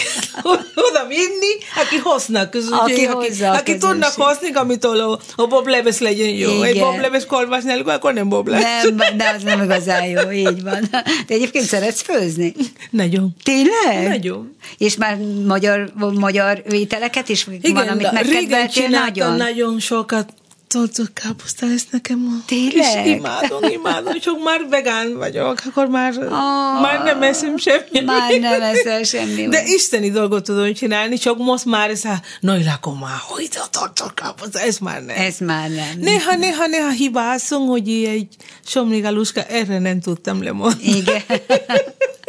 oda 0.89 1.07
vinni, 1.07 1.53
aki 1.75 1.95
hoznak 2.03 2.49
közönség, 2.49 2.79
Aki 2.79 3.05
aki, 3.05 3.43
aki 3.43 3.77
tudnak 3.77 4.13
hozni, 4.15 4.51
amitől 4.53 4.99
a, 4.99 5.19
a 5.35 5.47
Bob 5.47 5.67
Leves 5.67 5.99
legyen 5.99 6.29
jó. 6.29 6.49
Igen. 6.49 6.63
Egy 6.63 6.79
Bob 6.79 6.99
Leves 6.99 7.25
kolbász 7.25 7.63
nélkül, 7.63 7.91
akkor 7.91 8.13
nem 8.13 8.29
Bob 8.29 8.47
Leves. 8.47 8.83
Nem, 8.83 9.17
de 9.17 9.33
az 9.35 9.43
nem 9.43 9.63
igazán 9.63 10.05
jó, 10.05 10.31
így 10.31 10.63
van. 10.63 10.87
De 10.91 11.03
egyébként 11.27 11.65
szeretsz 11.65 12.01
főzni? 12.01 12.53
Nagyon. 12.89 13.35
Tényleg? 13.43 14.07
Nagyon. 14.07 14.55
És 14.77 14.97
már 14.97 15.17
magyar, 15.45 15.91
magyar 16.19 16.63
ételeket 16.71 17.29
is 17.29 17.47
Igen, 17.61 17.73
van, 17.73 17.87
amit 17.87 18.11
megkedveltél 18.11 18.87
nagyon? 18.87 19.35
nagyon 19.35 19.79
sokat 19.79 20.33
toltott 20.67 21.13
káposzta 21.13 21.65
lesz 21.67 21.85
nekem. 21.91 22.27
a- 22.41 22.45
Tényleg? 22.45 23.05
És 23.05 23.11
imádom, 23.11 23.63
imádom, 23.69 24.19
csak 24.19 24.43
már 24.43 24.65
vegán 24.69 25.17
vagyok, 25.17 25.61
akkor 25.69 25.87
már, 25.87 26.13
Ah. 26.17 26.81
már 26.81 27.03
nem 27.03 27.21
eszem 27.23 27.57
semmi. 27.57 27.99
Már 28.05 28.39
nem 28.39 28.61
eszel 28.61 29.03
semmi. 29.03 29.47
De 29.47 29.63
isteni 29.65 30.09
dolgot 30.11 30.43
tudom 30.43 30.73
csinálni, 30.73 31.17
csak 31.17 31.37
most 31.37 31.65
már 31.65 31.89
ez 31.89 32.05
a 32.05 32.21
nagy 32.39 32.65
lakom 32.65 32.97
már, 32.99 33.17
hogy 33.19 33.49
a 33.51 33.69
toltott 33.71 34.13
káposzta, 34.13 34.59
ez 34.59 34.77
már 34.77 35.03
nem. 35.03 35.15
Ez 35.17 35.35
már 35.39 35.69
nem. 35.69 35.99
Néha, 35.99 36.35
néha, 36.35 36.65
néha 36.67 36.89
hibázom, 36.89 37.65
hogy 37.67 37.89
egy 37.89 38.27
somnigaluska, 38.65 39.43
erre 39.43 39.79
nem 39.79 39.99
tudtam 39.99 40.43
lemondani. 40.43 40.83
Igen. 40.97 41.21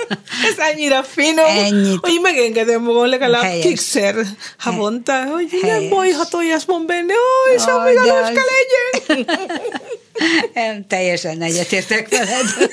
Ez 0.49 0.73
annyira 0.73 1.03
finom, 1.03 1.47
Ennyit. 1.47 1.99
hogy 2.01 2.19
megengedem 2.23 2.83
magam 2.83 3.07
legalább 3.09 3.43
Helyes. 3.43 3.65
kétszer 3.65 4.15
havonta, 4.59 5.25
hogy 5.25 5.47
nem 5.63 5.91
Helyes. 5.91 6.17
tojás 6.31 6.65
van 6.67 6.87
benne, 6.87 7.13
ó, 7.13 7.55
és 7.55 7.63
amíg 7.63 7.97
a 7.97 8.23
legyen. 8.23 9.27
Nem, 10.55 10.87
teljesen 10.87 11.43
egyetértek 11.43 12.09
veled. 12.09 12.71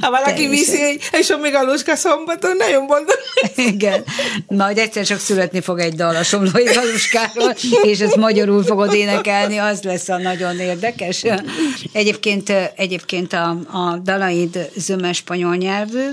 Ha 0.00 0.10
valaki 0.10 0.32
Teljesen. 0.32 0.50
viszi 0.50 0.98
és 1.12 1.30
amíg 1.30 1.54
a 1.54 1.62
luska 1.62 1.96
szombaton, 1.96 2.56
nagyon 2.56 2.86
boldog. 2.86 3.18
Igen. 3.56 4.04
Majd 4.46 4.78
egyszer 4.78 5.04
csak 5.04 5.18
születni 5.18 5.60
fog 5.60 5.78
egy 5.78 5.94
dal 5.94 6.16
a 6.16 6.22
Somlói 6.22 6.64
Galuskáról, 6.64 7.54
és 7.82 8.00
ezt 8.00 8.16
magyarul 8.16 8.64
fogod 8.64 8.94
énekelni, 8.94 9.56
az 9.58 9.82
lesz 9.82 10.08
a 10.08 10.16
nagyon 10.16 10.58
érdekes. 10.58 11.24
Egyébként, 11.92 12.52
egyébként 12.76 13.32
a, 13.32 13.48
a 13.72 13.96
dalaid 14.04 14.70
zöme 14.76 15.12
spanyol 15.12 15.56
nyelvű, 15.56 16.06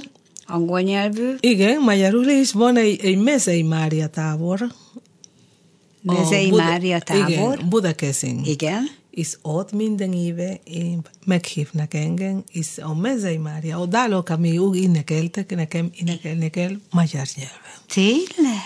angol 0.47 0.81
nyelvű, 0.81 1.35
Igen, 1.39 1.81
magyarul 1.81 2.25
is 2.27 2.51
van 2.51 2.77
egy, 2.77 2.99
egy 3.05 3.17
Mezei 3.17 3.61
Mária 3.63 4.07
tábor. 4.07 4.59
Mezei 6.01 6.49
Buda- 6.49 6.63
Mária 6.63 6.99
tábor. 6.99 7.29
Igen, 7.29 7.69
Budakeszin. 7.69 8.41
Igen. 8.45 8.87
És 9.11 9.37
ott 9.41 9.71
minden 9.71 10.13
éve 10.13 10.59
én 10.63 10.99
meghívnak 11.25 11.93
engem, 11.93 12.43
és 12.51 12.67
a 12.81 12.95
Mezei 12.95 13.37
Mária, 13.37 13.77
a 13.79 13.85
dalok, 13.85 14.29
ami 14.29 14.57
úgy 14.57 14.77
énekeltek, 14.77 15.55
nekem 15.55 15.89
énekelni 15.99 16.49
kell 16.49 16.71
magyar 16.91 17.25
nyelven. 17.35 17.77
Tényleg? 17.93 18.61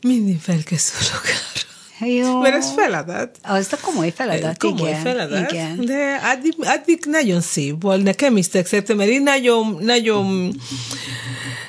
Mindig 0.00 0.38
felkészülök 0.40 1.22
arra. 1.24 1.66
Jó. 2.00 2.40
Mert 2.40 2.54
ez 2.54 2.70
feladat. 2.70 3.38
Az 3.42 3.68
a 3.72 3.76
komoly 3.82 4.12
feladat, 4.16 4.58
Komoly 4.58 4.88
igen. 4.88 5.00
feladat, 5.00 5.52
igen. 5.52 5.84
de 5.84 6.20
addig, 6.32 6.54
addig 6.58 6.98
nagyon 7.06 7.40
szép 7.40 7.82
volt. 7.82 8.02
Nekem 8.02 8.36
is 8.36 8.48
tetszett, 8.48 8.94
mert 8.94 9.10
én 9.10 9.22
nagyon, 9.22 9.78
nagyon 9.80 10.54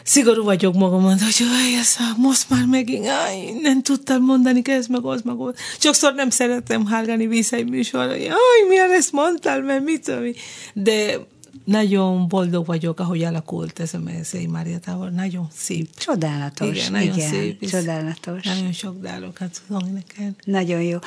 szigorú 0.04 0.44
vagyok 0.44 0.74
magamon, 0.74 1.20
hogy 1.20 1.36
jaj, 1.40 1.80
ez 1.80 1.96
most 2.18 2.50
már 2.50 2.66
megint, 2.66 3.08
aj, 3.08 3.60
nem 3.62 3.82
tudtam 3.82 4.24
mondani 4.24 4.62
ez, 4.66 4.88
meg 4.88 5.06
az, 5.06 5.22
meg 5.22 5.36
az. 5.40 5.54
Sokszor 5.80 6.14
nem 6.14 6.30
szeretem 6.30 6.86
hallgani 6.86 7.28
vissza 7.28 7.56
egy 7.56 7.70
műsorra, 7.70 8.12
hogy 8.12 8.22
jaj, 8.22 8.68
milyen 8.70 8.92
ezt 8.92 9.12
mondtál, 9.12 9.62
mert 9.62 9.84
mit 9.84 10.04
tudom. 10.04 10.32
De 10.74 11.18
nagyon 11.66 12.28
boldog 12.28 12.66
vagyok, 12.66 13.00
ahogy 13.00 13.24
alakult 13.24 13.80
ez 13.80 13.94
a 13.94 14.00
Mezei 14.00 14.50
Tábor. 14.86 15.12
Nagyon 15.12 15.48
szép. 15.56 15.90
Csodálatos. 15.98 16.78
Igen, 16.78 16.92
nagyon 16.92 17.18
igen, 17.18 17.30
szép. 17.30 17.70
Csodálatos. 17.70 18.44
Nagyon 18.44 18.72
sok 18.72 19.02
dálokat 19.02 19.62
tudom 19.68 19.94
nekem. 19.94 20.36
Nagyon 20.44 20.82
jó. 20.82 20.98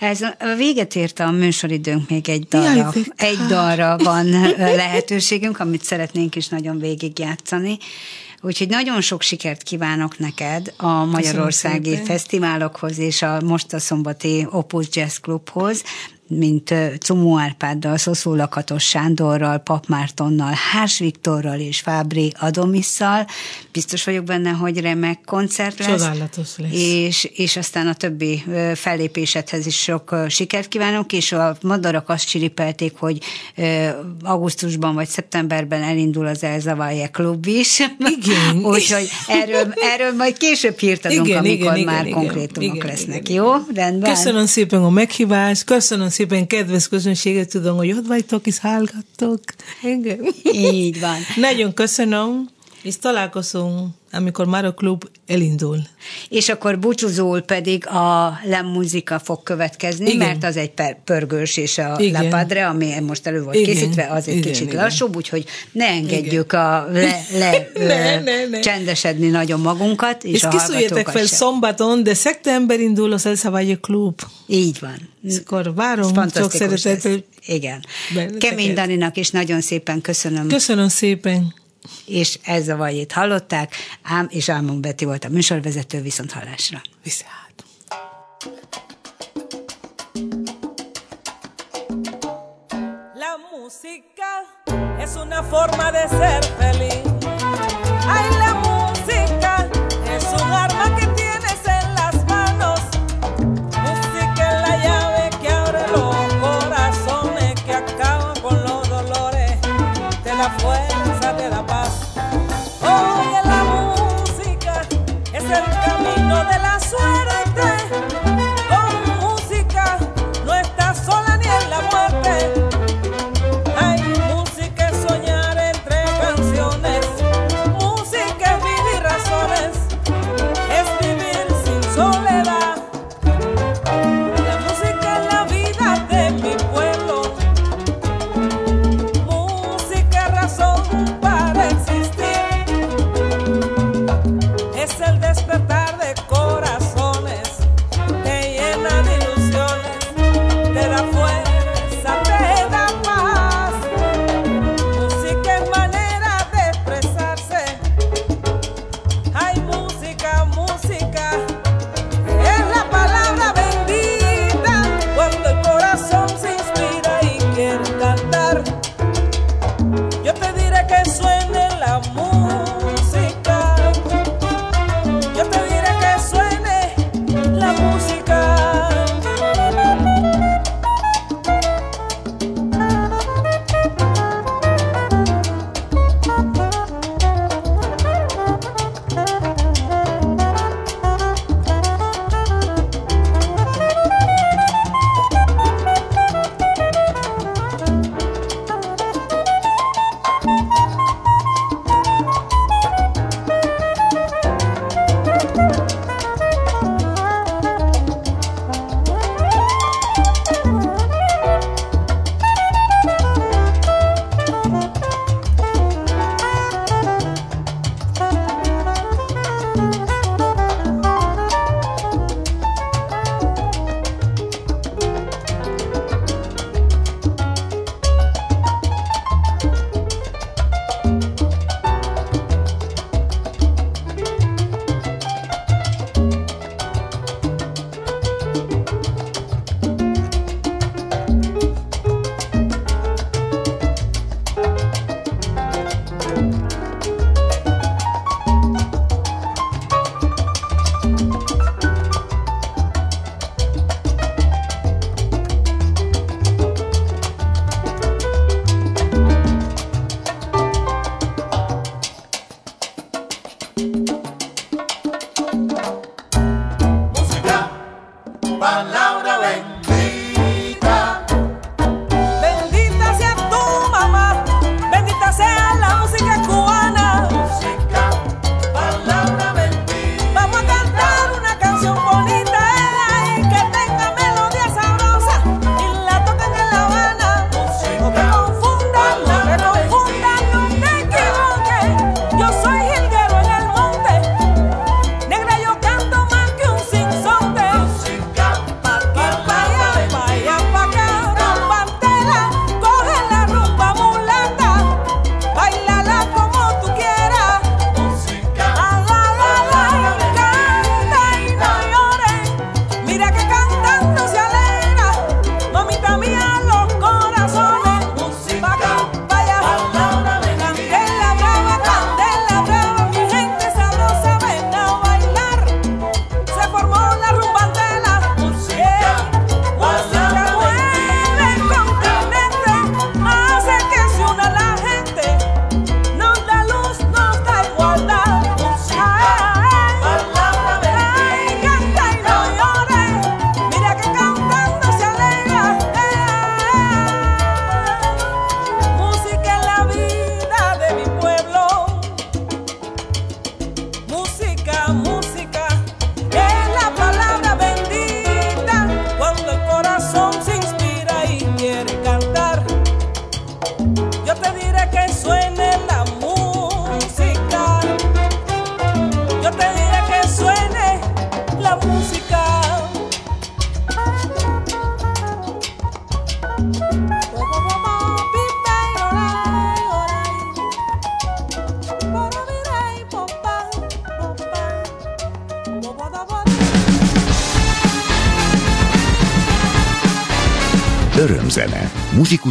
Ez 0.00 0.20
a 0.22 0.54
véget 0.56 0.94
ért 0.94 1.20
a 1.20 1.30
műsoridőnk, 1.30 2.08
még 2.08 2.28
egy 2.28 2.46
dalra, 2.48 2.74
Jaj, 2.74 3.04
egy 3.16 3.38
dalra 3.48 3.96
van 3.96 4.26
lehetőségünk, 4.56 5.60
amit 5.60 5.82
szeretnénk 5.82 6.36
is 6.36 6.48
nagyon 6.48 6.78
végigjátszani. 6.78 7.78
Úgyhogy 8.44 8.68
nagyon 8.68 9.00
sok 9.00 9.22
sikert 9.22 9.62
kívánok 9.62 10.18
neked 10.18 10.72
a 10.76 11.04
magyarországi 11.04 11.96
fesztiválokhoz 12.04 12.98
és 12.98 13.22
a 13.22 13.40
most 13.40 13.72
a 13.72 13.78
szombati 13.78 14.46
Opus 14.50 14.86
Jazz 14.92 15.16
Clubhoz. 15.16 15.82
Mint 16.38 16.74
Cumó 16.98 17.38
Árpáddal, 17.38 17.96
Szoszó 17.96 18.34
Lakatos 18.34 18.84
Sándorral, 18.84 19.58
Pap 19.58 19.86
Mártonnal, 19.86 20.52
Hárs 20.72 20.98
Viktorral 20.98 21.60
és 21.60 21.80
Fábri 21.80 22.32
Adomisszal. 22.40 23.26
Biztos 23.72 24.04
vagyok 24.04 24.24
benne, 24.24 24.50
hogy 24.50 24.80
remek 24.80 25.20
koncert 25.24 25.78
lesz. 25.78 25.88
Csodálatos 25.88 26.48
lesz. 26.56 26.72
És, 26.72 27.24
és 27.24 27.56
aztán 27.56 27.86
a 27.86 27.94
többi 27.94 28.44
fellépésedhez 28.74 29.66
is 29.66 29.76
sok 29.82 30.16
sikert 30.28 30.68
kívánok, 30.68 31.12
és 31.12 31.32
a 31.32 31.56
madarak 31.62 32.08
azt 32.08 32.28
csiripelték, 32.28 32.92
hogy 32.96 33.18
augusztusban 34.22 34.94
vagy 34.94 35.08
szeptemberben 35.08 35.82
elindul 35.82 36.26
az 36.26 36.42
Elzavalje 36.42 37.06
klub 37.06 37.46
is. 37.46 37.78
Igen. 37.98 38.64
Úgyhogy 38.72 39.08
erről, 39.26 39.74
erről 39.94 40.12
majd 40.16 40.36
később 40.36 40.78
hírt 40.78 41.04
adunk, 41.04 41.26
igen, 41.26 41.38
amikor 41.38 41.76
igen, 41.76 41.94
már 41.94 42.06
igen, 42.06 42.18
konkrétumok 42.18 42.74
igen, 42.74 42.86
lesznek. 42.86 43.28
Igen. 43.28 43.42
Jó? 43.42 43.52
Rendben? 43.74 44.10
Köszönöm 44.10 44.46
szépen 44.46 44.82
a 44.82 44.90
meghívást, 44.90 45.64
köszönöm 45.64 46.08
szépen 46.08 46.21
kedves 46.46 46.88
közönséget, 46.88 47.48
tudom, 47.48 47.76
hogy 47.76 47.92
ott 47.92 48.06
vagytok 48.06 48.46
és 48.46 48.58
hallgattok. 48.58 49.40
Igen. 49.82 50.20
Így 50.52 51.00
van. 51.00 51.16
Nagyon 51.36 51.74
köszönöm, 51.74 52.48
és 52.82 52.98
találkozunk 52.98 53.94
amikor 54.12 54.46
már 54.46 54.64
a 54.64 54.74
klub 54.74 55.04
elindul. 55.26 55.78
És 56.28 56.48
akkor 56.48 56.78
búcsúzól 56.78 57.40
pedig 57.40 57.86
a 57.86 58.38
lemuzika 58.44 59.18
fog 59.18 59.42
következni, 59.42 60.10
igen. 60.10 60.26
mert 60.26 60.44
az 60.44 60.56
egy 60.56 60.72
pörgős, 61.04 61.56
és 61.56 61.78
a 61.78 61.96
igen. 61.98 62.22
lepadre, 62.22 62.66
ami 62.66 62.94
most 63.00 63.26
elő 63.26 63.42
volt 63.42 63.56
igen. 63.56 63.74
készítve, 63.74 64.08
az 64.10 64.28
egy 64.28 64.36
igen, 64.36 64.52
kicsit 64.52 64.66
igen. 64.66 64.82
lassúbb, 64.82 65.16
úgyhogy 65.16 65.44
ne 65.72 65.86
engedjük 65.86 66.52
igen. 66.52 66.60
a 66.60 66.86
le, 66.92 67.26
le 67.38 67.70
ne, 67.74 68.20
ne, 68.20 68.46
ne. 68.46 68.60
csendesedni 68.60 69.28
nagyon 69.28 69.60
magunkat, 69.60 70.24
és, 70.24 70.32
és 70.32 70.42
a 70.42 70.48
kiszújétek 70.48 71.08
fel 71.08 71.26
sem. 71.26 71.36
szombaton, 71.38 72.02
de 72.02 72.14
szeptember 72.14 72.80
indul 72.80 73.12
az 73.12 73.26
El 73.26 73.78
klub. 73.80 74.20
Így 74.46 74.78
van. 74.80 75.10
Akkor 75.40 75.74
várom, 75.74 76.30
sok 76.34 76.50
szeretettel. 76.50 77.24
Igen. 77.46 77.84
Kemény 78.38 78.74
Daninak 78.74 79.16
is 79.16 79.30
nagyon 79.30 79.60
szépen 79.60 80.00
köszönöm. 80.00 80.48
Köszönöm 80.48 80.88
szépen 80.88 81.60
és 82.06 82.38
ez 82.44 82.68
a 82.68 82.76
vajét 82.76 83.12
hallották, 83.12 83.74
ám 84.02 84.26
és 84.30 84.48
Álmon 84.48 84.80
Beti 84.80 85.04
volt 85.04 85.24
a 85.24 85.28
műsorvezető, 85.28 86.00
viszont 86.00 86.32
hallásra. 86.32 86.80
Viszont. 87.02 87.30
La 93.14 93.38
música 93.52 94.30
es 94.98 95.10
una 95.24 95.42
forma 95.42 95.90
de 95.90 96.06
ser 96.08 96.44
feliz. 96.58 97.02
Ay, 98.06 98.28
la 98.44 98.54
música 98.54 99.68
es 100.16 100.24
un 100.24 100.50
arma 100.50 100.94
que 100.96 101.06
tienes 101.06 101.60
en 101.64 101.94
las 101.94 102.16
manos. 102.26 102.80
Música 103.84 104.42
es 104.52 104.68
la 104.68 104.76
llave 104.84 105.22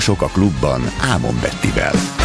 Muzsikusok 0.01 0.29
a 0.29 0.33
klubban 0.33 0.81
Ámon 0.99 1.39
Bettivel. 1.41 2.20